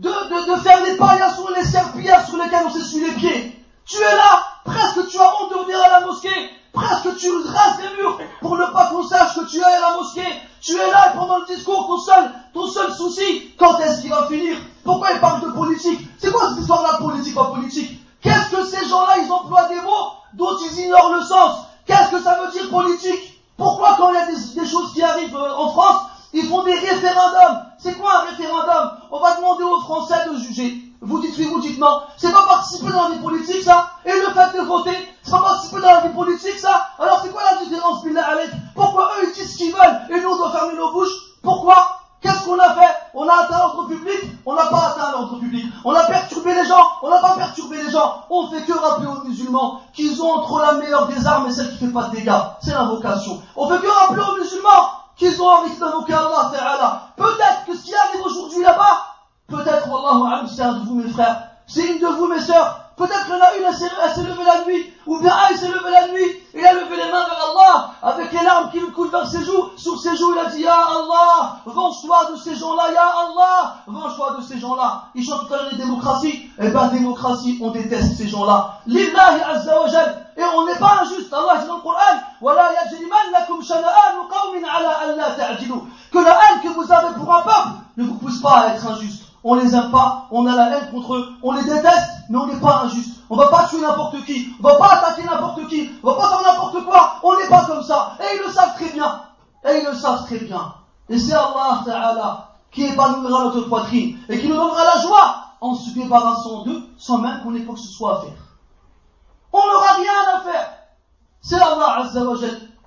de, 0.01 0.09
de, 0.09 0.59
faire 0.61 0.83
des 0.83 0.97
paillassons 0.97 1.47
et 1.49 1.59
les 1.59 1.65
serpillères 1.65 2.25
sur 2.25 2.37
lesquels 2.37 2.63
on 2.65 2.71
s'essuie 2.71 3.05
les 3.05 3.13
pieds. 3.13 3.65
Tu 3.85 3.97
es 3.97 4.15
là, 4.15 4.43
presque 4.65 5.07
tu 5.07 5.19
as 5.19 5.33
honte 5.41 5.51
de 5.51 5.63
venir 5.63 5.79
à 5.83 5.99
la 5.99 6.05
mosquée, 6.05 6.49
presque 6.73 7.15
tu 7.17 7.29
rases 7.31 7.77
les 7.81 8.01
murs 8.01 8.19
pour 8.41 8.57
ne 8.57 8.65
pas 8.65 8.87
qu'on 8.87 9.03
sache 9.07 9.35
que 9.35 9.45
tu 9.45 9.57
es 9.57 9.63
à 9.63 9.79
la 9.79 9.97
mosquée. 9.97 10.27
Tu 10.61 10.73
es 10.73 10.91
là 10.91 11.11
et 11.11 11.17
pendant 11.17 11.39
le 11.39 11.45
discours, 11.45 11.87
ton 11.87 11.99
seul, 11.99 12.31
ton 12.53 12.67
seul 12.67 12.91
souci, 12.93 13.53
quand 13.59 13.79
est-ce 13.79 14.01
qu'il 14.01 14.09
va 14.09 14.27
finir? 14.27 14.57
Pourquoi 14.83 15.11
il 15.11 15.19
parle 15.19 15.41
de 15.41 15.51
politique? 15.51 15.99
C'est 16.17 16.31
quoi 16.31 16.49
cette 16.49 16.61
histoire-là, 16.61 16.97
politique, 16.99 17.35
pas 17.35 17.45
politique? 17.45 17.99
Qu'est-ce 18.21 18.55
que 18.55 18.63
ces 18.65 18.87
gens-là, 18.87 19.17
ils 19.23 19.31
emploient 19.31 19.67
des 19.67 19.81
mots 19.81 20.13
dont 20.33 20.57
ils 20.59 20.79
ignorent 20.79 21.13
le 21.13 21.23
sens? 21.23 21.65
Qu'est-ce 21.85 22.09
que 22.11 22.21
ça 22.21 22.39
veut 22.41 22.51
dire 22.51 22.69
politique? 22.69 23.39
Pourquoi 23.57 23.95
quand 23.97 24.09
il 24.09 24.15
y 24.15 24.17
a 24.17 24.25
des, 24.25 24.67
choses 24.67 24.93
qui 24.93 25.03
arrivent 25.03 25.35
euh, 25.35 25.55
en 25.55 25.71
France, 25.71 26.03
ils 26.33 26.45
font 26.47 26.63
des 26.63 26.73
référendums 26.73 27.65
C'est 27.77 27.97
quoi 27.97 28.21
un 28.21 28.29
référendum? 28.29 28.91
On 29.11 29.19
va 29.19 29.35
demander 29.35 29.63
aux 29.63 29.81
Français 29.81 30.29
de 30.29 30.37
juger. 30.37 30.91
Vous 31.01 31.19
dites 31.19 31.35
oui, 31.37 31.45
vous 31.45 31.59
dites 31.59 31.79
non. 31.79 32.01
C'est 32.17 32.31
pas 32.31 32.45
participer 32.45 32.91
dans 32.91 33.09
la 33.09 33.15
vie 33.15 33.21
politique, 33.21 33.63
ça 33.63 33.91
Et 34.05 34.11
le 34.11 34.33
fait 34.33 34.57
de 34.57 34.63
voter, 34.63 34.95
c'est 35.23 35.31
pas 35.31 35.41
participer 35.41 35.81
dans 35.81 35.93
la 35.93 36.01
vie 36.01 36.13
politique, 36.13 36.59
ça 36.59 36.89
Alors 36.99 37.21
c'est 37.23 37.31
quoi 37.31 37.41
la 37.51 37.63
différence, 37.63 38.03
Billah 38.03 38.27
Alek 38.27 38.51
Pourquoi 38.75 39.11
eux, 39.17 39.27
ils 39.27 39.33
disent 39.33 39.53
ce 39.53 39.57
qu'ils 39.57 39.73
veulent 39.73 40.01
et 40.09 40.21
nous, 40.21 40.29
on 40.29 40.37
doit 40.37 40.51
fermer 40.51 40.75
nos 40.75 40.91
bouches? 40.91 41.09
Pourquoi? 41.41 41.97
Qu'est-ce 42.21 42.45
qu'on 42.45 42.59
a 42.59 42.75
fait? 42.75 42.95
On 43.15 43.27
a 43.27 43.33
atteint 43.33 43.57
l'ordre 43.57 43.87
public? 43.87 44.19
On 44.45 44.53
n'a 44.53 44.67
pas 44.67 44.93
atteint 44.93 45.11
l'ordre 45.11 45.39
public. 45.39 45.65
On 45.83 45.91
a 45.91 46.03
perturbé 46.03 46.53
les 46.53 46.65
gens? 46.65 46.85
On 47.01 47.09
n'a 47.09 47.17
pas 47.17 47.33
perturbé 47.35 47.81
les 47.81 47.89
gens. 47.89 48.25
On 48.29 48.47
fait 48.47 48.61
que 48.61 48.73
rappeler 48.73 49.07
aux 49.07 49.27
musulmans 49.27 49.81
qu'ils 49.93 50.21
ont 50.21 50.31
entre 50.31 50.59
la 50.59 50.73
meilleure 50.73 51.07
des 51.07 51.25
armes 51.25 51.47
et 51.47 51.51
celle 51.51 51.71
qui 51.71 51.77
fait 51.79 51.91
pas 51.91 52.03
de 52.09 52.17
dégâts. 52.17 52.31
C'est 52.61 52.73
l'invocation. 52.73 53.41
On 53.55 53.67
fait 53.67 53.79
que 53.79 53.87
rappeler 53.87 54.21
aux 54.21 54.37
musulmans 54.37 55.00
qu'ils 55.21 55.39
ont 55.39 55.49
envie 55.49 55.69
Allah 56.13 56.51
Ta'ala. 56.51 57.01
Peut-être 57.15 57.65
que 57.67 57.77
ce 57.77 57.83
qui 57.83 57.93
arrive 57.93 58.25
aujourd'hui 58.25 58.63
là-bas, 58.63 59.11
Peut-être, 59.47 59.87
Wallahu 59.89 60.47
c'est 60.47 60.61
un 60.61 60.73
de 60.73 60.85
vous, 60.85 60.95
mes 60.95 61.09
frères. 61.09 61.43
C'est 61.67 61.85
une 61.85 61.99
de 61.99 62.07
vous, 62.07 62.27
mes 62.27 62.39
sœurs. 62.39 62.90
Peut-être 63.00 63.26
qu'il 63.26 63.34
y 63.34 63.36
en 63.36 63.42
a 63.42 63.56
une, 63.56 63.64
elle 63.64 64.10
s'est 64.14 64.22
levée 64.22 64.44
la 64.44 64.64
nuit. 64.64 64.92
Ou 65.06 65.18
bien 65.20 65.30
un, 65.30 65.52
il 65.52 65.58
s'est 65.58 65.68
levé 65.68 65.90
la 65.90 66.08
nuit. 66.08 66.40
Il 66.54 66.64
a 66.64 66.72
levé 66.72 66.96
les 66.96 67.12
mains 67.12 67.26
vers 67.26 67.44
Allah. 67.50 67.90
Avec 68.02 68.32
les 68.32 68.42
larmes 68.42 68.70
qui 68.70 68.80
lui 68.80 68.90
coulent 68.92 69.10
vers 69.10 69.26
ses 69.26 69.44
joues. 69.44 69.70
Sur 69.76 70.00
ses 70.00 70.16
joues, 70.16 70.32
il 70.32 70.38
a 70.38 70.46
dit, 70.46 70.62
Ya 70.62 70.72
Allah, 70.72 71.58
venge-toi 71.66 72.30
de 72.32 72.36
ces 72.36 72.56
gens-là. 72.56 72.84
Ya 72.94 73.02
Allah, 73.02 73.76
venge-toi 73.86 74.36
de 74.38 74.42
ces 74.42 74.58
gens-là. 74.58 75.08
Ils 75.14 75.22
chantent 75.22 75.46
tout 75.46 75.52
à 75.52 75.58
l'heure 75.58 75.68
les 75.72 75.76
démocraties. 75.76 76.50
Eh 76.58 76.68
ben, 76.68 76.88
démocratie, 76.88 77.58
on 77.60 77.70
déteste 77.70 78.16
ces 78.16 78.28
gens-là. 78.28 78.80
Lillahi 78.86 79.42
azza 79.42 79.78
wa 79.78 79.88
Et 80.36 80.44
on 80.56 80.64
n'est 80.64 80.78
pas 80.78 81.02
injuste. 81.02 81.34
Allah 81.34 81.60
dit 81.60 81.66
dans 81.66 81.76
le 81.76 81.82
Coran, 81.82 81.98
وَلَا 82.40 82.70
يَجْرِمَنَّكُمْ 82.72 83.62
شَنَآنُ 83.62 84.16
قَوْمٍ 84.30 84.64
عَلَى 84.64 85.12
أَلَّا 85.12 85.36
تَعْجِلُوا 85.36 85.82
Que 86.12 86.18
la 86.18 86.30
haine 86.30 86.60
que 86.62 86.68
vous 86.68 86.90
avez 86.90 87.14
pour 87.14 87.34
un 87.34 87.42
peuple 87.42 87.68
ne 87.98 88.04
vous 88.04 88.14
pousse 88.14 88.40
pas 88.40 88.60
à 88.60 88.74
être 88.74 88.86
injuste 88.86 89.24
on 89.43 89.55
les 89.55 89.75
aime 89.75 89.91
pas, 89.91 90.27
on 90.31 90.45
a 90.45 90.55
la 90.55 90.77
haine 90.77 90.91
contre 90.91 91.15
eux, 91.15 91.29
on 91.41 91.51
les 91.53 91.63
déteste, 91.63 92.11
mais 92.29 92.37
on 92.37 92.47
n'est 92.47 92.59
pas 92.59 92.83
injuste. 92.83 93.21
On 93.29 93.37
va 93.37 93.47
pas 93.47 93.67
tuer 93.67 93.81
n'importe 93.81 94.23
qui, 94.25 94.49
on 94.59 94.63
va 94.63 94.75
pas 94.75 94.87
attaquer 94.87 95.23
n'importe 95.23 95.67
qui, 95.67 95.89
on 96.03 96.11
va 96.11 96.15
pas 96.17 96.29
faire 96.29 96.41
n'importe 96.41 96.85
quoi, 96.85 97.15
on 97.23 97.37
n'est 97.37 97.47
pas 97.47 97.65
comme 97.65 97.81
ça. 97.81 98.17
Et 98.19 98.35
ils 98.35 98.45
le 98.45 98.51
savent 98.51 98.75
très 98.75 98.89
bien. 98.89 99.21
Et 99.67 99.79
ils 99.79 99.85
le 99.85 99.95
savent 99.95 100.25
très 100.25 100.39
bien. 100.39 100.73
Et 101.09 101.17
c'est 101.17 101.33
Allah 101.33 102.51
qui 102.71 102.85
épanouira 102.85 103.45
notre 103.45 103.61
poitrine 103.67 104.17
et 104.29 104.39
qui 104.39 104.47
nous 104.47 104.55
donnera 104.55 104.83
la 104.83 105.01
joie 105.01 105.45
en 105.59 105.75
se 105.75 105.91
débarrassant 105.91 106.63
d'eux 106.63 106.83
sans 106.97 107.17
même 107.19 107.41
qu'on 107.43 107.53
ait 107.55 107.63
quoi 107.63 107.75
que 107.75 107.81
ce 107.81 107.91
soit 107.91 108.17
à 108.17 108.21
faire. 108.21 108.37
On 109.51 109.65
n'aura 109.65 109.93
rien 109.95 110.35
à 110.35 110.41
faire. 110.41 110.73
C'est 111.41 111.59
Allah 111.61 111.97
Azza 111.99 112.23
wa 112.23 112.37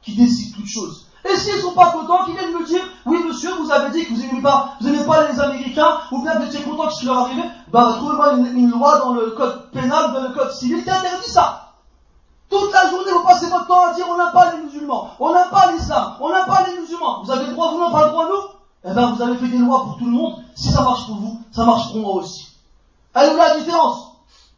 qui 0.01 0.15
décide 0.15 0.55
toutes 0.55 0.67
choses. 0.67 1.04
Et 1.25 1.37
s'ils 1.37 1.57
ne 1.57 1.61
sont 1.61 1.73
pas 1.73 1.91
contents, 1.91 2.25
qu'ils 2.25 2.37
viennent 2.37 2.53
me 2.53 2.65
dire, 2.65 2.83
oui 3.07 3.19
monsieur, 3.27 3.55
vous 3.55 3.71
avez 3.71 3.91
dit 3.91 4.05
que 4.05 4.13
vous 4.13 4.21
n'aimez 4.21 4.43
pas, 4.43 4.75
vous 4.81 4.89
n'aimez 4.89 5.05
pas 5.05 5.27
les 5.27 5.41
Américains, 5.41 5.99
ou 6.13 6.23
bien 6.23 6.39
vous 6.39 6.47
étiez 6.47 6.61
content 6.61 6.87
que 6.87 6.93
ce 6.93 7.01
qui 7.01 7.07
leur 7.07 7.19
arrivait, 7.21 7.49
bah 7.69 7.95
trouvez-moi 7.97 8.35
une, 8.35 8.71
loi 8.71 8.99
dans 8.99 9.15
le 9.15 9.31
code 9.31 9.71
pénal, 9.71 10.13
dans 10.13 10.21
le 10.21 10.35
code 10.35 10.53
civil 10.53 10.85
qui 10.85 10.91
interdit 10.91 11.31
ça. 11.31 11.73
Toute 12.51 12.73
la 12.73 12.91
journée, 12.91 13.11
vous 13.13 13.25
passez 13.25 13.47
votre 13.47 13.67
temps 13.67 13.87
à 13.87 13.95
dire 13.95 14.07
on 14.09 14.19
n'aime 14.19 14.33
pas 14.33 14.53
les 14.53 14.63
musulmans, 14.65 15.11
on 15.19 15.33
n'aime 15.33 15.51
pas 15.51 15.73
l'islam, 15.73 16.17
on 16.21 16.29
n'aime 16.29 16.47
pas 16.47 16.67
les 16.69 16.79
musulmans. 16.79 17.23
Vous 17.25 17.31
avez 17.31 17.47
le 17.47 17.53
droit, 17.53 17.71
vous 17.73 17.79
n'avez 17.79 17.93
pas 17.93 18.05
le 18.05 18.11
droit, 18.11 18.29
nous? 18.29 18.91
Eh 18.91 18.93
bien, 18.93 19.13
vous 19.13 19.23
avez 19.23 19.37
fait 19.39 19.49
des 19.49 19.59
lois 19.59 19.83
pour 19.83 19.97
tout 19.97 20.05
le 20.05 20.11
monde. 20.11 20.45
Si 20.55 20.71
ça 20.71 20.83
marche 20.83 21.07
pour 21.07 21.17
vous, 21.17 21.41
ça 21.53 21.65
marche 21.65 21.91
pour 21.91 22.01
moi 22.03 22.15
aussi. 22.17 22.49
Elle 23.15 23.33
où 23.33 23.37
la 23.37 23.57
différence? 23.57 24.11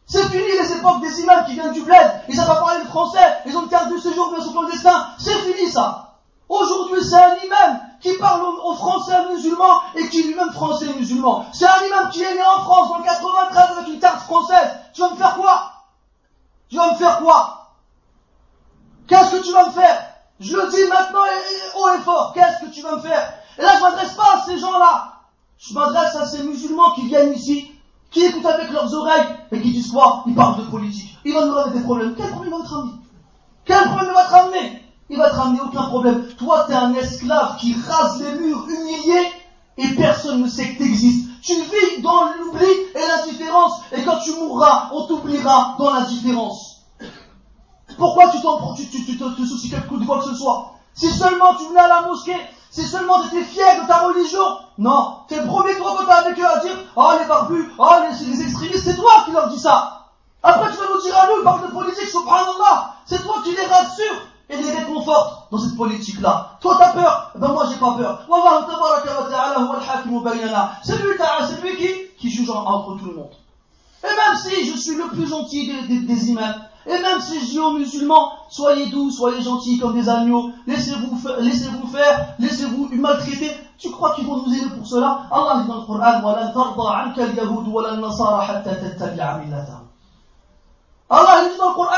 C'est 0.05 0.23
fini 0.23 0.43
les 0.43 0.71
époques 0.71 1.01
des 1.01 1.21
imams 1.21 1.45
qui 1.45 1.53
viennent 1.53 1.73
du 1.73 1.81
bled, 1.81 2.21
ils 2.29 2.35
savent 2.35 2.47
pas 2.47 2.61
parler 2.61 2.81
le 2.81 2.89
français, 2.89 3.19
ils 3.45 3.57
ont 3.57 3.63
une 3.63 3.69
carte 3.69 3.91
de 3.91 3.97
séjour, 3.97 4.31
bien 4.33 4.41
sur 4.41 4.61
le 4.61 4.71
destin. 4.71 5.07
C'est 5.17 5.33
fini 5.33 5.69
ça. 5.69 6.06
Aujourd'hui, 6.49 7.03
c'est 7.03 7.15
un 7.15 7.35
imam 7.43 7.79
qui 7.99 8.13
parle 8.17 8.41
aux, 8.41 8.73
Français 8.75 9.15
musulmans 9.29 9.81
et 9.95 10.07
qui 10.07 10.23
lui-même 10.23 10.51
français 10.51 10.93
musulman. 10.93 11.45
C'est 11.51 11.65
un 11.65 11.85
imam 11.87 12.09
qui 12.09 12.23
est 12.23 12.33
né 12.33 12.41
en 12.41 12.61
France 12.61 12.91
en 12.91 13.01
93 13.01 13.77
avec 13.77 13.87
une 13.89 13.99
carte 13.99 14.21
française. 14.21 14.79
Tu 14.93 15.01
vas 15.01 15.11
me 15.11 15.17
faire 15.17 15.35
quoi? 15.35 15.71
Tu 16.69 16.77
vas 16.77 16.93
me 16.93 16.97
faire 16.97 17.19
quoi? 17.19 17.73
Qu'est-ce 19.07 19.31
que 19.31 19.43
tu 19.43 19.51
vas 19.51 19.67
me 19.67 19.71
faire? 19.71 20.03
Je 20.39 20.55
le 20.55 20.69
dis 20.69 20.89
maintenant 20.89 21.23
haut 21.75 21.89
et 21.97 22.01
fort. 22.01 22.31
Qu'est-ce 22.33 22.65
que 22.65 22.71
tu 22.71 22.81
vas 22.81 22.95
me 22.95 23.01
faire? 23.01 23.33
Et 23.57 23.61
là, 23.61 23.75
je 23.77 23.81
m'adresse 23.81 24.13
pas 24.13 24.35
à 24.35 24.45
ces 24.45 24.57
gens-là. 24.57 25.13
Je 25.57 25.73
m'adresse 25.73 26.15
à 26.15 26.25
ces 26.25 26.43
musulmans 26.43 26.91
qui 26.91 27.07
viennent 27.07 27.33
ici, 27.33 27.71
qui 28.11 28.23
écoutent 28.23 28.45
avec 28.45 28.69
leurs 28.69 28.93
oreilles 28.93 29.35
et 29.51 29.61
qui 29.61 29.71
disent 29.71 29.91
quoi? 29.91 30.23
Ils 30.27 30.35
parlent 30.35 30.57
de 30.57 30.69
politique. 30.69 31.17
Ils 31.25 31.33
vont 31.33 31.45
nous 31.45 31.53
donner 31.53 31.77
des 31.77 31.83
problèmes. 31.83 32.15
Quel 32.15 32.29
problème 32.29 32.53
va 32.53 32.63
être 32.63 32.73
amené 32.73 32.93
Quel 33.65 33.83
problème 33.89 34.13
va 34.13 34.23
être 34.23 34.35
amené 34.35 34.86
il 35.09 35.17
va 35.17 35.29
te 35.29 35.35
ramener 35.35 35.61
aucun 35.61 35.83
problème. 35.83 36.27
Toi, 36.37 36.65
tu 36.67 36.73
es 36.73 36.75
un 36.75 36.93
esclave 36.93 37.57
qui 37.57 37.75
rase 37.87 38.21
les 38.21 38.31
murs, 38.39 38.65
humilié, 38.67 39.31
et 39.77 39.87
personne 39.95 40.41
ne 40.41 40.47
sait 40.47 40.73
que 40.73 40.83
tu 40.83 40.89
existes. 40.89 41.29
Tu 41.41 41.53
vis 41.53 42.01
dans 42.01 42.25
l'oubli 42.33 42.65
et 42.65 43.07
l'indifférence, 43.07 43.81
et 43.91 44.03
quand 44.03 44.17
tu 44.17 44.31
mourras, 44.33 44.89
on 44.91 45.05
t'oubliera 45.07 45.75
dans 45.77 45.93
l'indifférence. 45.93 46.81
Pourquoi 47.97 48.29
tu, 48.29 48.41
t'en, 48.41 48.73
tu, 48.73 48.87
tu, 48.89 49.05
tu, 49.05 49.17
te, 49.17 49.45
soucies 49.45 49.69
quelque 49.69 49.95
de 49.95 50.05
quoi 50.05 50.19
que 50.19 50.25
ce 50.25 50.35
soit? 50.35 50.73
Si 50.93 51.09
seulement 51.09 51.55
tu 51.55 51.67
venais 51.67 51.79
à 51.79 51.87
la 51.87 52.01
mosquée, 52.01 52.35
si 52.69 52.83
seulement 52.83 53.21
tu 53.21 53.27
étais 53.27 53.45
fier 53.45 53.81
de 53.81 53.87
ta 53.87 53.99
religion, 53.99 54.57
non, 54.77 55.19
c'est 55.29 55.41
le 55.41 55.47
premier 55.47 55.75
toi 55.77 55.95
que 55.97 56.05
tu 56.05 56.11
avec 56.11 56.39
eux 56.39 56.45
à 56.45 56.59
dire, 56.59 56.77
oh 56.95 57.11
les 57.19 57.25
barbus, 57.27 57.71
oh 57.77 57.89
les, 58.01 58.25
les 58.25 58.41
extrémistes, 58.41 58.83
c'est 58.83 58.95
toi 58.95 59.11
qui 59.25 59.31
leur 59.31 59.49
dis 59.49 59.59
ça. 59.59 60.09
Après 60.43 60.69
tu 60.71 60.77
vas 60.77 60.93
nous 60.93 61.01
dire 61.01 61.17
à 61.17 61.27
nous, 61.27 61.39
ils 61.39 61.43
parlent 61.43 61.67
de 61.67 61.73
politique, 61.73 62.09
subhanallah, 62.09 62.95
c'est 63.05 63.23
toi 63.23 63.35
qui 63.43 63.51
les 63.51 63.65
rassures 63.65 64.21
et 64.49 64.57
les 64.57 64.71
réconforte 64.71 65.51
dans 65.51 65.57
cette 65.57 65.75
politique-là. 65.75 66.57
Toi, 66.61 66.75
t'as 66.79 66.93
peur 66.93 67.31
Ben 67.35 67.49
moi, 67.49 67.65
j'ai 67.69 67.77
pas 67.77 67.95
peur. 67.97 68.25
C'est 70.83 70.97
lui, 70.97 71.13
c'est 71.47 71.61
lui 71.61 71.75
qui, 71.75 71.87
qui 72.17 72.29
juge 72.29 72.49
entre 72.49 72.97
tout 72.97 73.05
le 73.05 73.15
monde. 73.15 73.31
Et 74.03 74.07
même 74.07 74.37
si 74.37 74.71
je 74.71 74.77
suis 74.77 74.95
le 74.95 75.07
plus 75.09 75.27
gentil 75.27 75.71
des, 75.87 76.29
imams, 76.29 76.55
et 76.85 76.91
même 76.91 77.19
si 77.19 77.39
je 77.39 77.45
dis 77.45 77.59
aux 77.59 77.71
musulmans, 77.71 78.31
soyez 78.49 78.87
doux, 78.87 79.09
soyez 79.09 79.41
gentils 79.41 79.79
comme 79.79 79.95
des 79.95 80.07
agneaux, 80.07 80.51
laissez-vous 80.67 81.19
laissez-vous 81.39 81.87
faire, 81.87 82.35
laissez-vous 82.39 82.89
maltraiter, 82.95 83.51
tu 83.77 83.89
crois 83.89 84.13
qu'ils 84.13 84.25
vont 84.25 84.43
nous 84.43 84.53
aider 84.53 84.69
pour 84.69 84.85
cela 84.85 85.23
Allah 85.31 85.61
dit 85.61 85.67
dans 85.67 85.81
le 85.81 85.85
Coran, 85.85 86.21
Allah 91.09 91.49
dit 91.49 91.57
dans 91.57 91.69
le 91.69 91.75
Coran, 91.75 91.93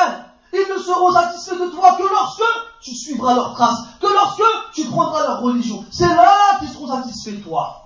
ils 0.53 0.65
ne 0.73 0.79
seront 0.79 1.11
satisfaits 1.11 1.59
de 1.59 1.69
toi 1.69 1.95
que 1.97 2.03
lorsque 2.03 2.43
tu 2.81 2.95
suivras 2.95 3.35
leurs 3.35 3.53
traces, 3.53 3.83
que 4.01 4.07
lorsque 4.07 4.73
tu 4.73 4.85
prendras 4.85 5.23
leur 5.23 5.41
religion. 5.41 5.83
C'est 5.91 6.07
là 6.07 6.57
qu'ils 6.59 6.69
seront 6.69 6.87
satisfaits 6.87 7.37
de 7.37 7.43
toi. 7.43 7.85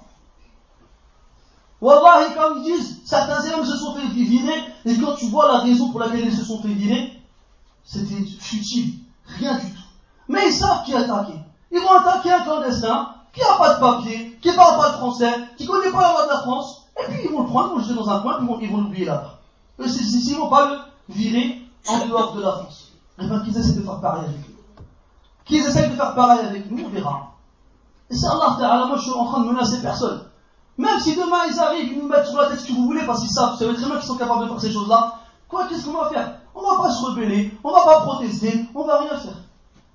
Wallahi, 1.81 2.33
comme 2.33 2.59
ils 2.59 2.63
disent, 2.63 3.01
certains 3.05 3.43
hommes 3.51 3.65
se 3.65 3.75
sont 3.75 3.95
fait 3.95 4.07
virer, 4.07 4.63
et 4.85 4.97
quand 4.97 5.15
tu 5.15 5.25
vois 5.27 5.51
la 5.51 5.59
raison 5.59 5.89
pour 5.89 5.99
laquelle 5.99 6.25
ils 6.25 6.35
se 6.35 6.45
sont 6.45 6.61
fait 6.61 6.69
virer, 6.69 7.11
c'était 7.83 8.23
futile, 8.39 8.99
rien 9.25 9.55
du 9.57 9.69
tout. 9.69 9.81
Mais 10.29 10.47
ils 10.47 10.53
savent 10.53 10.85
qui 10.85 10.95
attaquer. 10.95 11.33
Ils 11.71 11.81
vont 11.81 11.91
attaquer 11.91 12.31
un 12.31 12.41
clandestin 12.41 13.09
qui 13.33 13.41
n'a 13.41 13.57
pas 13.57 13.73
de 13.73 13.79
papier, 13.81 14.39
qui 14.41 14.47
ne 14.49 14.55
parle 14.55 14.77
pas 14.77 14.89
de 14.91 14.97
français, 14.97 15.33
qui 15.57 15.65
ne 15.65 15.67
connaît 15.67 15.91
pas 15.91 16.01
la 16.01 16.11
loi 16.11 16.23
de 16.23 16.29
la 16.29 16.39
France, 16.39 16.83
et 16.97 17.11
puis 17.11 17.21
ils 17.25 17.31
vont 17.31 17.41
le 17.41 17.47
prendre, 17.47 17.67
ils 17.67 17.71
vont 17.71 17.77
le 17.79 17.83
jeter 17.83 17.95
dans 17.95 18.09
un 18.09 18.21
coin, 18.21 18.35
puis 18.35 18.65
ils 18.65 18.71
vont 18.71 18.77
l'oublier 18.77 19.05
là-bas. 19.05 19.39
Eux, 19.79 19.85
ils 19.87 20.33
ne 20.33 20.37
vont 20.37 20.49
pas 20.49 20.69
le 20.69 21.13
virer 21.13 21.62
en 21.87 22.05
dehors 22.05 22.33
de 22.33 22.41
la 22.41 22.51
France. 22.51 22.91
Bien 23.17 23.39
qu'ils 23.41 23.57
essaient 23.57 23.79
de 23.79 23.83
faire 23.83 23.99
pareil 23.99 24.25
avec 24.25 24.37
nous. 24.37 24.83
Qu'ils 25.45 25.65
essaient 25.65 25.89
de 25.89 25.95
faire 25.95 26.15
pareil 26.15 26.39
avec 26.45 26.71
nous, 26.71 26.85
on 26.85 26.89
verra. 26.89 27.31
Et 28.09 28.15
c'est 28.15 28.27
Allah 28.27 28.55
Ta'ala, 28.57 28.85
moi 28.85 28.97
je 28.97 29.03
suis 29.03 29.11
en 29.11 29.25
train 29.25 29.41
de 29.41 29.49
menacer 29.49 29.81
personne. 29.81 30.23
Même 30.77 30.99
si 30.99 31.15
demain 31.15 31.45
ils 31.49 31.59
arrivent, 31.59 31.91
ils 31.91 31.99
nous 31.99 32.07
mettent 32.07 32.25
sur 32.25 32.37
la 32.37 32.49
tête 32.49 32.59
ce 32.59 32.67
que 32.67 32.73
vous 32.73 32.85
voulez, 32.85 33.05
parce 33.05 33.21
qu'ils 33.21 33.29
savent, 33.29 33.51
vous 33.51 33.57
savez 33.57 33.75
très 33.75 33.85
bien 33.85 33.95
qu'ils 33.97 34.07
sont 34.07 34.17
capables 34.17 34.43
de 34.43 34.49
faire 34.49 34.61
ces 34.61 34.71
choses-là, 34.71 35.19
quoi, 35.47 35.67
qu'est-ce 35.67 35.85
qu'on 35.85 35.93
va 35.93 36.09
faire? 36.09 36.39
On 36.55 36.61
va 36.61 36.83
pas 36.83 36.91
se 36.91 37.05
rebeller, 37.05 37.57
on 37.63 37.71
va 37.71 37.83
pas 37.83 38.01
protester, 38.01 38.65
on 38.73 38.83
va 38.85 38.99
rien 38.99 39.17
faire. 39.17 39.37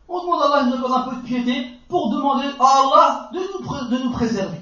On 0.08 0.20
demande 0.20 0.42
à 0.42 0.46
Allah 0.46 0.64
de 0.64 0.76
nous 0.76 0.84
avoir 0.84 1.00
un 1.00 1.10
peu 1.10 1.16
de 1.16 1.22
piété 1.22 1.66
pour 1.88 2.10
demander 2.10 2.46
à 2.58 2.64
Allah 2.64 3.30
de 3.32 3.38
nous, 3.38 3.96
de 3.98 4.04
nous 4.04 4.10
préserver. 4.10 4.60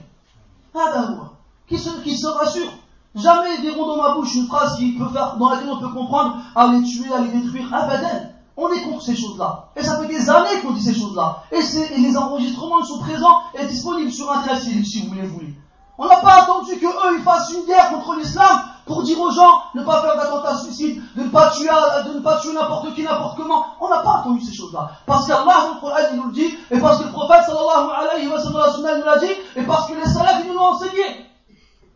Qui 1.69 1.79
se, 1.79 1.91
qui 2.03 2.17
se 2.17 2.27
rassure. 2.27 2.71
Jamais 3.17 3.57
ils 3.59 3.63
verront 3.63 3.87
dans 3.87 4.03
ma 4.03 4.15
bouche 4.15 4.35
une 4.35 4.47
phrase 4.47 4.77
qui 4.77 4.93
peut 4.93 5.09
faire, 5.09 5.37
dans 5.39 5.49
laquelle 5.49 5.71
on 5.71 5.79
peut 5.79 5.89
comprendre 5.89 6.37
à 6.55 6.67
les 6.69 6.83
tuer, 6.83 7.13
à 7.13 7.21
les 7.21 7.29
détruire. 7.29 7.73
Abadan. 7.73 8.31
On 8.59 8.71
est 8.73 8.83
contre 8.83 9.03
ces 9.03 9.17
choses-là. 9.17 9.69
Et 9.77 9.83
ça 9.83 9.99
fait 9.99 10.07
des 10.07 10.31
années 10.31 10.61
qu'on 10.63 10.73
dit 10.73 10.83
ces 10.83 10.95
choses-là. 10.95 11.43
Et, 11.53 11.59
et, 11.59 11.99
les 11.99 12.17
enregistrements 12.17 12.83
sont 12.85 13.01
présents 13.01 13.41
et 13.55 13.67
disponibles 13.67 14.13
sur 14.13 14.31
Internet 14.33 14.63
si 14.63 15.07
vous 15.07 15.15
les 15.15 15.27
voulez. 15.27 15.55
On 15.99 16.07
n'a 16.07 16.17
pas 16.17 16.43
attendu 16.43 16.79
que 16.79 16.87
eux 16.87 17.17
ils 17.19 17.23
fassent 17.23 17.53
une 17.53 17.67
guerre 17.67 17.91
contre 17.91 18.17
l'islam 18.17 18.61
pour 18.85 19.03
dire 19.03 19.19
aux 19.19 19.31
gens 19.31 19.63
ne 19.75 19.83
pas 19.83 20.03
faire 20.03 20.17
d'attentat 20.17 20.57
suicide, 20.57 21.03
de 21.17 21.23
ne 21.23 21.29
pas 21.29 21.51
tuer, 21.51 21.69
de 22.07 22.15
ne 22.15 22.21
pas 22.21 22.39
tuer 22.39 22.53
n'importe 22.53 22.95
qui, 22.95 23.03
n'importe 23.03 23.37
comment. 23.39 23.65
On 23.81 23.89
n'a 23.89 23.99
pas 23.99 24.19
attendu 24.21 24.43
ces 24.43 24.55
choses-là. 24.55 24.91
Parce 25.07 25.27
qu'Allah 25.27 25.69
le 25.75 25.81
Coran 25.81 25.97
il 26.13 26.19
nous 26.19 26.27
le 26.27 26.33
dit, 26.33 26.55
et 26.71 26.79
parce 26.79 26.99
que 26.99 27.05
le 27.05 27.13
prophète 27.13 27.45
sallallahu 27.47 27.91
alayhi 27.99 28.29
wa 28.29 28.39
sallam 28.39 28.99
nous 28.99 29.05
l'a 29.05 29.19
dit, 29.19 29.33
et 29.57 29.63
parce 29.63 29.87
que 29.87 29.95
les 29.95 30.05
salafs 30.05 30.43
ils 30.45 30.49
nous 30.49 30.55
l'ont 30.55 30.75
enseigné. 30.75 31.27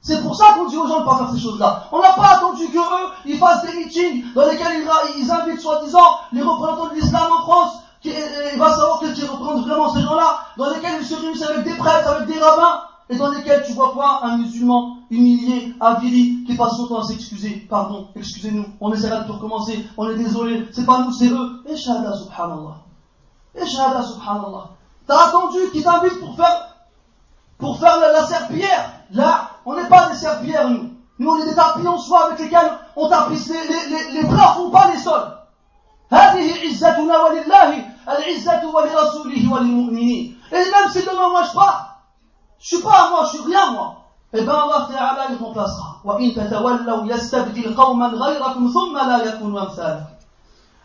C'est 0.03 0.23
pour 0.23 0.35
ça 0.35 0.55
qu'on 0.55 0.67
dit 0.67 0.77
aux 0.77 0.87
gens 0.87 1.01
de 1.01 1.01
ne 1.01 1.07
pas 1.07 1.19
faire 1.19 1.31
ces 1.31 1.41
choses-là. 1.41 1.85
On 1.93 2.01
n'a 2.01 2.13
pas 2.13 2.37
attendu 2.37 2.69
que 2.69 2.79
eux, 2.79 3.11
ils 3.27 3.37
fassent 3.37 3.67
des 3.67 3.77
meetings 3.77 4.33
dans 4.35 4.47
lesquels 4.47 4.83
ils, 5.19 5.31
invitent 5.31 5.61
soi-disant 5.61 6.21
les 6.33 6.43
représentants 6.43 6.89
de 6.89 6.95
l'islam 6.95 7.31
en 7.31 7.43
France, 7.43 7.75
qui, 8.01 8.11
va 8.57 8.71
savoir 8.71 9.01
qui 9.01 9.27
représentent 9.27 9.67
vraiment 9.67 9.93
ces 9.93 10.01
gens-là, 10.01 10.41
dans 10.57 10.71
lesquels 10.71 11.01
ils 11.01 11.07
se 11.07 11.15
réunissent 11.15 11.43
avec 11.43 11.65
des 11.65 11.75
prêtres, 11.75 12.09
avec 12.09 12.29
des 12.29 12.39
rabbins, 12.41 12.81
et 13.11 13.17
dans 13.17 13.29
lesquels 13.29 13.63
tu 13.67 13.73
vois 13.73 13.91
quoi? 13.93 14.21
Un 14.23 14.39
musulman 14.39 14.99
humilié, 15.11 15.75
avili, 15.81 16.45
qui 16.45 16.57
passe 16.57 16.77
son 16.77 16.87
temps 16.87 17.01
à 17.01 17.05
s'excuser. 17.05 17.67
Pardon, 17.69 18.09
excusez-nous, 18.15 18.65
on 18.81 18.93
essaiera 18.95 19.21
de 19.21 19.27
tout 19.27 19.33
recommencer, 19.35 19.85
on 19.99 20.09
est 20.09 20.15
désolé, 20.17 20.67
c'est 20.73 20.87
pas 20.87 21.01
nous, 21.01 21.13
c'est 21.13 21.29
eux. 21.29 21.63
Et 21.69 21.77
shahada 21.77 22.17
subhanallah. 22.17 22.79
Et. 23.57 23.65
T'as 25.07 25.27
attendu 25.27 25.59
qu'ils 25.73 25.83
t'invitent 25.83 26.21
pour 26.21 26.37
faire, 26.37 26.77
pour 27.59 27.79
faire 27.81 27.99
la, 27.99 28.25
serpillière? 28.25 29.00
Là, 30.40 30.40
on 30.40 30.46
n'est 30.46 30.46
pas 30.46 30.56
des 30.56 30.56
serpillères, 30.56 30.70
nous. 30.70 30.90
Nous, 31.18 31.30
on 31.30 31.38
est 31.38 31.46
des 31.46 31.56
tapis 31.56 31.88
en 31.88 31.98
soie 31.98 32.26
avec 32.26 32.40
lesquels 32.40 32.72
on 32.96 33.10
tapisse 33.10 33.50
les, 33.50 33.68
les, 33.68 33.90
les, 33.90 34.22
les 34.22 34.28
bras 34.28 34.56
font 34.56 34.70
pas 34.70 34.92
les 34.92 34.98
sols. 34.98 35.32
هذه 36.12 36.54
عزتنا 36.62 37.18
ولله 37.18 37.86
العزة 38.08 38.62
ولرسوله 38.74 39.52
وللمؤمنين. 39.52 40.36
Et 40.52 40.56
même 40.56 40.90
si 40.92 41.02
demain 41.02 41.30
moi 41.30 41.44
je 41.44 41.54
pars, 41.54 42.04
je 42.60 42.76
suis 42.76 42.84
pas 42.84 43.10
moi, 43.10 43.24
je 43.26 43.38
suis 43.38 43.46
rien 43.46 43.72
moi. 43.72 43.96
Eh 44.32 44.42
bien 44.42 44.54
Allah 44.54 44.88
Ta'ala 44.92 45.28
il 45.32 45.38
remplacera. 45.38 46.02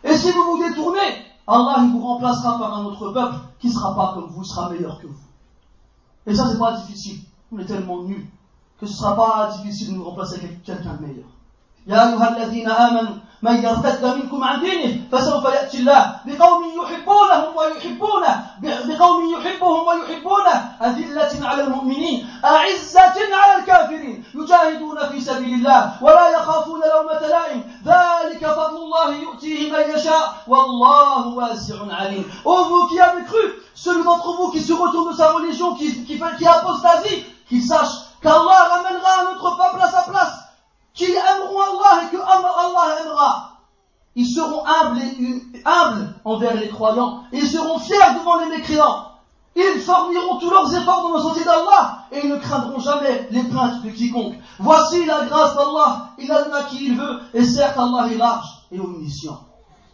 Et 0.03 0.17
si 0.17 0.31
vous 0.31 0.43
vous 0.43 0.63
détournez, 0.63 1.25
Allah 1.47 1.75
il 1.79 1.91
vous 1.91 2.07
remplacera 2.07 2.57
par 2.57 2.73
un 2.77 2.85
autre 2.85 3.11
peuple 3.11 3.35
qui 3.59 3.69
sera 3.69 3.93
pas 3.95 4.13
comme 4.15 4.29
vous, 4.29 4.43
sera 4.43 4.69
meilleur 4.69 4.99
que 4.99 5.07
vous. 5.07 5.13
Et 6.25 6.33
ça 6.33 6.47
c'est 6.49 6.57
pas 6.57 6.71
difficile. 6.73 7.19
On 7.51 7.59
est 7.59 7.65
tellement 7.65 8.01
nuls 8.03 8.27
Que 8.80 8.86
ce 8.86 8.94
sera 8.94 9.16
pas 9.16 9.50
difficile 9.56 9.92
de 9.92 9.98
nous 9.98 10.04
remplacer 10.04 10.40
quelqu'un 10.64 10.94
de 10.94 11.06
meilleur. 11.06 11.24
يا 11.88 12.08
أيها 12.08 12.36
الذين 12.36 12.70
آمنوا 12.70 13.14
من 13.42 13.64
يرتد 13.64 14.04
منكم 14.04 14.44
عن 14.44 14.60
دينه 14.60 15.06
فسوف 15.12 15.44
يأتي 15.44 15.78
الله. 15.78 16.20
بقوم 16.26 16.62
يحبونهم 16.82 17.56
ويحبونه 17.56 18.46
بقوم 18.60 19.34
يحبهم 19.34 19.86
ويحبونه. 19.88 20.56
أذلة 20.82 21.46
على 21.46 21.62
المؤمنين 21.62 22.26
أعزة 22.44 23.16
على 23.32 23.62
الكافرين. 23.62 24.24
يجاهدون 24.34 25.08
في 25.08 25.20
سبيل 25.20 25.54
الله 25.54 26.02
ولا 26.02 26.30
يخافون 26.30 26.80
لومة 26.80 27.26
لائم. 27.26 27.62
ذلك 27.84 28.46
فضل 28.46 28.76
الله 28.76 29.14
يؤتيه 29.14 29.72
من 29.72 29.94
يشاء. 29.94 30.42
والله 30.48 31.26
واسع 31.28 31.76
عليم. 31.90 32.24
Ô 32.44 32.64
vous 32.64 32.88
qui 32.88 32.98
avez 32.98 33.24
cru, 33.24 33.62
celui 33.76 34.02
d'entre 34.02 34.32
vous 34.36 34.50
qui 34.50 34.60
se 34.60 34.72
retourne 34.72 35.12
de 35.12 35.16
sa 35.16 35.30
religion, 35.30 35.76
qui, 35.76 36.04
qui, 36.04 36.18
qui 36.18 36.46
apostasie, 36.46 37.24
qu'il 37.48 37.62
sache 37.62 38.05
qu'Allah 38.25 38.69
ramènera 38.69 39.21
un 39.21 39.35
autre 39.35 39.57
peuple 39.57 39.81
à 39.81 39.89
sa 39.89 40.03
place 40.03 40.39
qui 40.93 41.05
aimeront 41.05 41.61
Allah 41.61 42.03
et 42.03 42.15
que 42.15 42.21
Allah 42.21 43.01
aimera. 43.01 43.47
Ils 44.15 44.27
seront 44.27 44.63
humbles, 44.65 44.99
et, 44.99 45.63
humbles 45.65 46.13
envers 46.25 46.55
les 46.55 46.69
croyants 46.69 47.23
et 47.31 47.37
ils 47.37 47.47
seront 47.47 47.79
fiers 47.79 47.97
devant 48.19 48.39
les 48.39 48.57
mécréants. 48.57 49.07
Ils 49.55 49.81
fourniront 49.81 50.37
tous 50.37 50.49
leurs 50.49 50.73
efforts 50.73 51.01
dans 51.03 51.15
le 51.15 51.21
sentier 51.21 51.43
d'Allah 51.43 52.05
et 52.11 52.21
ils 52.23 52.29
ne 52.29 52.37
craindront 52.37 52.79
jamais 52.79 53.27
les 53.31 53.43
plaintes 53.43 53.81
de 53.83 53.89
quiconque. 53.89 54.35
Voici 54.59 55.05
la 55.05 55.25
grâce 55.25 55.55
d'Allah, 55.55 56.09
il 56.17 56.31
a 56.31 56.43
donné 56.43 56.55
à 56.55 56.63
qui 56.63 56.85
il 56.85 56.97
veut 56.97 57.19
et 57.33 57.43
certes 57.43 57.77
Allah 57.77 58.07
est 58.11 58.17
large 58.17 58.47
et 58.71 58.79
omniscient. 58.79 59.39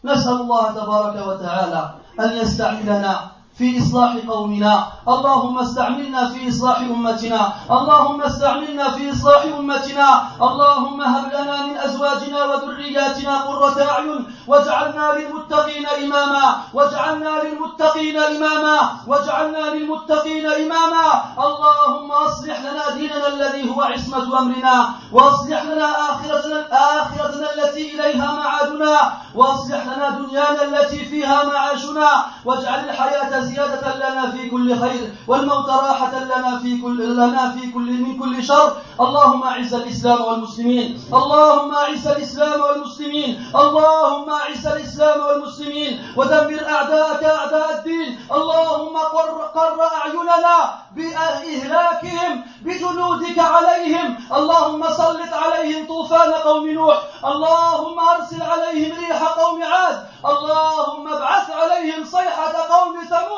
نسأل 0.04 0.42
الله 0.42 0.72
تبارك 0.72 1.28
وتعالى 1.28 1.94
أن 2.20 2.38
يستعملنا 2.38 3.31
في 3.59 3.79
إصلاح 3.79 4.17
قومنا. 4.29 4.87
اللهم 5.09 5.59
استعملنا 5.59 6.29
في 6.29 6.49
إصلاح 6.49 6.79
أمتنا. 6.79 7.53
اللهم 7.71 8.23
استعملنا 8.23 8.91
في 8.91 9.13
إصلاح 9.13 9.43
أمتنا. 9.59 10.09
اللهم 10.43 11.03
هب 11.03 11.27
لنا 11.33 11.67
من 11.67 11.77
أزواجنا 11.77 12.45
وذرياتنا 12.45 13.35
قرة 13.37 13.77
أعين. 13.91 14.27
واجعلنا 14.49 15.13
للمتقين 15.17 15.87
إماما. 15.87 16.57
واجعلنا 16.75 17.33
للمتقين 17.45 18.17
إماما. 18.17 18.79
واجعلنا 19.07 19.65
للمتقين 19.75 20.47
إماما. 20.47 21.07
اللهم 21.39 22.13
أصلح 22.13 22.61
لنا 22.61 22.91
ديننا 22.97 23.29
الذي 23.29 23.71
هو 23.71 23.83
عصمة 23.83 24.39
أمرنا. 24.39 24.89
وأصلح 25.13 25.63
لنا 25.63 25.89
آخرتنا, 26.11 26.59
آخرتنا 26.73 27.49
التي 27.55 27.95
إليها 27.95 28.33
معادنا. 28.33 29.13
وأصلح 29.35 29.83
لنا 29.87 30.09
دنيانا 30.11 30.63
التي 30.63 31.05
فيها 31.05 31.45
معاشنا. 31.45 32.25
واجعل 32.45 32.81
الحياة 32.89 33.42
زيادة 33.43 33.97
لنا 33.97 34.31
في 34.31 34.51
كل 34.51 34.81
خير 34.81 35.15
والموت 35.29 35.69
راحة 35.69 36.19
لنا 36.19 36.59
في 36.63 36.81
كل 36.83 37.17
لنا 37.17 37.53
في 37.53 37.73
كل 37.73 37.93
من 37.93 38.19
كل 38.19 38.45
شر. 38.45 38.77
اللهم 39.01 39.43
أعز 39.43 39.75
الإسلام 39.75 40.25
والمسلمين. 40.25 41.05
اللهم 41.15 41.75
أعز 41.75 42.07
الإسلام 42.07 42.61
والمسلمين. 42.61 43.31
اللهم 43.55 44.31
أعز 44.31 44.67
الإسلام 44.67 45.21
والمسلمين. 45.27 45.93
ودمر 46.17 46.61
أعداءك 46.69 47.25
أعداء 47.25 47.79
الدين. 47.79 48.19
اللهم 48.33 48.97
قر, 48.97 49.39
قر 49.55 49.79
أعيننا 49.99 50.57
بإهلاكهم 50.97 52.45
بجنودك 52.65 53.39
عليهم. 53.39 54.17
اللهم 54.33 54.83
سلط 54.91 55.33
عليهم 55.33 55.87
طوفان 55.87 56.33
قوم 56.33 56.69
نوح. 56.69 56.99
اللهم 57.25 57.99
أرسل 57.99 58.43
عليهم 58.43 58.93
ريح 58.99 59.23
قوم 59.23 59.63
عاد. 59.63 60.07
اللهم 60.33 61.09
ابعث 61.09 61.51
عليهم 61.51 62.05
صيحة 62.05 62.55
قوم 62.75 62.95
ثمود. 63.11 63.32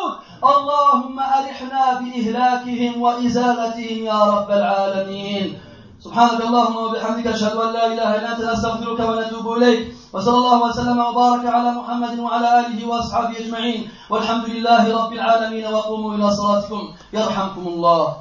اللهم 0.45 1.21
أرحنا 1.21 1.85
بإهلاكهم 2.01 3.03
وإزالتهم 3.03 3.99
يا 4.05 4.21
رب 4.25 4.51
العالمين. 4.51 5.59
سبحانك 6.05 6.41
اللهم 6.45 6.77
وبحمدك 6.77 7.27
أشهد 7.27 7.57
أن 7.57 7.73
لا 7.73 7.87
إله 7.87 8.09
إلا 8.17 8.33
أنت 8.33 8.41
نستغفرك 8.45 9.01
ونتوب 9.01 9.47
إليك. 9.57 9.81
وصلى 10.13 10.37
الله 10.37 10.59
وسلم 10.69 10.99
وبارك 10.99 11.45
على 11.47 11.71
محمد 11.73 12.19
وعلى 12.19 12.49
آله 12.61 12.89
وأصحابه 12.89 13.39
أجمعين. 13.41 13.89
والحمد 14.11 14.45
لله 14.45 14.83
رب 14.99 15.13
العالمين 15.13 15.65
وقوموا 15.75 16.15
إلى 16.15 16.31
صلاتكم 16.31 16.81
يرحمكم 17.13 17.65
الله. 17.67 18.17